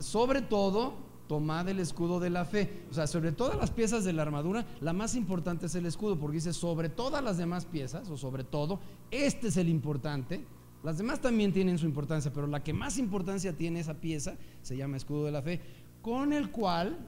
Sobre 0.00 0.42
todo, 0.42 0.92
tomad 1.26 1.66
el 1.70 1.80
escudo 1.80 2.20
de 2.20 2.28
la 2.28 2.44
fe. 2.44 2.84
O 2.90 2.92
sea, 2.92 3.06
sobre 3.06 3.32
todas 3.32 3.56
las 3.56 3.70
piezas 3.70 4.04
de 4.04 4.12
la 4.12 4.20
armadura, 4.20 4.66
la 4.82 4.92
más 4.92 5.14
importante 5.14 5.64
es 5.64 5.74
el 5.76 5.86
escudo, 5.86 6.18
porque 6.18 6.34
dice 6.34 6.52
sobre 6.52 6.90
todas 6.90 7.24
las 7.24 7.38
demás 7.38 7.64
piezas, 7.64 8.10
o 8.10 8.18
sobre 8.18 8.44
todo, 8.44 8.80
este 9.10 9.48
es 9.48 9.56
el 9.56 9.70
importante. 9.70 10.44
Las 10.82 10.98
demás 10.98 11.22
también 11.22 11.54
tienen 11.54 11.78
su 11.78 11.86
importancia, 11.86 12.34
pero 12.34 12.46
la 12.46 12.62
que 12.62 12.74
más 12.74 12.98
importancia 12.98 13.56
tiene 13.56 13.80
esa 13.80 13.94
pieza 13.94 14.36
se 14.60 14.76
llama 14.76 14.98
escudo 14.98 15.24
de 15.24 15.32
la 15.32 15.40
fe, 15.40 15.62
con 16.02 16.34
el 16.34 16.50
cual 16.50 16.98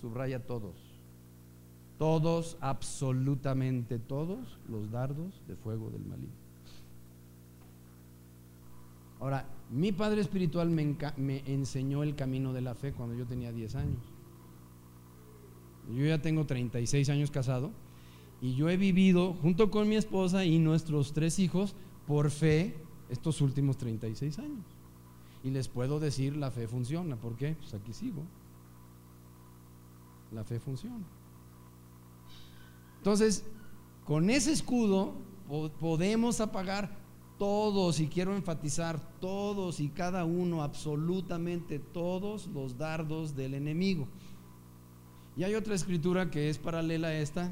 subraya 0.00 0.38
todos 0.46 0.83
todos, 1.98 2.56
absolutamente 2.60 3.98
todos, 3.98 4.58
los 4.68 4.90
dardos 4.90 5.40
de 5.46 5.56
fuego 5.56 5.90
del 5.90 6.04
maligno. 6.04 6.44
Ahora, 9.20 9.46
mi 9.70 9.92
padre 9.92 10.20
espiritual 10.20 10.70
me, 10.70 11.42
enseñó 11.46 12.02
el 12.02 12.14
camino 12.14 12.52
de 12.52 12.60
la 12.60 12.74
fe 12.74 12.92
cuando 12.92 13.14
yo 13.14 13.26
tenía 13.26 13.52
10 13.52 13.74
años. 13.76 14.02
Yo 15.94 16.04
ya 16.04 16.20
tengo 16.20 16.46
36 16.46 17.08
años 17.10 17.30
casado 17.30 17.70
y 18.40 18.54
yo 18.54 18.68
he 18.68 18.76
vivido 18.76 19.34
junto 19.34 19.70
con 19.70 19.88
mi 19.88 19.96
esposa 19.96 20.44
y 20.44 20.58
nuestros 20.58 21.12
tres 21.12 21.38
hijos 21.38 21.74
por 22.06 22.30
fe 22.30 22.76
estos 23.08 23.40
últimos 23.40 23.78
36 23.78 24.38
años. 24.38 24.64
Y 25.42 25.50
les 25.50 25.68
puedo 25.68 26.00
decir, 26.00 26.36
la 26.36 26.50
fe 26.50 26.68
funciona. 26.68 27.16
¿Por 27.16 27.36
qué? 27.36 27.54
Pues 27.58 27.74
aquí 27.74 27.92
sigo. 27.92 28.22
La 30.32 30.44
fe 30.44 30.58
funciona. 30.58 31.04
Entonces, 33.04 33.44
con 34.06 34.30
ese 34.30 34.50
escudo 34.50 35.12
podemos 35.78 36.40
apagar 36.40 36.96
todos, 37.38 38.00
y 38.00 38.08
quiero 38.08 38.34
enfatizar, 38.34 38.98
todos 39.20 39.78
y 39.78 39.90
cada 39.90 40.24
uno, 40.24 40.62
absolutamente 40.62 41.78
todos 41.78 42.46
los 42.46 42.78
dardos 42.78 43.36
del 43.36 43.52
enemigo. 43.52 44.08
Y 45.36 45.44
hay 45.44 45.54
otra 45.54 45.74
escritura 45.74 46.30
que 46.30 46.48
es 46.48 46.56
paralela 46.56 47.08
a 47.08 47.14
esta, 47.14 47.50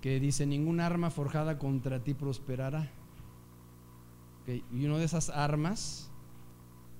que 0.00 0.18
dice, 0.18 0.46
ningún 0.46 0.80
arma 0.80 1.10
forjada 1.10 1.58
contra 1.58 2.02
ti 2.02 2.14
prosperará. 2.14 2.90
Y 4.46 4.86
una 4.86 4.96
de 4.96 5.04
esas 5.04 5.28
armas 5.28 6.10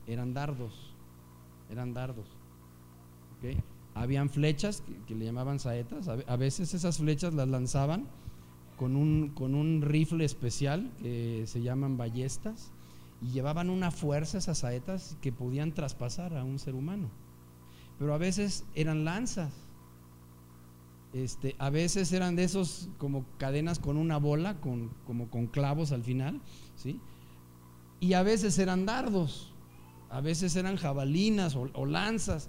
eran 0.07 0.35
dardos, 0.35 0.93
eran 1.71 1.95
dardos. 1.95 2.27
¿Okay? 3.39 3.57
Habían 4.01 4.31
flechas 4.31 4.83
que, 5.07 5.15
le 5.15 5.27
llamaban 5.27 5.59
saetas, 5.59 6.09
a, 6.09 6.37
veces 6.37 6.73
esas 6.73 6.97
flechas 6.97 7.35
las 7.35 7.49
lanzaban 7.49 8.07
con 8.79 8.97
un, 8.97 9.29
con 9.29 9.55
un 9.55 9.83
rifle 9.83 10.25
especial 10.25 10.91
que 11.03 11.45
se 11.47 11.61
llaman 11.61 11.99
ballestas 11.99 12.73
y 13.21 13.33
llevaban 13.33 13.69
una 13.69 13.91
fuerza 13.91 14.39
esas 14.39 14.57
saetas 14.57 15.19
que 15.21 15.33
podían 15.33 15.73
traspasar 15.73 16.35
a 16.35 16.45
un 16.45 16.59
ser 16.59 16.75
humano. 16.75 17.11
Pero 17.99 18.15
a 18.15 18.19
veces 18.19 18.65
eran 18.75 19.05
lanzas, 19.05 19.53
este, 21.13 21.55
a 21.59 21.69
veces 21.69 22.11
eran 22.15 22.37
de 22.37 22.45
esos 22.45 22.89
como 22.97 23.27
cadenas 23.37 23.79
con 23.79 23.99
una 23.99 24.17
bola, 24.17 24.63
con, 24.63 24.89
como 25.07 25.29
con 25.29 25.47
clavos 25.47 25.93
al 25.93 26.05
final, 26.05 26.41
¿sí? 26.75 26.99
y 28.01 28.15
a 28.15 28.23
veces 28.23 28.59
eran 28.59 28.87
dardos, 28.87 29.53
a 30.09 30.23
veces 30.23 30.57
eran 30.57 30.79
jabalinas 30.79 31.55
o 31.55 31.85
lanzas 31.85 32.49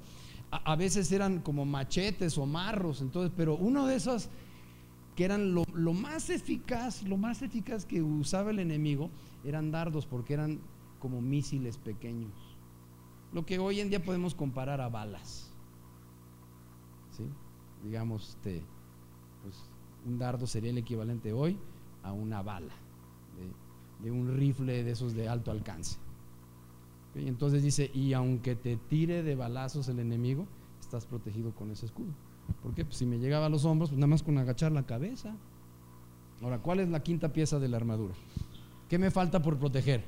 a, 0.52 0.76
veces 0.76 1.12
eran 1.12 1.40
como 1.40 1.66
machetes 1.66 2.38
o 2.38 2.46
marros, 2.46 3.02
entonces, 3.02 3.32
pero 3.36 3.56
uno 3.56 3.88
de 3.88 3.96
esos 3.96 4.30
que 5.16 5.24
eran 5.24 5.54
lo, 5.54 5.66
más 5.94 6.30
eficaz, 6.30 7.04
lo 7.04 7.18
más 7.18 7.42
eficaz 7.42 7.86
que 7.86 8.02
usaba 8.02 8.52
el 8.52 8.60
enemigo, 8.60 9.10
eran 9.46 9.72
dardos, 9.72 10.06
porque 10.06 10.34
eran 10.34 10.60
como 11.00 11.22
misiles 11.22 11.78
pequeños. 11.78 12.32
Lo 13.32 13.46
que 13.46 13.60
hoy 13.60 13.80
en 13.80 13.90
día 13.90 14.04
podemos 14.04 14.36
comparar 14.36 14.82
a 14.82 14.90
balas. 14.90 15.52
¿Sí? 17.12 17.24
Digamos, 17.84 18.30
este, 18.30 18.62
pues, 19.42 19.56
un 20.06 20.20
dardo 20.20 20.48
sería 20.48 20.72
el 20.72 20.78
equivalente 20.78 21.32
hoy 21.32 21.58
a 22.04 22.12
una 22.12 22.42
bala, 22.42 22.74
de 24.02 24.12
un 24.12 24.36
rifle 24.36 24.84
de 24.84 24.92
esos 24.92 25.14
de 25.14 25.30
alto 25.30 25.52
alcance. 25.52 25.98
Entonces 27.16 27.64
dice, 27.64 27.92
y 27.94 28.14
aunque 28.14 28.56
te 28.56 28.78
tire 28.78 29.24
de 29.24 29.36
balazos 29.36 29.88
el 29.90 30.00
enemigo, 30.00 30.46
estás 30.80 31.06
protegido 31.06 31.54
con 31.54 31.72
ese 31.72 31.86
escudo. 31.86 32.12
Porque 32.64 32.86
pues, 32.86 32.98
si 32.98 33.06
me 33.06 33.20
llegaba 33.20 33.48
a 33.48 33.50
los 33.50 33.66
hombros, 33.66 33.90
pues 33.90 34.00
nada 34.00 34.08
más 34.08 34.24
con 34.24 34.38
agachar 34.38 34.72
la 34.72 34.86
cabeza. 34.86 35.36
Ahora, 36.42 36.60
¿cuál 36.60 36.80
es 36.80 36.90
la 36.90 37.04
quinta 37.04 37.32
pieza 37.34 37.60
de 37.60 37.68
la 37.68 37.78
armadura? 37.78 38.14
¿Qué 38.90 38.98
me 38.98 39.12
falta 39.12 39.42
por 39.42 39.58
proteger? 39.58 40.04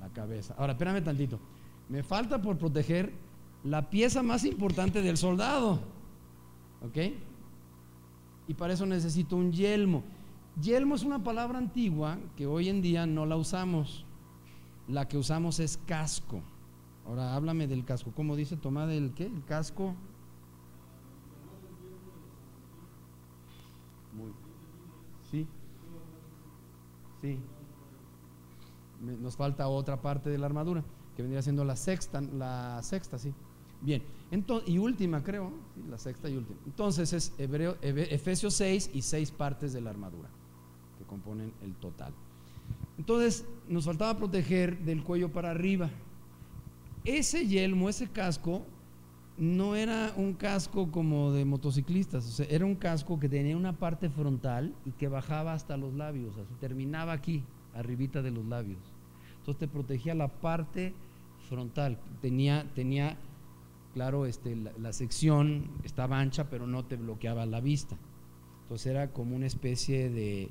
La 0.00 0.08
cabeza. 0.08 0.54
Ahora, 0.56 0.72
espérame 0.72 1.02
tantito. 1.02 1.38
Me 1.88 2.02
falta 2.02 2.40
por 2.40 2.56
proteger 2.56 3.12
la 3.64 3.90
pieza 3.90 4.22
más 4.22 4.44
importante 4.44 5.02
del 5.02 5.16
soldado. 5.16 5.80
¿Ok? 6.82 6.98
Y 8.48 8.54
para 8.54 8.74
eso 8.74 8.86
necesito 8.86 9.36
un 9.36 9.52
yelmo. 9.52 10.02
Yelmo 10.60 10.94
es 10.94 11.04
una 11.04 11.22
palabra 11.22 11.58
antigua 11.58 12.18
que 12.36 12.46
hoy 12.46 12.68
en 12.68 12.82
día 12.82 13.06
no 13.06 13.24
la 13.24 13.36
usamos 13.36 14.04
la 14.88 15.08
que 15.08 15.18
usamos 15.18 15.60
es 15.60 15.78
casco. 15.86 16.42
Ahora 17.06 17.34
háblame 17.34 17.66
del 17.66 17.84
casco. 17.84 18.12
¿Cómo 18.14 18.36
dice? 18.36 18.56
Toma 18.56 18.86
del 18.86 19.12
qué? 19.14 19.26
El 19.26 19.44
casco. 19.44 19.94
Sí. 25.30 25.46
Sí. 27.20 27.38
Nos 29.00 29.36
falta 29.36 29.66
otra 29.68 30.00
parte 30.00 30.30
de 30.30 30.38
la 30.38 30.46
armadura, 30.46 30.84
que 31.16 31.22
vendría 31.22 31.42
siendo 31.42 31.64
la 31.64 31.74
sexta, 31.74 32.20
la 32.20 32.80
sexta, 32.82 33.18
sí. 33.18 33.34
Bien, 33.80 34.02
entonces, 34.30 34.68
y 34.68 34.78
última 34.78 35.24
creo, 35.24 35.52
la 35.88 35.98
sexta 35.98 36.28
y 36.28 36.36
última. 36.36 36.60
Entonces 36.66 37.12
es 37.12 37.34
Hebreo, 37.38 37.78
Efesios 37.80 38.54
6 38.54 38.90
y 38.94 39.02
seis 39.02 39.32
partes 39.32 39.72
de 39.72 39.80
la 39.80 39.90
armadura, 39.90 40.28
que 40.98 41.04
componen 41.04 41.52
el 41.62 41.74
total. 41.76 42.14
Entonces 42.98 43.46
nos 43.68 43.84
faltaba 43.84 44.16
proteger 44.16 44.78
del 44.78 45.02
cuello 45.02 45.32
para 45.32 45.50
arriba. 45.50 45.90
Ese 47.04 47.46
yelmo, 47.46 47.88
ese 47.88 48.08
casco, 48.08 48.64
no 49.38 49.74
era 49.74 50.12
un 50.16 50.34
casco 50.34 50.90
como 50.90 51.32
de 51.32 51.44
motociclistas, 51.44 52.40
era 52.48 52.64
un 52.64 52.76
casco 52.76 53.18
que 53.18 53.28
tenía 53.28 53.56
una 53.56 53.72
parte 53.72 54.10
frontal 54.10 54.74
y 54.84 54.92
que 54.92 55.08
bajaba 55.08 55.54
hasta 55.54 55.76
los 55.76 55.94
labios, 55.94 56.36
así 56.36 56.54
terminaba 56.60 57.12
aquí, 57.12 57.42
arribita 57.74 58.22
de 58.22 58.30
los 58.30 58.44
labios. 58.44 58.78
Entonces 59.38 59.58
te 59.58 59.68
protegía 59.68 60.14
la 60.14 60.28
parte 60.28 60.94
frontal, 61.48 61.98
tenía, 62.20 62.70
tenía 62.74 63.16
claro, 63.94 64.26
este, 64.26 64.56
la, 64.56 64.92
sección 64.92 65.70
estaba 65.82 66.18
ancha, 66.18 66.48
pero 66.48 66.66
no 66.66 66.84
te 66.84 66.96
bloqueaba 66.96 67.46
la 67.46 67.60
vista. 67.60 67.96
Entonces 68.62 68.86
era 68.86 69.12
como 69.12 69.34
una 69.36 69.46
especie 69.46 70.08
de, 70.10 70.50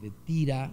de 0.00 0.10
tira 0.24 0.70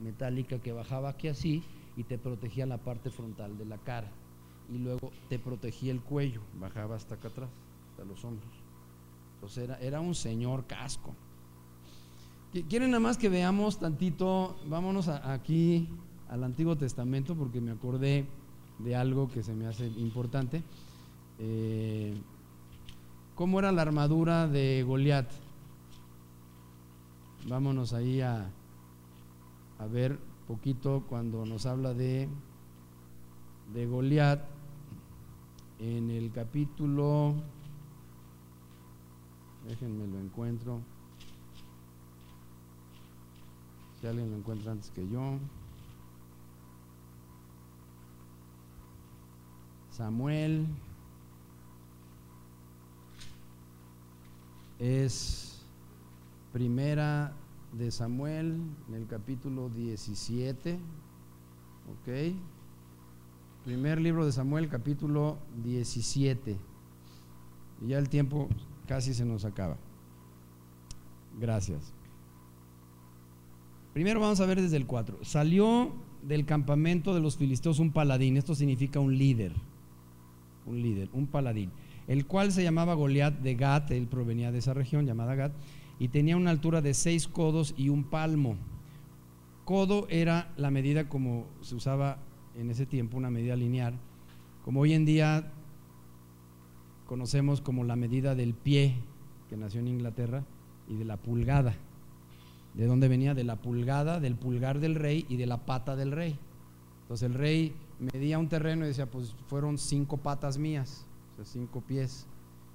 metálica 0.00 0.58
que 0.58 0.72
bajaba 0.72 1.10
aquí 1.10 1.28
así 1.28 1.62
y 1.96 2.04
te 2.04 2.18
protegía 2.18 2.66
la 2.66 2.78
parte 2.78 3.10
frontal 3.10 3.56
de 3.58 3.64
la 3.64 3.78
cara 3.78 4.10
y 4.72 4.78
luego 4.78 5.12
te 5.28 5.38
protegía 5.38 5.92
el 5.92 6.00
cuello, 6.00 6.40
bajaba 6.58 6.96
hasta 6.96 7.16
acá 7.16 7.28
atrás, 7.28 7.50
hasta 7.90 8.04
los 8.04 8.24
hombros. 8.24 8.50
Entonces 9.34 9.64
era, 9.64 9.78
era 9.80 10.00
un 10.00 10.14
señor 10.14 10.66
casco. 10.66 11.14
¿Quieren 12.68 12.90
nada 12.90 13.00
más 13.00 13.16
que 13.16 13.28
veamos 13.28 13.78
tantito? 13.78 14.56
Vámonos 14.66 15.08
aquí 15.08 15.88
al 16.28 16.44
Antiguo 16.44 16.76
Testamento 16.76 17.34
porque 17.34 17.60
me 17.60 17.70
acordé 17.70 18.26
de 18.78 18.96
algo 18.96 19.28
que 19.28 19.42
se 19.42 19.54
me 19.54 19.66
hace 19.66 19.86
importante. 19.86 20.62
Eh, 21.38 22.14
¿Cómo 23.34 23.58
era 23.58 23.72
la 23.72 23.82
armadura 23.82 24.46
de 24.46 24.82
Goliat? 24.86 25.30
Vámonos 27.46 27.92
ahí 27.92 28.20
a, 28.20 28.50
a 29.80 29.86
ver 29.86 30.18
poquito 30.46 31.04
cuando 31.08 31.46
nos 31.46 31.64
habla 31.64 31.94
de, 31.94 32.28
de 33.72 33.86
Goliat 33.86 34.40
en 35.78 36.10
el 36.10 36.30
capítulo, 36.32 37.34
déjenme 39.66 40.06
lo 40.06 40.18
encuentro, 40.20 40.80
si 43.98 44.06
alguien 44.06 44.30
lo 44.30 44.36
encuentra 44.36 44.72
antes 44.72 44.90
que 44.90 45.08
yo. 45.08 45.38
Samuel 49.92 50.66
es 54.78 55.64
primera 56.52 57.32
de 57.72 57.90
Samuel 57.90 58.60
en 58.88 58.94
el 58.94 59.06
capítulo 59.06 59.68
17, 59.68 60.74
¿ok? 60.74 62.34
Primer 63.64 64.00
libro 64.00 64.24
de 64.24 64.32
Samuel, 64.32 64.68
capítulo 64.68 65.38
17. 65.62 66.56
Y 67.82 67.88
ya 67.88 67.98
el 67.98 68.08
tiempo 68.08 68.48
casi 68.86 69.14
se 69.14 69.24
nos 69.24 69.44
acaba. 69.44 69.76
Gracias. 71.38 71.92
Primero 73.92 74.20
vamos 74.20 74.40
a 74.40 74.46
ver 74.46 74.60
desde 74.60 74.76
el 74.76 74.86
4. 74.86 75.18
Salió 75.22 75.92
del 76.22 76.46
campamento 76.46 77.14
de 77.14 77.20
los 77.20 77.36
filisteos 77.36 77.78
un 77.78 77.92
paladín, 77.92 78.36
esto 78.36 78.54
significa 78.54 79.00
un 79.00 79.16
líder, 79.16 79.52
un 80.66 80.82
líder, 80.82 81.08
un 81.12 81.26
paladín, 81.26 81.70
el 82.06 82.26
cual 82.26 82.52
se 82.52 82.62
llamaba 82.62 82.94
Goliat 82.94 83.40
de 83.40 83.54
Gat, 83.54 83.90
él 83.90 84.06
provenía 84.06 84.52
de 84.52 84.58
esa 84.58 84.74
región 84.74 85.06
llamada 85.06 85.34
Gat, 85.34 85.52
y 86.00 86.08
tenía 86.08 86.36
una 86.36 86.50
altura 86.50 86.80
de 86.80 86.94
seis 86.94 87.28
codos 87.28 87.74
y 87.76 87.90
un 87.90 88.04
palmo. 88.04 88.56
Codo 89.66 90.08
era 90.08 90.50
la 90.56 90.70
medida 90.70 91.08
como 91.08 91.46
se 91.60 91.76
usaba 91.76 92.18
en 92.56 92.70
ese 92.70 92.86
tiempo 92.86 93.18
una 93.18 93.30
medida 93.30 93.54
lineal, 93.54 93.94
como 94.64 94.80
hoy 94.80 94.94
en 94.94 95.04
día 95.04 95.52
conocemos 97.06 97.60
como 97.60 97.84
la 97.84 97.96
medida 97.96 98.34
del 98.34 98.54
pie, 98.54 98.96
que 99.50 99.58
nació 99.58 99.80
en 99.80 99.88
Inglaterra, 99.88 100.44
y 100.88 100.96
de 100.96 101.04
la 101.04 101.18
pulgada. 101.18 101.74
¿De 102.74 102.86
dónde 102.86 103.08
venía? 103.08 103.34
De 103.34 103.44
la 103.44 103.56
pulgada, 103.56 104.20
del 104.20 104.36
pulgar 104.36 104.80
del 104.80 104.94
rey 104.94 105.26
y 105.28 105.36
de 105.36 105.46
la 105.46 105.66
pata 105.66 105.96
del 105.96 106.12
rey. 106.12 106.38
Entonces 107.02 107.28
el 107.28 107.34
rey 107.34 107.74
medía 107.98 108.38
un 108.38 108.48
terreno 108.48 108.84
y 108.84 108.88
decía, 108.88 109.10
pues 109.10 109.34
fueron 109.48 109.76
cinco 109.76 110.16
patas 110.16 110.56
mías, 110.56 111.04
o 111.32 111.36
sea, 111.36 111.44
cinco 111.44 111.82
pies. 111.82 112.26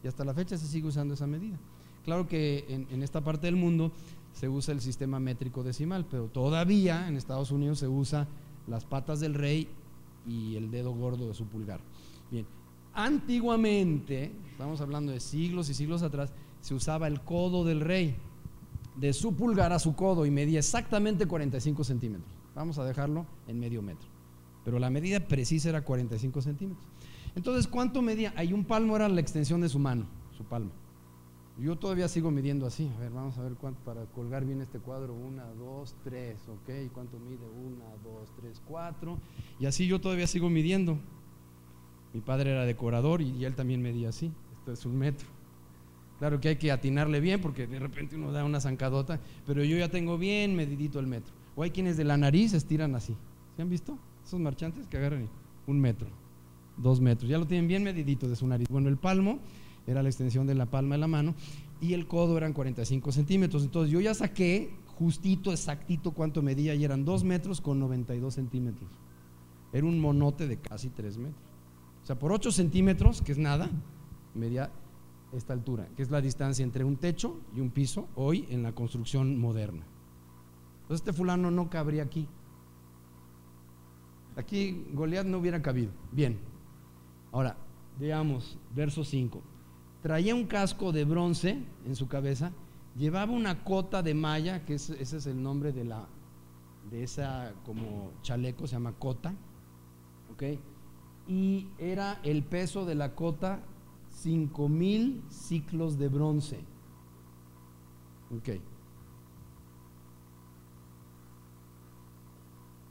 Y 0.03 0.07
hasta 0.07 0.23
la 0.23 0.33
fecha 0.33 0.57
se 0.57 0.67
sigue 0.67 0.87
usando 0.87 1.15
esa 1.15 1.25
medida. 1.25 1.57
Claro 2.05 2.27
que 2.27 2.65
en, 2.69 3.01
esta 3.01 3.23
parte 3.23 3.47
del 3.47 3.55
mundo 3.55 3.91
se 4.31 4.47
usa 4.47 4.75
el 4.75 4.79
sistema 4.79 5.19
métrico 5.19 5.63
decimal, 5.63 6.05
pero 6.09 6.27
todavía 6.27 7.07
en 7.07 7.17
Estados 7.17 7.49
Unidos 7.49 7.79
se 7.79 7.87
usa 7.87 8.27
las 8.67 8.85
patas 8.85 9.19
del 9.19 9.33
rey 9.33 9.67
y 10.27 10.55
el 10.55 10.69
dedo 10.69 10.93
gordo 10.93 11.27
de 11.27 11.33
su 11.33 11.47
pulgar. 11.47 11.81
Bien, 12.29 12.45
antiguamente, 12.93 14.31
estamos 14.51 14.81
hablando 14.81 15.11
de 15.11 15.19
siglos 15.19 15.67
y 15.71 15.73
siglos 15.73 16.03
atrás, 16.03 16.31
se 16.61 16.75
usaba 16.75 17.07
el 17.07 17.21
codo 17.21 17.65
del 17.65 17.81
rey, 17.81 18.15
de 18.95 19.11
su 19.11 19.33
pulgar 19.33 19.73
a 19.73 19.79
su 19.79 19.95
codo, 19.95 20.27
y 20.27 20.31
medía 20.31 20.59
exactamente 20.59 21.25
45 21.25 21.83
centímetros. 21.83 22.31
Vamos 22.53 22.77
a 22.77 22.85
dejarlo 22.85 23.25
en 23.47 23.59
medio 23.59 23.81
metro. 23.81 24.07
Pero 24.63 24.77
la 24.77 24.91
medida 24.91 25.19
precisa 25.21 25.69
era 25.69 25.83
45 25.83 26.39
centímetros. 26.41 26.87
Entonces, 27.35 27.67
¿cuánto 27.67 28.03
medía? 28.03 28.31
Ahí 28.35 28.53
un 28.53 28.63
palmo 28.63 28.95
era 28.95 29.09
la 29.09 29.21
extensión 29.21 29.61
de 29.61 29.69
su 29.69 29.79
mano, 29.79 30.05
su 30.37 30.43
palmo. 30.43 30.84
Yo 31.57 31.77
todavía 31.77 32.09
sigo 32.09 32.31
midiendo 32.31 32.65
así. 32.65 32.91
A 32.97 32.99
ver, 32.99 33.11
vamos 33.11 33.37
a 33.37 33.43
ver 33.43 33.53
para 33.85 34.05
colgar 34.07 34.45
bien 34.45 34.61
este 34.61 34.79
cuadro. 34.79 35.13
Una, 35.13 35.45
dos, 35.53 35.95
tres, 36.03 36.37
ok. 36.49 36.91
¿Cuánto 36.93 37.17
mide? 37.17 37.45
Una, 37.47 37.85
dos, 38.03 38.29
tres, 38.39 38.61
cuatro. 38.67 39.17
Y 39.59 39.65
así 39.65 39.87
yo 39.87 40.01
todavía 40.01 40.27
sigo 40.27 40.49
midiendo. 40.49 40.97
Mi 42.13 42.19
padre 42.19 42.51
era 42.51 42.65
decorador 42.65 43.21
y, 43.21 43.45
él 43.45 43.55
también 43.55 43.81
medía 43.81 44.09
así. 44.09 44.31
Esto 44.59 44.73
es 44.73 44.85
un 44.85 44.97
metro. 44.97 45.27
Claro 46.19 46.39
que 46.39 46.49
hay 46.49 46.55
que 46.57 46.71
atinarle 46.71 47.19
bien 47.19 47.41
porque 47.41 47.67
de 47.67 47.79
repente 47.79 48.15
uno 48.15 48.31
da 48.31 48.43
una 48.43 48.61
zancadota, 48.61 49.19
pero 49.45 49.63
yo 49.63 49.77
ya 49.77 49.89
tengo 49.89 50.17
bien 50.17 50.55
medidito 50.55 50.99
el 50.99 51.07
metro. 51.07 51.33
O 51.55 51.63
hay 51.63 51.71
quienes 51.71 51.97
de 51.97 52.03
la 52.03 52.17
nariz 52.17 52.53
estiran 52.53 52.95
así. 52.95 53.15
¿Se 53.55 53.61
han 53.61 53.69
visto? 53.69 53.97
Esos 54.25 54.39
marchantes 54.39 54.87
que 54.87 54.97
agarran 54.97 55.29
un 55.67 55.79
metro, 55.79 56.07
dos 56.77 56.99
metros. 56.99 57.29
Ya 57.29 57.37
lo 57.37 57.47
tienen 57.47 57.67
bien 57.67 57.83
medidito 57.83 58.27
de 58.27 58.35
su 58.35 58.47
nariz. 58.47 58.67
Bueno, 58.69 58.89
el 58.89 58.97
palmo 58.97 59.39
era 59.87 60.01
la 60.01 60.09
extensión 60.09 60.47
de 60.47 60.55
la 60.55 60.65
palma 60.65 60.95
de 60.95 60.99
la 60.99 61.07
mano, 61.07 61.35
y 61.81 61.93
el 61.93 62.07
codo 62.07 62.37
eran 62.37 62.53
45 62.53 63.11
centímetros. 63.11 63.63
Entonces 63.63 63.91
yo 63.91 63.99
ya 63.99 64.13
saqué 64.13 64.73
justito, 64.97 65.51
exactito 65.51 66.11
cuánto 66.11 66.41
medía 66.41 66.73
y 66.73 66.83
eran 66.83 67.05
2 67.05 67.23
metros 67.23 67.61
con 67.61 67.79
92 67.79 68.33
centímetros. 68.33 68.89
Era 69.73 69.85
un 69.85 69.99
monote 69.99 70.47
de 70.47 70.57
casi 70.57 70.89
3 70.89 71.17
metros. 71.17 71.41
O 72.03 72.05
sea, 72.05 72.17
por 72.17 72.31
8 72.31 72.51
centímetros, 72.51 73.21
que 73.21 73.31
es 73.31 73.37
nada, 73.37 73.69
medía 74.33 74.71
esta 75.33 75.53
altura, 75.53 75.87
que 75.97 76.03
es 76.03 76.11
la 76.11 76.21
distancia 76.21 76.63
entre 76.63 76.83
un 76.83 76.95
techo 76.95 77.39
y 77.55 77.59
un 77.59 77.71
piso 77.71 78.07
hoy 78.15 78.45
en 78.49 78.63
la 78.63 78.73
construcción 78.73 79.37
moderna. 79.37 79.85
Entonces 80.83 81.01
este 81.01 81.13
fulano 81.13 81.51
no 81.51 81.69
cabría 81.69 82.03
aquí. 82.03 82.27
Aquí 84.37 84.85
Goliat 84.93 85.25
no 85.25 85.39
hubiera 85.39 85.61
cabido. 85.61 85.91
Bien. 86.11 86.37
Ahora, 87.31 87.57
veamos, 87.99 88.57
verso 88.73 89.03
5 89.03 89.54
traía 90.05 90.35
un 90.35 90.45
casco 90.45 90.91
de 90.91 91.03
bronce 91.03 91.57
en 91.83 91.95
su 91.95 92.07
cabeza, 92.07 92.51
llevaba 92.95 93.31
una 93.31 93.63
cota 93.63 94.03
de 94.03 94.13
malla, 94.13 94.63
que 94.63 94.75
ese 94.75 95.01
es 95.01 95.25
el 95.25 95.41
nombre 95.41 95.71
de 95.71 95.83
la 95.83 96.05
de 96.91 97.01
esa 97.01 97.55
como 97.65 98.11
chaleco, 98.21 98.67
se 98.67 98.73
llama 98.73 98.93
cota, 98.99 99.33
¿ok? 100.31 100.43
Y 101.27 101.69
era 101.79 102.19
el 102.21 102.43
peso 102.43 102.85
de 102.85 102.93
la 102.93 103.15
cota 103.15 103.63
cinco 104.11 104.69
mil 104.69 105.23
ciclos 105.31 105.97
de 105.97 106.07
bronce, 106.07 106.59
¿ok? 108.29 108.61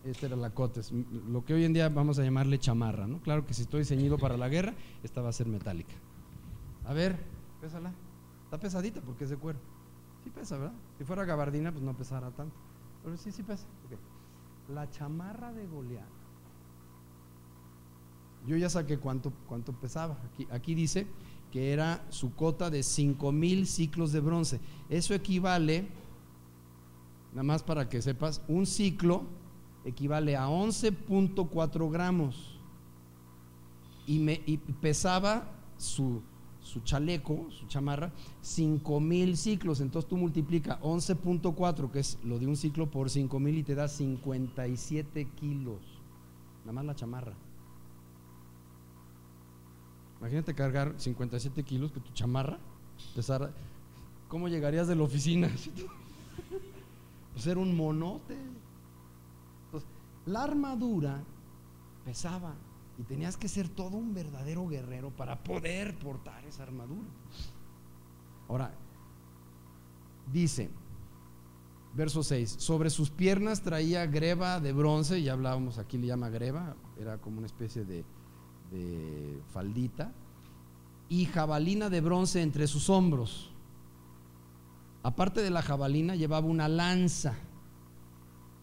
Esta 0.02 0.26
era 0.26 0.34
la 0.34 0.50
cota, 0.50 0.80
lo 1.28 1.44
que 1.44 1.54
hoy 1.54 1.64
en 1.64 1.74
día 1.74 1.88
vamos 1.90 2.18
a 2.18 2.24
llamarle 2.24 2.58
chamarra, 2.58 3.06
¿no? 3.06 3.20
Claro 3.20 3.46
que 3.46 3.54
si 3.54 3.62
estoy 3.62 3.84
ceñido 3.84 4.18
para 4.18 4.36
la 4.36 4.48
guerra, 4.48 4.74
esta 5.04 5.22
va 5.22 5.28
a 5.28 5.32
ser 5.32 5.46
metálica. 5.46 5.94
A 6.86 6.92
ver, 6.92 7.18
pésala. 7.60 7.92
Está 8.44 8.58
pesadita 8.58 9.00
porque 9.00 9.24
es 9.24 9.30
de 9.30 9.36
cuero. 9.36 9.58
Sí 10.22 10.30
pesa, 10.30 10.58
¿verdad? 10.58 10.74
Si 10.98 11.04
fuera 11.04 11.24
gabardina, 11.24 11.72
pues 11.72 11.84
no 11.84 11.96
pesara 11.96 12.30
tanto. 12.30 12.54
Pero 13.02 13.16
sí, 13.16 13.32
sí 13.32 13.42
pesa. 13.42 13.66
La 14.68 14.88
chamarra 14.90 15.52
de 15.52 15.66
Goliat. 15.66 16.08
Yo 18.46 18.56
ya 18.56 18.68
saqué 18.68 18.98
cuánto, 18.98 19.32
cuánto 19.48 19.72
pesaba. 19.72 20.18
Aquí, 20.50 20.74
dice 20.74 21.06
que 21.50 21.72
era 21.72 22.04
su 22.10 22.34
cota 22.34 22.68
de 22.70 22.82
5000 22.82 23.66
ciclos 23.66 24.12
de 24.12 24.20
bronce. 24.20 24.60
Eso 24.88 25.14
equivale, 25.14 25.88
nada 27.32 27.42
más 27.42 27.62
para 27.62 27.88
que 27.88 28.02
sepas, 28.02 28.42
un 28.48 28.66
ciclo 28.66 29.24
equivale 29.84 30.36
a 30.36 30.48
11.4 30.48 31.90
gramos. 31.90 32.58
Y, 34.06 34.18
me, 34.18 34.42
y 34.44 34.58
pesaba 34.58 35.50
su, 35.78 36.22
su 36.64 36.80
chaleco, 36.80 37.46
su 37.50 37.66
chamarra, 37.66 38.10
5000 38.40 39.36
ciclos. 39.36 39.80
Entonces 39.80 40.08
tú 40.08 40.16
multiplica 40.16 40.80
11.4, 40.80 41.90
que 41.90 42.00
es 42.00 42.18
lo 42.24 42.38
de 42.38 42.46
un 42.46 42.56
ciclo, 42.56 42.90
por 42.90 43.10
5000 43.10 43.58
y 43.58 43.62
te 43.62 43.74
da 43.74 43.86
57 43.86 45.28
kilos. 45.36 45.80
Nada 46.62 46.72
más 46.72 46.84
la 46.86 46.94
chamarra. 46.96 47.34
Imagínate 50.18 50.54
cargar 50.54 50.94
57 50.96 51.62
kilos, 51.64 51.92
que 51.92 52.00
tu 52.00 52.12
chamarra 52.12 52.58
pesara. 53.14 53.52
¿Cómo 54.28 54.48
llegarías 54.48 54.88
de 54.88 54.96
la 54.96 55.02
oficina? 55.02 55.48
pues 57.34 57.46
era 57.46 57.60
un 57.60 57.76
monote. 57.76 58.38
Entonces, 59.66 59.88
la 60.24 60.44
armadura 60.44 61.22
pesaba 62.06 62.54
y 62.98 63.02
tenías 63.02 63.36
que 63.36 63.48
ser 63.48 63.68
todo 63.68 63.96
un 63.96 64.14
verdadero 64.14 64.66
guerrero 64.68 65.10
para 65.10 65.42
poder 65.42 65.98
portar 65.98 66.44
esa 66.44 66.62
armadura. 66.62 67.08
Ahora, 68.48 68.72
dice, 70.32 70.70
verso 71.94 72.22
6, 72.22 72.56
sobre 72.58 72.90
sus 72.90 73.10
piernas 73.10 73.62
traía 73.62 74.06
greba 74.06 74.60
de 74.60 74.72
bronce, 74.72 75.22
ya 75.22 75.32
hablábamos, 75.32 75.78
aquí 75.78 75.98
le 75.98 76.08
llama 76.08 76.28
greba, 76.28 76.76
era 77.00 77.18
como 77.18 77.38
una 77.38 77.46
especie 77.46 77.84
de, 77.84 78.04
faldita, 79.52 80.12
y 81.08 81.26
jabalina 81.26 81.90
de 81.90 82.00
bronce 82.00 82.42
entre 82.42 82.66
sus 82.66 82.90
hombros. 82.90 83.52
Aparte 85.02 85.42
de 85.42 85.50
la 85.50 85.62
jabalina 85.62 86.16
llevaba 86.16 86.46
una 86.46 86.66
lanza. 86.66 87.34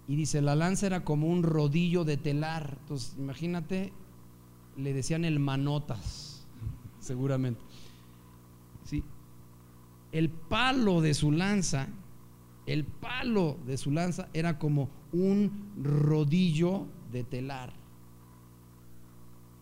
Y 0.08 0.16
dice, 0.16 0.42
la 0.42 0.56
lanza 0.56 0.88
era 0.88 1.06
como 1.06 1.28
un 1.28 1.44
rodillo 1.44 2.04
de 2.04 2.18
telar. 2.18 2.78
Entonces, 2.82 3.16
imagínate, 3.18 3.94
le 4.78 4.94
decían 4.94 5.26
el 5.26 5.40
manotas, 5.40 6.48
seguramente. 7.00 7.62
¿Sí? 8.84 9.04
El 10.12 10.30
palo 10.30 11.02
de 11.02 11.14
su 11.14 11.32
lanza, 11.32 11.88
el 12.66 12.86
palo 12.86 13.58
de 13.66 13.78
su 13.78 13.92
lanza 13.92 14.30
era 14.34 14.60
como 14.60 14.90
un 15.12 15.72
rodillo 15.82 16.88
de 17.12 17.24
telar. 17.24 17.74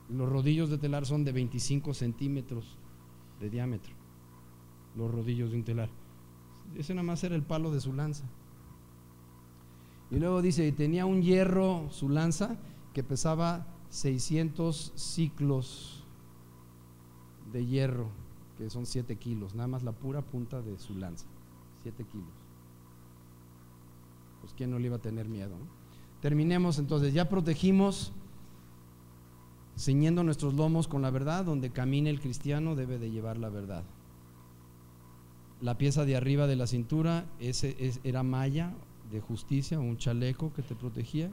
Los 0.09 0.29
rodillos 0.29 0.69
de 0.69 0.77
telar 0.77 1.05
son 1.05 1.23
de 1.23 1.31
25 1.31 1.93
centímetros 1.93 2.77
de 3.39 3.49
diámetro. 3.49 3.93
Los 4.95 5.11
rodillos 5.11 5.51
de 5.51 5.57
un 5.57 5.63
telar. 5.63 5.89
Ese 6.75 6.93
nada 6.93 7.05
más 7.05 7.23
era 7.23 7.35
el 7.35 7.43
palo 7.43 7.71
de 7.71 7.79
su 7.79 7.93
lanza. 7.93 8.25
Y 10.11 10.17
luego 10.17 10.41
dice, 10.41 10.71
tenía 10.71 11.05
un 11.05 11.21
hierro, 11.21 11.87
su 11.91 12.09
lanza, 12.09 12.57
que 12.93 13.03
pesaba 13.03 13.67
600 13.89 14.93
ciclos 14.95 16.03
de 17.51 17.65
hierro, 17.65 18.07
que 18.57 18.69
son 18.69 18.85
7 18.85 19.15
kilos, 19.17 19.55
nada 19.55 19.67
más 19.67 19.83
la 19.83 19.91
pura 19.91 20.21
punta 20.21 20.61
de 20.61 20.77
su 20.77 20.95
lanza, 20.95 21.25
7 21.83 22.03
kilos. 22.05 22.27
Pues 24.41 24.53
quién 24.53 24.71
no 24.71 24.79
le 24.79 24.87
iba 24.87 24.97
a 24.97 25.01
tener 25.01 25.27
miedo. 25.27 25.55
Terminemos 26.21 26.79
entonces, 26.79 27.13
ya 27.13 27.29
protegimos, 27.29 28.11
ceñiendo 29.77 30.23
nuestros 30.23 30.53
lomos 30.53 30.87
con 30.87 31.01
la 31.01 31.09
verdad, 31.09 31.45
donde 31.45 31.71
camine 31.71 32.09
el 32.09 32.19
cristiano 32.19 32.75
debe 32.75 32.99
de 32.99 33.11
llevar 33.11 33.37
la 33.37 33.49
verdad. 33.49 33.83
La 35.61 35.77
pieza 35.77 36.05
de 36.05 36.15
arriba 36.15 36.47
de 36.47 36.55
la 36.55 36.67
cintura 36.67 37.25
ese, 37.39 37.93
era 38.03 38.23
malla 38.23 38.73
de 39.11 39.21
justicia, 39.21 39.79
un 39.79 39.97
chaleco 39.97 40.53
que 40.53 40.61
te 40.61 40.75
protegía, 40.75 41.31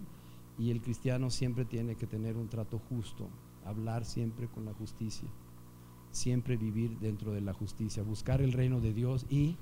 y 0.58 0.70
el 0.70 0.80
cristiano 0.80 1.30
siempre 1.30 1.64
tiene 1.64 1.96
que 1.96 2.06
tener 2.06 2.36
un 2.36 2.48
trato 2.48 2.78
justo, 2.78 3.28
hablar 3.64 4.04
siempre 4.04 4.48
con 4.48 4.64
la 4.64 4.72
justicia, 4.74 5.28
siempre 6.10 6.56
vivir 6.56 6.98
dentro 6.98 7.32
de 7.32 7.40
la 7.40 7.52
justicia, 7.52 8.02
buscar 8.02 8.40
el 8.40 8.52
reino 8.52 8.80
de 8.80 8.94
Dios 8.94 9.26
y 9.28 9.56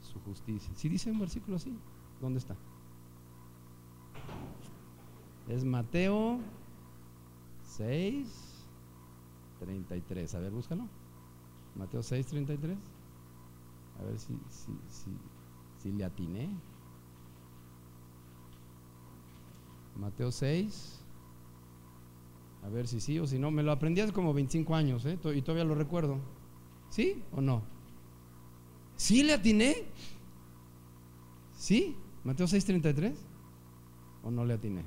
su 0.00 0.20
justicia. 0.20 0.72
Si 0.74 0.88
dice 0.88 1.10
un 1.10 1.18
versículo 1.18 1.56
así, 1.56 1.76
¿dónde 2.20 2.38
está? 2.38 2.56
Es 5.48 5.64
Mateo 5.64 6.38
6, 7.76 8.54
33. 9.60 10.34
A 10.34 10.38
ver, 10.38 10.52
búscalo. 10.52 10.88
Mateo 11.74 12.02
6, 12.02 12.26
33. 12.26 12.78
A 13.98 14.04
ver 14.04 14.18
si, 14.18 14.38
si, 14.48 15.12
si, 15.78 15.92
le 15.92 16.04
atiné. 16.04 16.48
Mateo 19.96 20.30
6. 20.30 21.00
A 22.64 22.68
ver 22.68 22.88
si 22.88 23.00
sí 23.00 23.18
o 23.18 23.26
si 23.26 23.38
no. 23.38 23.50
Me 23.50 23.62
lo 23.62 23.72
aprendí 23.72 24.00
hace 24.00 24.12
como 24.12 24.32
25 24.32 24.74
años 24.74 25.04
¿eh? 25.04 25.18
y 25.34 25.42
todavía 25.42 25.64
lo 25.64 25.74
recuerdo. 25.74 26.18
¿Sí 26.90 27.22
o 27.32 27.40
no? 27.40 27.62
¿Sí 28.96 29.22
le 29.22 29.34
atiné? 29.34 29.84
¿Sí? 31.56 31.96
¿Mateo 32.24 32.46
6:33? 32.46 33.14
¿O 34.22 34.30
no 34.30 34.44
le 34.44 34.54
atiné? 34.54 34.82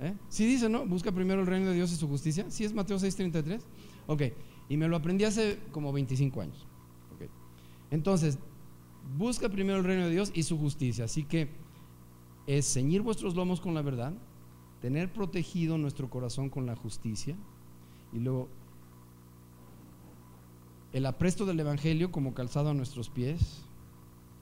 ¿Eh? 0.00 0.14
¿Sí 0.28 0.46
dice, 0.46 0.68
no? 0.68 0.86
Busca 0.86 1.12
primero 1.12 1.42
el 1.42 1.46
reino 1.46 1.68
de 1.68 1.74
Dios 1.74 1.92
y 1.92 1.96
su 1.96 2.08
justicia. 2.08 2.50
¿Sí 2.50 2.64
es 2.64 2.72
Mateo 2.72 2.98
6:33? 2.98 3.60
Ok. 4.06 4.22
Y 4.68 4.76
me 4.76 4.88
lo 4.88 4.96
aprendí 4.96 5.24
hace 5.24 5.58
como 5.72 5.92
25 5.92 6.40
años. 6.40 6.66
Okay. 7.14 7.28
Entonces, 7.90 8.38
busca 9.16 9.48
primero 9.48 9.78
el 9.78 9.84
reino 9.84 10.04
de 10.04 10.10
Dios 10.10 10.32
y 10.34 10.42
su 10.42 10.58
justicia. 10.58 11.04
Así 11.04 11.24
que 11.24 11.48
es 12.58 12.66
ceñir 12.72 13.02
vuestros 13.02 13.36
lomos 13.36 13.60
con 13.60 13.74
la 13.74 13.82
verdad, 13.82 14.12
tener 14.80 15.12
protegido 15.12 15.78
nuestro 15.78 16.10
corazón 16.10 16.50
con 16.50 16.66
la 16.66 16.74
justicia 16.74 17.36
y 18.12 18.18
luego 18.18 18.48
el 20.92 21.06
apresto 21.06 21.46
del 21.46 21.60
Evangelio 21.60 22.10
como 22.10 22.34
calzado 22.34 22.70
a 22.70 22.74
nuestros 22.74 23.08
pies. 23.08 23.62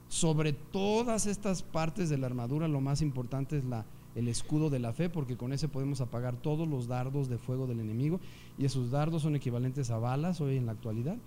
Sobre 0.07 0.53
todas 0.53 1.27
estas 1.27 1.61
partes 1.61 2.09
de 2.09 2.17
la 2.17 2.25
armadura, 2.25 2.67
lo 2.67 2.81
más 2.81 3.03
importante 3.03 3.59
es 3.59 3.63
la, 3.65 3.85
el 4.15 4.27
escudo 4.27 4.71
de 4.71 4.79
la 4.79 4.91
fe, 4.91 5.07
porque 5.07 5.37
con 5.37 5.53
ese 5.53 5.67
podemos 5.67 6.01
apagar 6.01 6.35
todos 6.35 6.67
los 6.67 6.87
dardos 6.87 7.29
de 7.29 7.37
fuego 7.37 7.67
del 7.67 7.79
enemigo, 7.79 8.19
y 8.57 8.65
esos 8.65 8.89
dardos 8.89 9.21
son 9.21 9.35
equivalentes 9.35 9.91
a 9.91 9.99
balas 9.99 10.41
hoy 10.41 10.57
en 10.57 10.65
la 10.65 10.71
actualidad. 10.71 11.17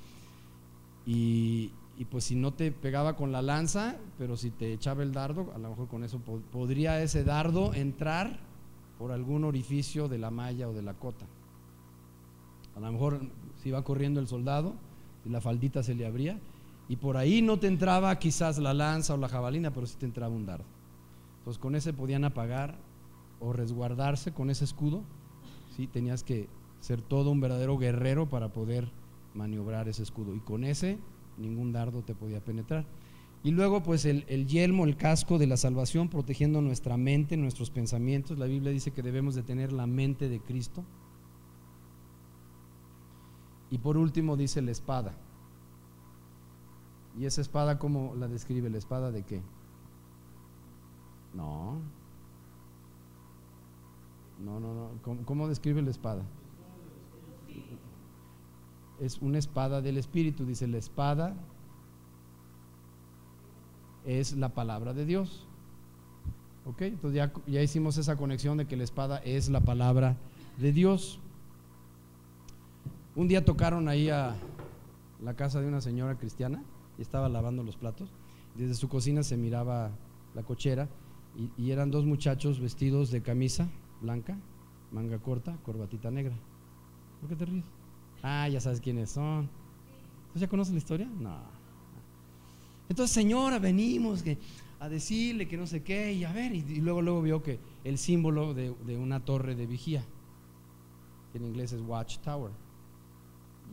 Y, 1.06 1.70
y 1.99 2.05
pues 2.07 2.24
si 2.24 2.34
no 2.34 2.53
te 2.53 2.72
pegaba 2.72 3.16
con 3.16 3.32
la 3.32 3.43
lanza, 3.43 3.97
pero 4.18 4.36
si 4.36 4.51
te 4.51 4.72
echaba 4.72 5.03
el 5.03 5.12
dardo, 5.12 5.53
a 5.55 5.59
lo 5.59 5.70
mejor 5.70 5.88
con 5.88 6.05
eso 6.05 6.18
podría 6.18 7.03
ese 7.03 7.24
dardo 7.24 7.74
entrar 7.74 8.40
por 8.99 9.12
algún 9.12 9.45
orificio 9.45 10.09
de 10.09 10.18
la 10.18 10.30
malla 10.30 10.68
o 10.68 10.72
de 10.72 10.82
la 10.82 10.95
cota. 10.95 11.26
A 12.74 12.80
lo 12.80 12.90
mejor 12.90 13.20
si 13.62 13.68
iba 13.68 13.84
corriendo 13.84 14.20
el 14.20 14.28
soldado 14.28 14.74
la 15.24 15.40
faldita 15.40 15.82
se 15.82 15.95
le 15.95 16.07
abría 16.07 16.38
y 16.88 16.97
por 16.97 17.16
ahí 17.16 17.43
no 17.43 17.59
te 17.59 17.68
entraba 17.68 18.18
quizás 18.18 18.59
la 18.59 18.74
lanza 18.74 19.14
o 19.14 19.16
la 19.16 19.28
jabalina, 19.28 19.72
pero 19.72 19.86
sí 19.86 19.97
te 19.99 20.07
entraba 20.07 20.34
un 20.34 20.47
dardo. 20.47 20.64
Entonces 21.38 21.61
con 21.61 21.74
ese 21.74 21.93
podían 21.93 22.24
apagar 22.24 22.76
o 23.40 23.53
resguardarse 23.53 24.32
con 24.32 24.51
ese 24.51 24.64
escudo. 24.64 25.03
¿sí? 25.76 25.86
Tenías 25.86 26.24
que 26.24 26.49
ser 26.80 27.01
todo 27.01 27.30
un 27.30 27.40
verdadero 27.40 27.78
guerrero 27.78 28.28
para 28.28 28.53
poder 28.53 28.90
maniobrar 29.34 29.88
ese 29.88 30.03
escudo. 30.03 30.34
Y 30.34 30.40
con 30.40 30.64
ese 30.64 30.99
ningún 31.43 31.72
dardo 31.72 32.03
te 32.03 32.14
podía 32.14 32.40
penetrar. 32.40 32.86
Y 33.45 33.51
luego 33.51 33.82
pues 33.82 34.05
el, 34.05 34.47
yelmo, 34.47 34.84
el 34.84 34.97
casco 34.97 35.38
de 35.38 35.49
la 35.49 35.57
salvación, 35.57 36.09
protegiendo 36.09 36.62
nuestra 36.62 36.97
mente, 36.97 37.36
nuestros 37.36 37.70
pensamientos. 37.70 38.38
La 38.38 38.47
Biblia 38.47 38.70
dice 38.70 38.93
que 38.93 39.03
debemos 39.03 39.34
de 39.34 39.43
tener 39.43 39.72
la 39.72 39.86
mente 39.86 40.28
de 40.28 40.40
Cristo. 40.40 40.84
Y 43.70 43.78
por 43.78 43.97
último 43.97 44.36
dice 44.36 44.62
la 44.62 44.70
espada. 44.70 45.14
¿Y 47.18 47.26
esa 47.26 47.40
espada 47.40 47.78
cómo 47.78 48.14
la 48.16 48.28
describe? 48.28 48.70
¿La 48.70 48.78
espada 48.78 49.11
de 49.11 49.24
qué? 49.24 49.43
No. 51.34 51.80
No, 54.45 54.61
no, 54.61 54.74
no. 54.74 54.90
¿Cómo, 55.03 55.24
cómo 55.24 55.49
describe 55.49 55.82
la 55.82 55.90
espada? 55.90 56.22
Es 59.03 59.18
una 59.20 59.38
espada 59.38 59.82
del 59.82 59.98
Espíritu. 59.98 60.46
Dice, 60.46 60.68
la 60.68 60.78
espada 60.78 61.34
es 64.05 64.36
la 64.36 64.50
palabra 64.50 64.94
de 64.94 65.05
Dios. 65.05 65.46
¿Ok? 66.64 66.82
Entonces 66.82 67.16
ya, 67.16 67.32
ya 67.48 67.62
hicimos 67.62 67.98
esa 67.98 68.16
conexión 68.16 68.59
de 68.59 68.66
que 68.66 68.76
la 68.76 68.84
espada 68.84 69.18
es 69.18 69.48
la 69.48 69.61
palabra 69.61 70.16
de 70.59 70.72
Dios. 70.72 71.18
Un 73.16 73.26
día 73.26 73.44
tocaron 73.44 73.88
ahí 73.88 74.09
a 74.09 74.36
la 75.20 75.34
casa 75.34 75.61
de 75.61 75.66
una 75.66 75.80
señora 75.80 76.16
cristiana 76.16 76.62
y 76.96 77.03
estaba 77.03 77.28
lavando 77.28 77.64
los 77.64 77.76
platos. 77.76 78.09
Desde 78.55 78.74
su 78.74 78.88
cocina 78.88 79.24
se 79.24 79.36
miraba 79.36 79.90
la 80.34 80.44
cochera 80.44 80.88
y, 81.36 81.50
y, 81.61 81.72
eran 81.72 81.90
dos 81.90 82.05
muchachos 82.05 82.61
vestidos 82.61 83.11
de 83.11 83.22
camisa 83.22 83.68
blanca, 84.00 84.38
manga 84.92 85.18
corta, 85.18 85.57
corbatita 85.64 86.11
negra. 86.11 86.36
¿Por 87.20 87.30
qué 87.30 87.36
te 87.36 87.46
ríes? 87.46 87.81
Ah, 88.22 88.48
ya 88.48 88.60
sabes 88.60 88.80
quiénes 88.80 89.10
son. 89.10 89.48
¿Tú 90.32 90.38
ya 90.38 90.48
conoces 90.48 90.72
la 90.72 90.78
historia? 90.78 91.06
No. 91.06 91.36
Entonces, 92.88 93.14
señora, 93.14 93.58
venimos 93.58 94.24
a 94.80 94.88
decirle 94.88 95.48
que 95.48 95.56
no 95.56 95.66
sé 95.66 95.82
qué, 95.82 96.12
y 96.12 96.24
a 96.24 96.32
ver, 96.32 96.54
y, 96.54 96.80
luego, 96.80 97.02
luego 97.02 97.22
vio 97.22 97.42
que 97.42 97.58
el 97.84 97.98
símbolo 97.98 98.54
de, 98.54 98.70
una 98.96 99.24
torre 99.24 99.54
de 99.54 99.66
vigía, 99.66 100.04
que 101.32 101.38
en 101.38 101.46
inglés 101.46 101.72
es 101.72 101.80
watchtower, 101.80 102.52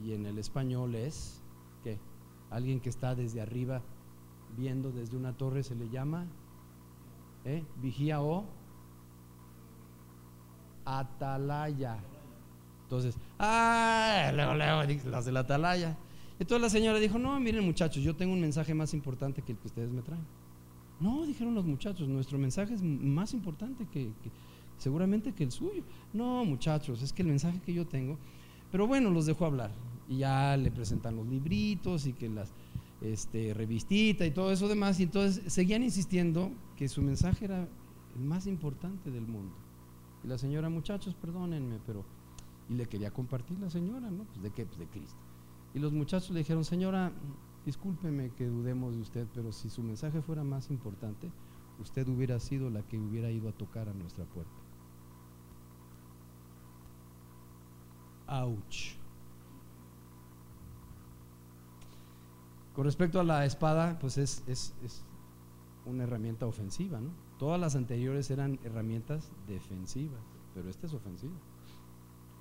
y 0.03 0.13
en 0.13 0.25
el 0.25 0.37
español 0.37 0.95
es, 0.95 1.41
¿qué? 1.83 1.99
Alguien 2.49 2.79
que 2.79 2.89
está 2.89 3.15
desde 3.15 3.41
arriba 3.41 3.81
viendo 4.57 4.91
desde 4.91 5.15
una 5.15 5.33
torre 5.33 5.63
se 5.63 5.75
le 5.75 5.89
llama 5.89 6.25
¿eh? 7.45 7.63
vigía 7.81 8.21
o 8.21 8.45
atalaya. 10.85 11.99
Entonces, 12.89 13.19
ah, 13.37 14.31
luego, 14.33 14.55
luego, 14.55 15.11
las 15.11 15.23
de 15.23 15.31
la 15.31 15.41
atalaya. 15.41 15.95
Entonces 16.39 16.59
la 16.59 16.69
señora 16.71 16.97
dijo, 16.97 17.19
no, 17.19 17.39
miren 17.39 17.63
muchachos, 17.63 18.01
yo 18.01 18.15
tengo 18.15 18.33
un 18.33 18.41
mensaje 18.41 18.73
más 18.73 18.95
importante 18.95 19.43
que 19.43 19.51
el 19.51 19.59
que 19.59 19.67
ustedes 19.67 19.91
me 19.91 20.01
traen. 20.01 20.25
No, 20.99 21.23
dijeron 21.27 21.53
los 21.53 21.65
muchachos, 21.65 22.07
nuestro 22.07 22.39
mensaje 22.39 22.73
es 22.73 22.81
más 22.81 23.35
importante 23.35 23.85
que, 23.93 24.09
seguramente 24.79 25.33
que 25.33 25.43
el 25.43 25.51
suyo. 25.51 25.83
No, 26.13 26.43
muchachos, 26.45 27.03
es 27.03 27.13
que 27.13 27.21
el 27.21 27.27
mensaje 27.27 27.61
que 27.61 27.75
yo 27.75 27.85
tengo, 27.85 28.17
pero 28.71 28.87
bueno, 28.87 29.11
los 29.11 29.27
dejó 29.27 29.45
hablar. 29.45 29.69
Y 30.07 30.17
ya 30.17 30.57
le 30.57 30.71
presentan 30.71 31.15
los 31.15 31.27
libritos 31.27 32.07
y 32.07 32.13
que 32.13 32.27
las 32.27 32.51
este, 33.01 33.53
revistita 33.53 34.25
y 34.25 34.31
todo 34.31 34.51
eso 34.51 34.67
demás. 34.67 34.99
Y 34.99 35.03
entonces 35.03 35.53
seguían 35.53 35.83
insistiendo 35.83 36.51
que 36.75 36.89
su 36.89 37.03
mensaje 37.03 37.45
era 37.45 37.67
el 38.15 38.23
más 38.23 38.47
importante 38.47 39.11
del 39.11 39.27
mundo. 39.27 39.53
Y 40.23 40.27
la 40.27 40.39
señora, 40.39 40.69
muchachos, 40.69 41.13
perdónenme, 41.13 41.77
pero... 41.85 42.03
Y 42.69 42.75
le 42.75 42.85
quería 42.85 43.11
compartir 43.11 43.59
la 43.59 43.69
señora, 43.69 44.09
¿no? 44.11 44.23
Pues 44.25 44.41
de 44.43 44.51
qué, 44.51 44.65
pues 44.65 44.79
de 44.79 44.87
Cristo. 44.87 45.19
Y 45.73 45.79
los 45.79 45.91
muchachos 45.91 46.31
le 46.31 46.39
dijeron, 46.39 46.63
señora, 46.63 47.11
discúlpeme 47.65 48.31
que 48.31 48.47
dudemos 48.47 48.95
de 48.95 49.01
usted, 49.01 49.27
pero 49.33 49.51
si 49.51 49.69
su 49.69 49.83
mensaje 49.83 50.21
fuera 50.21 50.43
más 50.43 50.69
importante, 50.69 51.31
usted 51.79 52.07
hubiera 52.07 52.39
sido 52.39 52.69
la 52.69 52.83
que 52.83 52.97
hubiera 52.97 53.31
ido 53.31 53.49
a 53.49 53.53
tocar 53.53 53.89
a 53.89 53.93
nuestra 53.93 54.25
puerta. 54.25 54.51
Ouch. 58.27 58.95
Con 62.75 62.85
respecto 62.85 63.19
a 63.19 63.23
la 63.23 63.45
espada, 63.45 63.97
pues 63.99 64.17
es, 64.17 64.43
es, 64.47 64.73
es 64.83 65.03
una 65.85 66.03
herramienta 66.03 66.45
ofensiva, 66.45 67.01
¿no? 67.01 67.09
Todas 67.37 67.59
las 67.59 67.75
anteriores 67.75 68.29
eran 68.31 68.59
herramientas 68.63 69.31
defensivas, 69.47 70.21
pero 70.53 70.69
esta 70.69 70.87
es 70.87 70.93
ofensiva. 70.93 71.35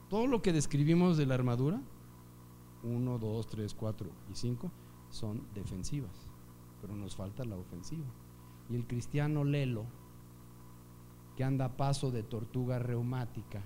Todo 0.09 0.27
lo 0.27 0.41
que 0.43 0.53
describimos 0.53 1.17
de 1.17 1.27
la 1.27 1.35
armadura, 1.35 1.81
1, 2.83 3.19
2, 3.19 3.47
3, 3.47 3.75
4 3.75 4.11
y 4.31 4.35
5, 4.35 4.71
son 5.11 5.43
defensivas, 5.55 6.29
pero 6.81 6.95
nos 6.95 7.17
falta 7.17 7.45
la 7.45 7.57
ofensiva. 7.57 8.07
Y 8.71 8.77
el 8.77 8.87
cristiano 8.87 9.45
lelo, 9.45 9.85
que 11.37 11.45
anda 11.45 11.67
a 11.67 11.77
paso 11.77 12.11
de 12.11 12.23
tortuga 12.23 12.79
reumática 12.79 13.63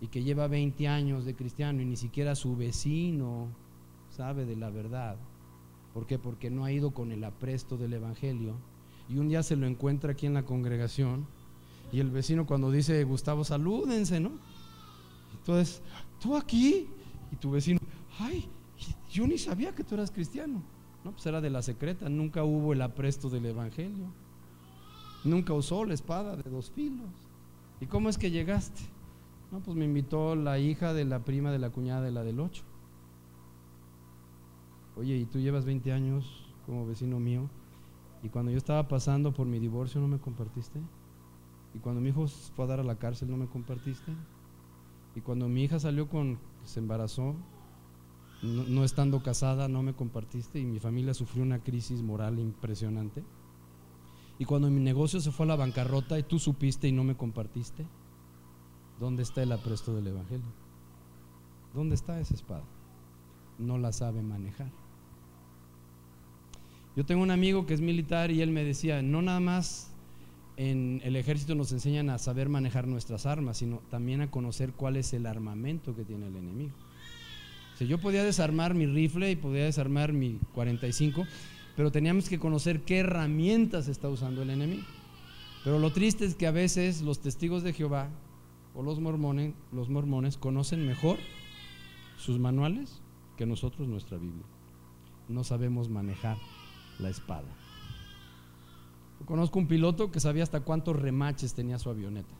y 0.00 0.08
que 0.08 0.22
lleva 0.22 0.46
20 0.46 0.86
años 0.88 1.24
de 1.24 1.34
cristiano 1.34 1.82
y 1.82 1.84
ni 1.84 1.96
siquiera 1.96 2.34
su 2.34 2.56
vecino 2.56 3.48
sabe 4.08 4.44
de 4.44 4.56
la 4.56 4.70
verdad. 4.70 5.16
¿Por 5.92 6.06
qué? 6.06 6.18
Porque 6.18 6.50
no 6.50 6.64
ha 6.64 6.72
ido 6.72 6.92
con 6.92 7.12
el 7.12 7.24
apresto 7.24 7.76
del 7.76 7.94
Evangelio. 7.94 8.54
Y 9.08 9.18
un 9.18 9.28
día 9.28 9.42
se 9.42 9.56
lo 9.56 9.66
encuentra 9.66 10.12
aquí 10.12 10.26
en 10.26 10.34
la 10.34 10.44
congregación. 10.44 11.26
Y 11.92 12.00
el 12.00 12.10
vecino 12.10 12.46
cuando 12.46 12.70
dice, 12.70 13.02
Gustavo, 13.04 13.44
salúdense, 13.44 14.20
¿no? 14.20 14.30
Entonces, 15.42 15.82
tú 16.20 16.36
aquí. 16.36 16.88
Y 17.32 17.36
tu 17.36 17.50
vecino, 17.50 17.80
ay, 18.18 18.48
yo 19.10 19.26
ni 19.26 19.38
sabía 19.38 19.74
que 19.74 19.84
tú 19.84 19.94
eras 19.94 20.10
cristiano. 20.10 20.62
No, 21.04 21.12
pues 21.12 21.26
era 21.26 21.40
de 21.40 21.50
la 21.50 21.62
secreta, 21.62 22.08
nunca 22.08 22.44
hubo 22.44 22.72
el 22.72 22.82
apresto 22.82 23.28
del 23.28 23.46
Evangelio. 23.46 24.06
Nunca 25.24 25.52
usó 25.52 25.84
la 25.84 25.94
espada 25.94 26.36
de 26.36 26.48
dos 26.48 26.70
filos. 26.70 27.08
¿Y 27.80 27.86
cómo 27.86 28.08
es 28.08 28.18
que 28.18 28.30
llegaste? 28.30 28.82
No, 29.50 29.60
pues 29.60 29.76
me 29.76 29.84
invitó 29.84 30.36
la 30.36 30.58
hija 30.58 30.94
de 30.94 31.04
la 31.04 31.24
prima 31.24 31.50
de 31.50 31.58
la 31.58 31.70
cuñada 31.70 32.02
de 32.02 32.12
la 32.12 32.22
del 32.22 32.38
8. 32.38 32.62
Oye, 34.96 35.16
¿y 35.16 35.24
tú 35.24 35.38
llevas 35.38 35.64
20 35.64 35.92
años 35.92 36.44
como 36.66 36.86
vecino 36.86 37.18
mío? 37.18 37.48
Y 38.22 38.28
cuando 38.28 38.52
yo 38.52 38.58
estaba 38.58 38.86
pasando 38.86 39.32
por 39.32 39.46
mi 39.46 39.58
divorcio, 39.58 40.00
¿no 40.00 40.08
me 40.08 40.18
compartiste? 40.18 40.80
Y 41.74 41.78
cuando 41.78 42.00
mi 42.00 42.10
hijo 42.10 42.26
fue 42.28 42.66
a 42.66 42.68
dar 42.68 42.80
a 42.80 42.84
la 42.84 42.96
cárcel, 42.96 43.30
¿no 43.30 43.36
me 43.36 43.46
compartiste? 43.46 44.12
Y 45.14 45.20
cuando 45.20 45.48
mi 45.48 45.64
hija 45.64 45.78
salió 45.78 46.08
con, 46.08 46.38
se 46.64 46.80
embarazó, 46.80 47.34
no, 48.42 48.84
estando 48.84 49.22
casada, 49.22 49.68
no 49.68 49.82
me 49.82 49.94
compartiste 49.94 50.58
y 50.58 50.64
mi 50.64 50.80
familia 50.80 51.14
sufrió 51.14 51.42
una 51.42 51.60
crisis 51.60 52.02
moral 52.02 52.38
impresionante. 52.38 53.22
Y 54.38 54.44
cuando 54.44 54.70
mi 54.70 54.80
negocio 54.80 55.20
se 55.20 55.30
fue 55.30 55.46
a 55.46 55.50
la 55.50 55.56
bancarrota 55.56 56.18
y 56.18 56.24
tú 56.24 56.38
supiste 56.38 56.88
y 56.88 56.92
no 56.92 57.04
me 57.04 57.16
compartiste, 57.16 57.86
¿dónde 58.98 59.22
está 59.22 59.42
el 59.42 59.52
apresto 59.52 59.94
del 59.94 60.08
Evangelio? 60.08 60.52
¿Dónde 61.72 61.94
está 61.94 62.18
esa 62.18 62.34
espada? 62.34 62.64
No 63.58 63.78
la 63.78 63.92
sabe 63.92 64.22
manejar. 64.22 64.70
Yo 66.96 67.06
tengo 67.06 67.22
un 67.22 67.30
amigo 67.30 67.64
que 67.64 67.74
es 67.74 67.80
militar 67.80 68.30
y 68.30 68.42
él 68.42 68.50
me 68.50 68.64
decía, 68.64 69.02
no 69.02 69.22
nada 69.22 69.40
más 69.40 69.91
en 70.56 71.00
el 71.04 71.16
ejército 71.16 71.54
nos 71.54 71.72
enseñan 71.72 72.10
a 72.10 72.18
saber 72.18 72.48
manejar 72.48 72.86
nuestras 72.86 73.26
armas, 73.26 73.58
sino 73.58 73.78
también 73.90 74.20
a 74.20 74.30
conocer 74.30 74.72
cuál 74.72 74.96
es 74.96 75.12
el 75.12 75.26
armamento 75.26 75.94
que 75.94 76.04
tiene 76.04 76.26
el 76.28 76.36
enemigo. 76.36 76.72
O 77.80 77.84
yo 77.84 77.98
podía 77.98 78.22
desarmar 78.22 78.74
mi 78.74 78.86
rifle 78.86 79.30
y 79.30 79.36
podía 79.36 79.64
desarmar 79.64 80.12
mi 80.12 80.38
45, 80.54 81.26
pero 81.76 81.90
teníamos 81.90 82.28
que 82.28 82.38
conocer 82.38 82.82
qué 82.82 82.98
herramientas 82.98 83.88
está 83.88 84.08
usando 84.08 84.42
el 84.42 84.50
enemigo. 84.50 84.84
Pero 85.64 85.78
lo 85.78 85.92
triste 85.92 86.24
es 86.24 86.34
que 86.34 86.46
a 86.46 86.52
veces 86.52 87.02
los 87.02 87.20
testigos 87.20 87.62
de 87.62 87.72
Jehová 87.72 88.08
o 88.74 88.82
los 88.82 89.00
mormones, 89.00 89.54
los 89.72 89.88
mormones 89.88 90.36
conocen 90.36 90.86
mejor 90.86 91.18
sus 92.18 92.38
manuales 92.38 93.00
que 93.36 93.46
nosotros 93.46 93.88
nuestra 93.88 94.18
Biblia. 94.18 94.44
No 95.28 95.44
sabemos 95.44 95.88
manejar 95.88 96.36
la 96.98 97.08
espada. 97.08 97.48
Conozco 99.26 99.58
un 99.58 99.66
piloto 99.66 100.10
que 100.10 100.20
sabía 100.20 100.42
hasta 100.42 100.60
cuántos 100.60 100.96
remaches 100.96 101.54
tenía 101.54 101.78
su 101.78 101.90
avioneta. 101.90 102.34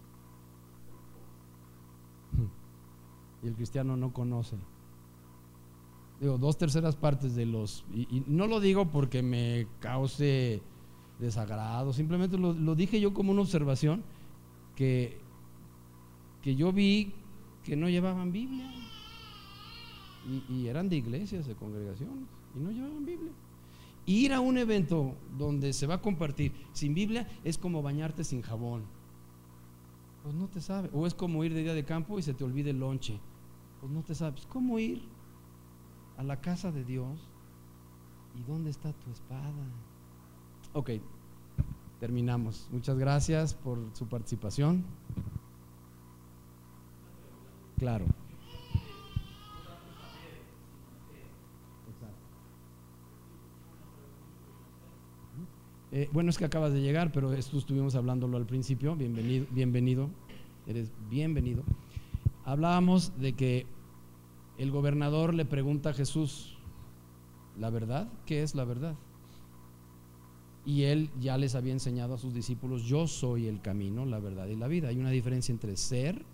Y 3.42 3.48
el 3.48 3.54
cristiano 3.54 3.96
no 3.96 4.12
conoce. 4.12 4.56
Digo, 6.20 6.38
dos 6.38 6.56
terceras 6.56 6.94
partes 6.94 7.34
de 7.34 7.46
los... 7.46 7.84
Y, 7.92 8.22
no 8.28 8.46
lo 8.46 8.60
digo 8.60 8.90
porque 8.90 9.22
me 9.22 9.66
cause 9.80 10.62
desagrado, 11.18 11.92
simplemente 11.92 12.38
lo, 12.38 12.74
dije 12.74 13.00
yo 13.00 13.12
como 13.14 13.32
una 13.32 13.42
observación 13.42 14.02
que, 14.74 15.18
que 16.42 16.56
yo 16.56 16.72
vi 16.72 17.12
que 17.64 17.76
no 17.76 17.88
llevaban 17.88 18.32
Biblia. 18.32 18.70
Y, 20.28 20.52
y, 20.52 20.68
eran 20.68 20.88
de 20.88 20.96
iglesias, 20.96 21.46
de 21.46 21.54
congregaciones, 21.56 22.28
y 22.54 22.60
no 22.60 22.70
llevaban 22.70 23.04
Biblia. 23.04 23.32
Ir 24.06 24.32
a 24.32 24.40
un 24.40 24.58
evento 24.58 25.14
donde 25.38 25.72
se 25.72 25.86
va 25.86 25.94
a 25.94 26.02
compartir 26.02 26.52
sin 26.72 26.94
Biblia 26.94 27.28
es 27.44 27.56
como 27.56 27.82
bañarte 27.82 28.24
sin 28.24 28.42
jabón. 28.42 28.84
Pues 30.22 30.34
no 30.34 30.48
te 30.48 30.60
sabe. 30.60 30.90
O 30.92 31.06
es 31.06 31.14
como 31.14 31.44
ir 31.44 31.54
de 31.54 31.62
día 31.62 31.74
de 31.74 31.84
campo 31.84 32.18
y 32.18 32.22
se 32.22 32.34
te 32.34 32.44
olvide 32.44 32.70
el 32.70 32.80
lonche. 32.80 33.20
Pues 33.80 33.92
no 33.92 34.02
te 34.02 34.14
sabes. 34.14 34.46
¿Cómo 34.46 34.78
ir 34.78 35.02
a 36.16 36.22
la 36.22 36.40
casa 36.40 36.72
de 36.72 36.84
Dios? 36.84 37.28
¿Y 38.34 38.42
dónde 38.44 38.70
está 38.70 38.92
tu 38.92 39.10
espada? 39.10 39.52
Ok, 40.72 40.90
terminamos. 42.00 42.68
Muchas 42.72 42.98
gracias 42.98 43.54
por 43.54 43.78
su 43.92 44.08
participación. 44.08 44.84
Claro. 47.78 48.06
Eh, 55.94 56.08
bueno, 56.10 56.30
es 56.30 56.38
que 56.38 56.46
acabas 56.46 56.72
de 56.72 56.80
llegar, 56.80 57.12
pero 57.12 57.34
esto 57.34 57.58
estuvimos 57.58 57.94
hablándolo 57.94 58.38
al 58.38 58.46
principio. 58.46 58.96
Bienvenido, 58.96 59.44
bienvenido, 59.50 60.08
eres 60.66 60.90
bienvenido. 61.10 61.64
Hablábamos 62.46 63.20
de 63.20 63.34
que 63.34 63.66
el 64.56 64.70
gobernador 64.70 65.34
le 65.34 65.44
pregunta 65.44 65.90
a 65.90 65.92
Jesús, 65.92 66.56
¿la 67.58 67.68
verdad? 67.68 68.08
¿Qué 68.24 68.42
es 68.42 68.54
la 68.54 68.64
verdad? 68.64 68.94
Y 70.64 70.84
él 70.84 71.10
ya 71.20 71.36
les 71.36 71.54
había 71.54 71.74
enseñado 71.74 72.14
a 72.14 72.18
sus 72.18 72.32
discípulos, 72.32 72.84
yo 72.84 73.06
soy 73.06 73.46
el 73.46 73.60
camino, 73.60 74.06
la 74.06 74.18
verdad 74.18 74.46
y 74.46 74.56
la 74.56 74.68
vida. 74.68 74.88
Hay 74.88 74.98
una 74.98 75.10
diferencia 75.10 75.52
entre 75.52 75.76
ser 75.76 76.24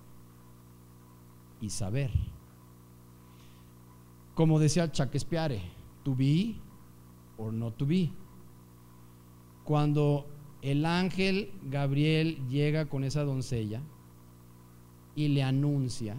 y 1.61 1.71
saber. 1.71 2.13
Como 4.37 4.61
decía 4.61 4.87
Shakespeare, 4.87 5.61
to 6.05 6.15
be 6.15 6.55
or 7.37 7.53
not 7.53 7.77
to 7.77 7.85
be 7.85 8.13
cuando 9.69 10.27
el 10.63 10.87
ángel 10.87 11.53
Gabriel 11.65 12.39
llega 12.49 12.87
con 12.87 13.05
esa 13.05 13.23
doncella 13.23 13.83
y 15.15 15.29
le 15.29 15.43
anuncia, 15.43 16.17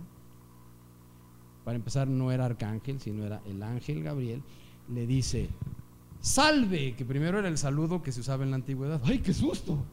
para 1.65 1.77
empezar 1.77 2.07
no 2.07 2.31
era 2.31 2.45
arcángel, 2.45 2.99
sino 2.99 3.25
era 3.25 3.41
el 3.47 3.63
ángel 3.63 4.03
Gabriel, 4.03 4.43
le 4.87 5.07
dice, 5.07 5.49
salve, 6.21 6.95
que 6.95 7.05
primero 7.05 7.39
era 7.39 7.47
el 7.47 7.57
saludo 7.57 8.03
que 8.03 8.11
se 8.11 8.19
usaba 8.19 8.43
en 8.43 8.51
la 8.51 8.57
antigüedad. 8.57 9.01
¡Ay, 9.03 9.17
qué 9.17 9.33
susto! 9.33 9.83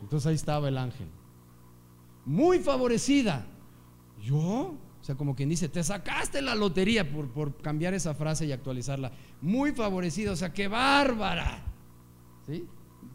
Entonces 0.00 0.26
ahí 0.26 0.34
estaba 0.34 0.66
el 0.66 0.76
ángel. 0.76 1.06
Muy 2.26 2.58
favorecida. 2.58 3.46
¿Yo? 4.20 4.74
O 5.00 5.04
sea, 5.04 5.14
como 5.14 5.36
quien 5.36 5.50
dice, 5.50 5.68
te 5.68 5.84
sacaste 5.84 6.42
la 6.42 6.56
lotería 6.56 7.08
por, 7.08 7.28
por 7.28 7.56
cambiar 7.58 7.94
esa 7.94 8.12
frase 8.12 8.44
y 8.46 8.50
actualizarla. 8.50 9.12
Muy 9.40 9.70
favorecida, 9.70 10.32
o 10.32 10.36
sea, 10.36 10.52
qué 10.52 10.66
bárbara. 10.66 11.62
¿Sí? 12.44 12.66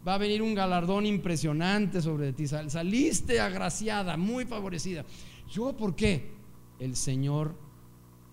Va 0.07 0.15
a 0.15 0.17
venir 0.17 0.41
un 0.41 0.55
galardón 0.55 1.05
impresionante 1.05 2.01
sobre 2.01 2.33
ti. 2.33 2.47
Saliste 2.47 3.39
agraciada, 3.39 4.17
muy 4.17 4.45
favorecida. 4.45 5.05
¿Yo 5.49 5.75
por 5.75 5.95
qué? 5.95 6.33
el 6.79 6.97
Señor 6.97 7.55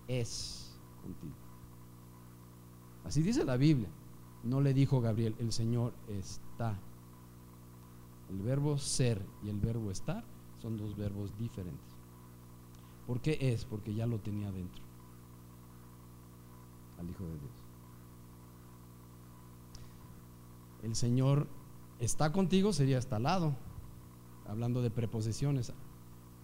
es 0.09 0.77
contigo. 1.01 1.33
Así 3.05 3.21
dice 3.21 3.45
la 3.45 3.55
Biblia. 3.55 3.89
No 4.43 4.59
le 4.59 4.73
dijo 4.73 4.99
Gabriel, 4.99 5.35
el 5.39 5.53
Señor 5.53 5.93
está. 6.09 6.77
El 8.29 8.41
verbo 8.41 8.77
ser 8.77 9.21
y 9.43 9.49
el 9.49 9.59
verbo 9.59 9.89
estar 9.89 10.23
son 10.61 10.77
dos 10.77 10.97
verbos 10.97 11.37
diferentes. 11.37 11.95
¿Por 13.07 13.21
qué 13.21 13.37
es? 13.39 13.63
Porque 13.63 13.93
ya 13.93 14.05
lo 14.05 14.19
tenía 14.19 14.51
dentro. 14.51 14.83
Al 16.99 17.09
Hijo 17.09 17.23
de 17.23 17.39
Dios. 17.39 17.60
El 20.83 20.95
Señor 20.95 21.47
está 21.99 22.31
contigo 22.31 22.73
sería 22.73 22.97
hasta 22.97 23.17
al 23.17 23.23
lado, 23.23 23.55
hablando 24.47 24.81
de 24.81 24.89
preposiciones, 24.89 25.73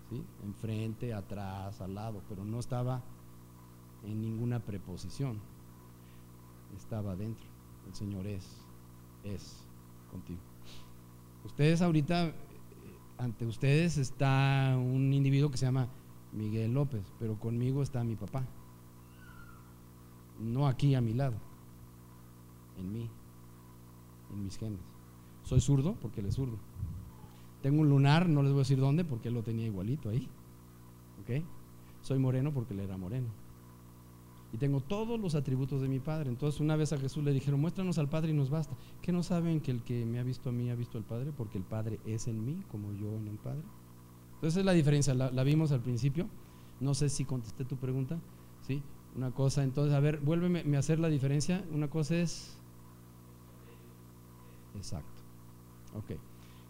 ¿sí? 0.09 0.23
enfrente, 0.43 1.13
atrás, 1.13 1.81
al 1.81 1.95
lado, 1.95 2.21
pero 2.29 2.45
no 2.45 2.59
estaba 2.59 3.01
en 4.03 4.21
ninguna 4.21 4.59
preposición, 4.59 5.39
estaba 6.77 7.15
dentro. 7.15 7.45
El 7.87 7.95
Señor 7.95 8.27
es, 8.27 8.45
es 9.23 9.65
contigo. 10.11 10.39
Ustedes 11.43 11.81
ahorita, 11.81 12.33
ante 13.17 13.45
ustedes 13.45 13.97
está 13.97 14.75
un 14.77 15.13
individuo 15.13 15.49
que 15.49 15.57
se 15.57 15.65
llama 15.65 15.87
Miguel 16.31 16.73
López, 16.73 17.03
pero 17.19 17.39
conmigo 17.39 17.81
está 17.81 18.03
mi 18.03 18.15
papá. 18.15 18.45
No 20.39 20.67
aquí 20.67 20.93
a 20.93 21.01
mi 21.01 21.13
lado, 21.13 21.35
en 22.77 22.93
mí, 22.93 23.09
en 24.31 24.43
mis 24.43 24.57
genes. 24.57 24.79
Soy 25.43 25.61
zurdo 25.61 25.95
porque 26.01 26.21
él 26.21 26.27
es 26.27 26.35
zurdo. 26.35 26.57
Tengo 27.61 27.81
un 27.81 27.89
lunar, 27.89 28.29
no 28.29 28.43
les 28.43 28.51
voy 28.51 28.59
a 28.59 28.63
decir 28.63 28.79
dónde, 28.79 29.03
porque 29.03 29.29
él 29.29 29.33
lo 29.33 29.43
tenía 29.43 29.65
igualito 29.65 30.09
ahí. 30.09 30.27
¿Ok? 31.21 31.43
Soy 32.01 32.19
moreno 32.19 32.53
porque 32.53 32.73
él 32.73 32.81
era 32.81 32.97
moreno. 32.97 33.27
Y 34.53 34.57
tengo 34.57 34.79
todos 34.79 35.19
los 35.19 35.35
atributos 35.35 35.81
de 35.81 35.87
mi 35.87 35.99
Padre. 35.99 36.29
Entonces 36.29 36.61
una 36.61 36.75
vez 36.75 36.93
a 36.93 36.97
Jesús 36.97 37.23
le 37.23 37.33
dijeron, 37.33 37.59
muéstranos 37.59 37.97
al 37.97 38.09
Padre 38.09 38.31
y 38.31 38.33
nos 38.33 38.49
basta. 38.49 38.75
¿Qué 39.01 39.11
no 39.11 39.23
saben 39.23 39.59
que 39.59 39.71
el 39.71 39.83
que 39.83 40.05
me 40.05 40.19
ha 40.19 40.23
visto 40.23 40.49
a 40.49 40.51
mí 40.53 40.69
ha 40.69 40.75
visto 40.75 40.97
al 40.97 41.03
Padre? 41.03 41.31
Porque 41.35 41.57
el 41.57 41.63
Padre 41.63 41.99
es 42.05 42.27
en 42.27 42.45
mí, 42.45 42.63
como 42.71 42.93
yo 42.93 43.17
en 43.17 43.27
el 43.27 43.37
Padre. 43.37 43.63
Entonces 44.35 44.57
es 44.57 44.65
la 44.65 44.73
diferencia, 44.73 45.13
la, 45.13 45.43
vimos 45.43 45.71
al 45.71 45.81
principio. 45.81 46.27
No 46.79 46.93
sé 46.93 47.09
si 47.09 47.25
contesté 47.25 47.65
tu 47.65 47.75
pregunta. 47.75 48.19
¿sí? 48.61 48.81
Una 49.15 49.31
cosa, 49.31 49.63
entonces, 49.63 49.93
a 49.93 49.99
ver, 49.99 50.19
vuélveme 50.19 50.75
a 50.75 50.79
hacer 50.79 50.99
la 50.99 51.09
diferencia. 51.09 51.65
Una 51.73 51.89
cosa 51.89 52.15
es... 52.15 52.56
Exacto. 54.77 55.21
Ok. 55.95 56.17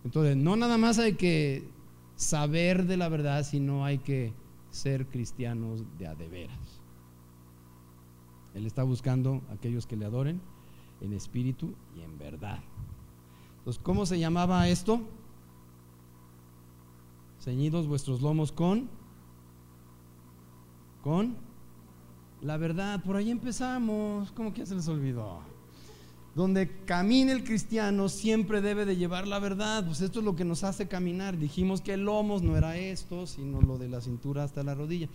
Entonces, 0.04 0.36
no 0.36 0.56
nada 0.56 0.78
más 0.78 1.00
hay 1.00 1.14
que 1.14 1.70
saber 2.16 2.86
de 2.86 2.98
la 2.98 3.10
verdad, 3.10 3.44
sino 3.44 3.86
hay 3.86 4.00
que 4.00 4.34
ser 4.72 5.08
cristianos 5.08 5.84
de 5.98 6.08
a 6.08 6.16
de 6.16 6.28
veras. 6.28 6.82
Él 8.54 8.66
está 8.66 8.84
buscando 8.84 9.42
a 9.50 9.54
aquellos 9.54 9.86
que 9.86 9.96
le 9.96 10.06
adoren 10.06 10.42
en 11.02 11.14
espíritu 11.14 11.76
y 11.96 12.02
en 12.02 12.18
verdad. 12.18 12.60
Entonces, 13.60 13.82
¿cómo 13.84 14.06
se 14.06 14.20
llamaba 14.20 14.68
esto? 14.68 15.02
Ceñidos 17.40 17.88
vuestros 17.88 18.22
lomos 18.22 18.52
con 18.52 18.90
con 21.04 21.38
la 22.42 22.58
verdad. 22.58 23.02
Por 23.04 23.16
ahí 23.16 23.30
empezamos. 23.32 24.32
¿Cómo 24.32 24.54
que 24.54 24.66
se 24.66 24.76
les 24.76 24.88
olvidó? 24.88 25.40
Donde 26.38 26.70
camine 26.86 27.32
el 27.32 27.44
cristiano 27.44 28.10
siempre 28.10 28.62
debe 28.62 28.86
de 28.86 28.96
llevar 28.96 29.28
la 29.28 29.40
verdad. 29.40 29.84
Pues 29.84 30.02
esto 30.02 30.20
es 30.20 30.26
lo 30.26 30.36
que 30.36 30.46
nos 30.46 30.64
hace 30.64 30.88
caminar. 30.88 31.36
Dijimos 31.36 31.82
que 31.82 31.96
el 31.96 32.02
lomos 32.02 32.44
no 32.44 32.56
era 32.56 32.78
esto, 32.78 33.26
sino 33.26 33.60
lo 33.60 33.80
de 33.80 33.90
la 33.90 34.02
cintura 34.02 34.44
hasta 34.44 34.62
la 34.62 34.76
rodilla. 34.76 35.10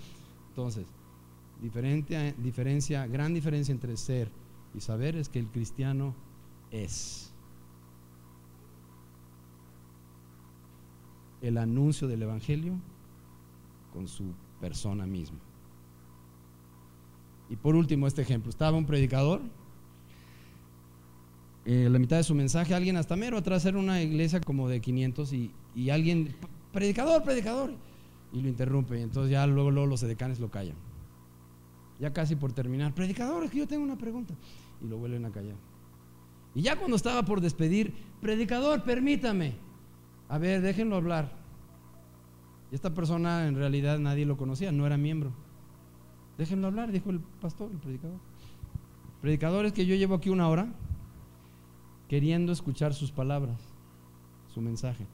Entonces, 0.48 0.84
diferente, 1.60 2.34
diferencia, 2.38 3.06
gran 3.06 3.34
diferencia 3.34 3.70
entre 3.70 3.96
ser 3.96 4.32
y 4.74 4.80
saber 4.80 5.14
es 5.14 5.28
que 5.28 5.38
el 5.38 5.46
cristiano 5.46 6.12
es. 6.72 7.32
El 11.40 11.56
anuncio 11.56 12.08
del 12.08 12.22
Evangelio 12.22 12.80
con 13.92 14.08
su 14.08 14.24
persona 14.60 15.06
misma. 15.06 15.38
Y 17.48 17.54
por 17.54 17.76
último, 17.76 18.08
este 18.08 18.22
ejemplo. 18.22 18.50
Estaba 18.50 18.76
un 18.76 18.86
predicador 18.86 19.40
eh, 21.64 21.88
la 21.90 21.98
mitad 21.98 22.16
de 22.16 22.24
su 22.24 22.34
mensaje, 22.34 22.74
alguien 22.74 22.96
hasta 22.96 23.14
mero 23.14 23.38
atrás 23.38 23.64
era 23.64 23.78
una 23.78 24.02
iglesia 24.02 24.40
como 24.40 24.68
de 24.68 24.80
500 24.80 25.32
y, 25.32 25.52
y 25.74 25.90
alguien, 25.90 26.34
predicador, 26.72 27.22
predicador, 27.22 27.72
y 28.32 28.40
lo 28.40 28.48
interrumpe. 28.48 29.00
Entonces 29.00 29.30
ya 29.30 29.46
luego, 29.46 29.70
luego 29.70 29.86
los 29.86 30.02
edecanes 30.02 30.40
lo 30.40 30.50
callan. 30.50 30.76
Ya 32.00 32.12
casi 32.12 32.34
por 32.34 32.52
terminar, 32.52 32.94
predicador, 32.94 33.44
es 33.44 33.50
que 33.50 33.58
yo 33.58 33.68
tengo 33.68 33.84
una 33.84 33.96
pregunta. 33.96 34.34
Y 34.82 34.88
lo 34.88 34.98
vuelven 34.98 35.24
a 35.24 35.30
callar. 35.30 35.54
Y 36.54 36.62
ya 36.62 36.76
cuando 36.76 36.96
estaba 36.96 37.24
por 37.24 37.40
despedir, 37.40 37.94
predicador, 38.20 38.82
permítame. 38.82 39.54
A 40.28 40.38
ver, 40.38 40.62
déjenlo 40.62 40.96
hablar. 40.96 41.32
Y 42.72 42.74
esta 42.74 42.92
persona 42.92 43.46
en 43.46 43.54
realidad 43.54 43.98
nadie 44.00 44.26
lo 44.26 44.36
conocía, 44.36 44.72
no 44.72 44.84
era 44.84 44.96
miembro. 44.96 45.32
Déjenlo 46.38 46.66
hablar, 46.66 46.90
dijo 46.90 47.10
el 47.10 47.20
pastor, 47.20 47.70
el 47.70 47.78
predicador. 47.78 48.18
Predicador 49.20 49.66
es 49.66 49.72
que 49.72 49.86
yo 49.86 49.94
llevo 49.94 50.16
aquí 50.16 50.30
una 50.30 50.48
hora 50.48 50.66
queriendo 52.12 52.52
escuchar 52.52 52.92
sus 52.92 53.10
palabras, 53.10 53.58
su 54.52 54.60
mensaje. 54.60 55.06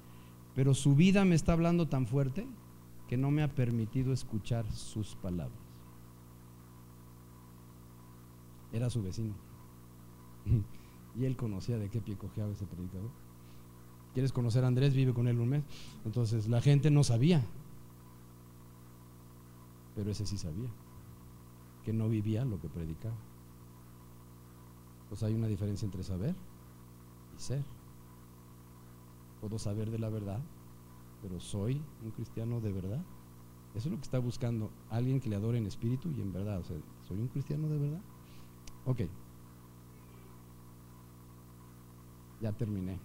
Pero 0.57 0.74
su 0.74 0.96
vida 0.96 1.24
me 1.24 1.36
está 1.36 1.53
hablando 1.53 1.86
tan 1.86 2.09
fuerte 2.09 2.44
que 3.07 3.16
no 3.16 3.30
me 3.30 3.44
ha 3.44 3.55
permitido 3.55 4.12
escuchar 4.12 4.68
sus 4.72 5.14
palabras. 5.14 5.61
Era 8.72 8.90
su 8.90 9.01
vecino. 9.01 9.32
y 11.16 11.24
él 11.24 11.36
conocía 11.36 11.78
de 11.78 11.88
qué 11.88 12.01
pie 12.01 12.16
cojeaba 12.16 12.51
ese 12.51 12.66
predicador. 12.66 13.11
¿Quieres 14.12 14.32
conocer 14.32 14.64
a 14.64 14.66
Andrés? 14.66 14.92
Vive 14.92 15.14
con 15.14 15.28
él 15.28 15.38
un 15.38 15.51
mes. 15.51 15.62
Entonces 16.05 16.49
la 16.49 16.61
gente 16.61 16.90
no 16.90 17.05
sabía. 17.05 17.44
Pero 19.94 20.11
ese 20.11 20.26
sí 20.26 20.36
sabía. 20.36 20.70
Que 21.84 21.92
no 21.92 22.09
vivía 22.09 22.44
lo 22.44 22.61
que 22.61 22.68
predicaba. 22.68 23.14
Pues 25.09 25.22
hay 25.22 25.34
una 25.34 25.46
diferencia 25.46 25.86
entre 25.86 26.03
saber 26.03 26.34
ser. 27.39 27.62
Puedo 29.41 29.59
saber 29.59 29.91
de 29.91 29.99
la 29.99 30.09
verdad, 30.09 30.41
pero 31.22 31.41
soy 31.41 31.80
un 32.05 32.11
cristiano 32.11 32.61
de 32.61 32.72
verdad. 32.72 33.01
Eso 33.74 33.89
es 33.89 33.93
lo 33.93 33.97
que 33.99 34.05
está 34.05 34.18
buscando 34.18 34.70
alguien 34.91 35.20
que 35.20 35.28
le 35.28 35.36
adore 35.36 35.59
en 35.59 35.66
espíritu 35.66 36.11
y 36.11 36.20
en 36.20 36.32
verdad. 36.32 36.59
O 36.59 36.64
sea, 36.64 36.76
¿soy 37.07 37.18
un 37.18 37.28
cristiano 37.28 37.68
de 37.68 37.78
verdad? 37.78 38.01
Ok. 38.86 39.03
Ya 42.41 42.53
terminé. 42.53 42.99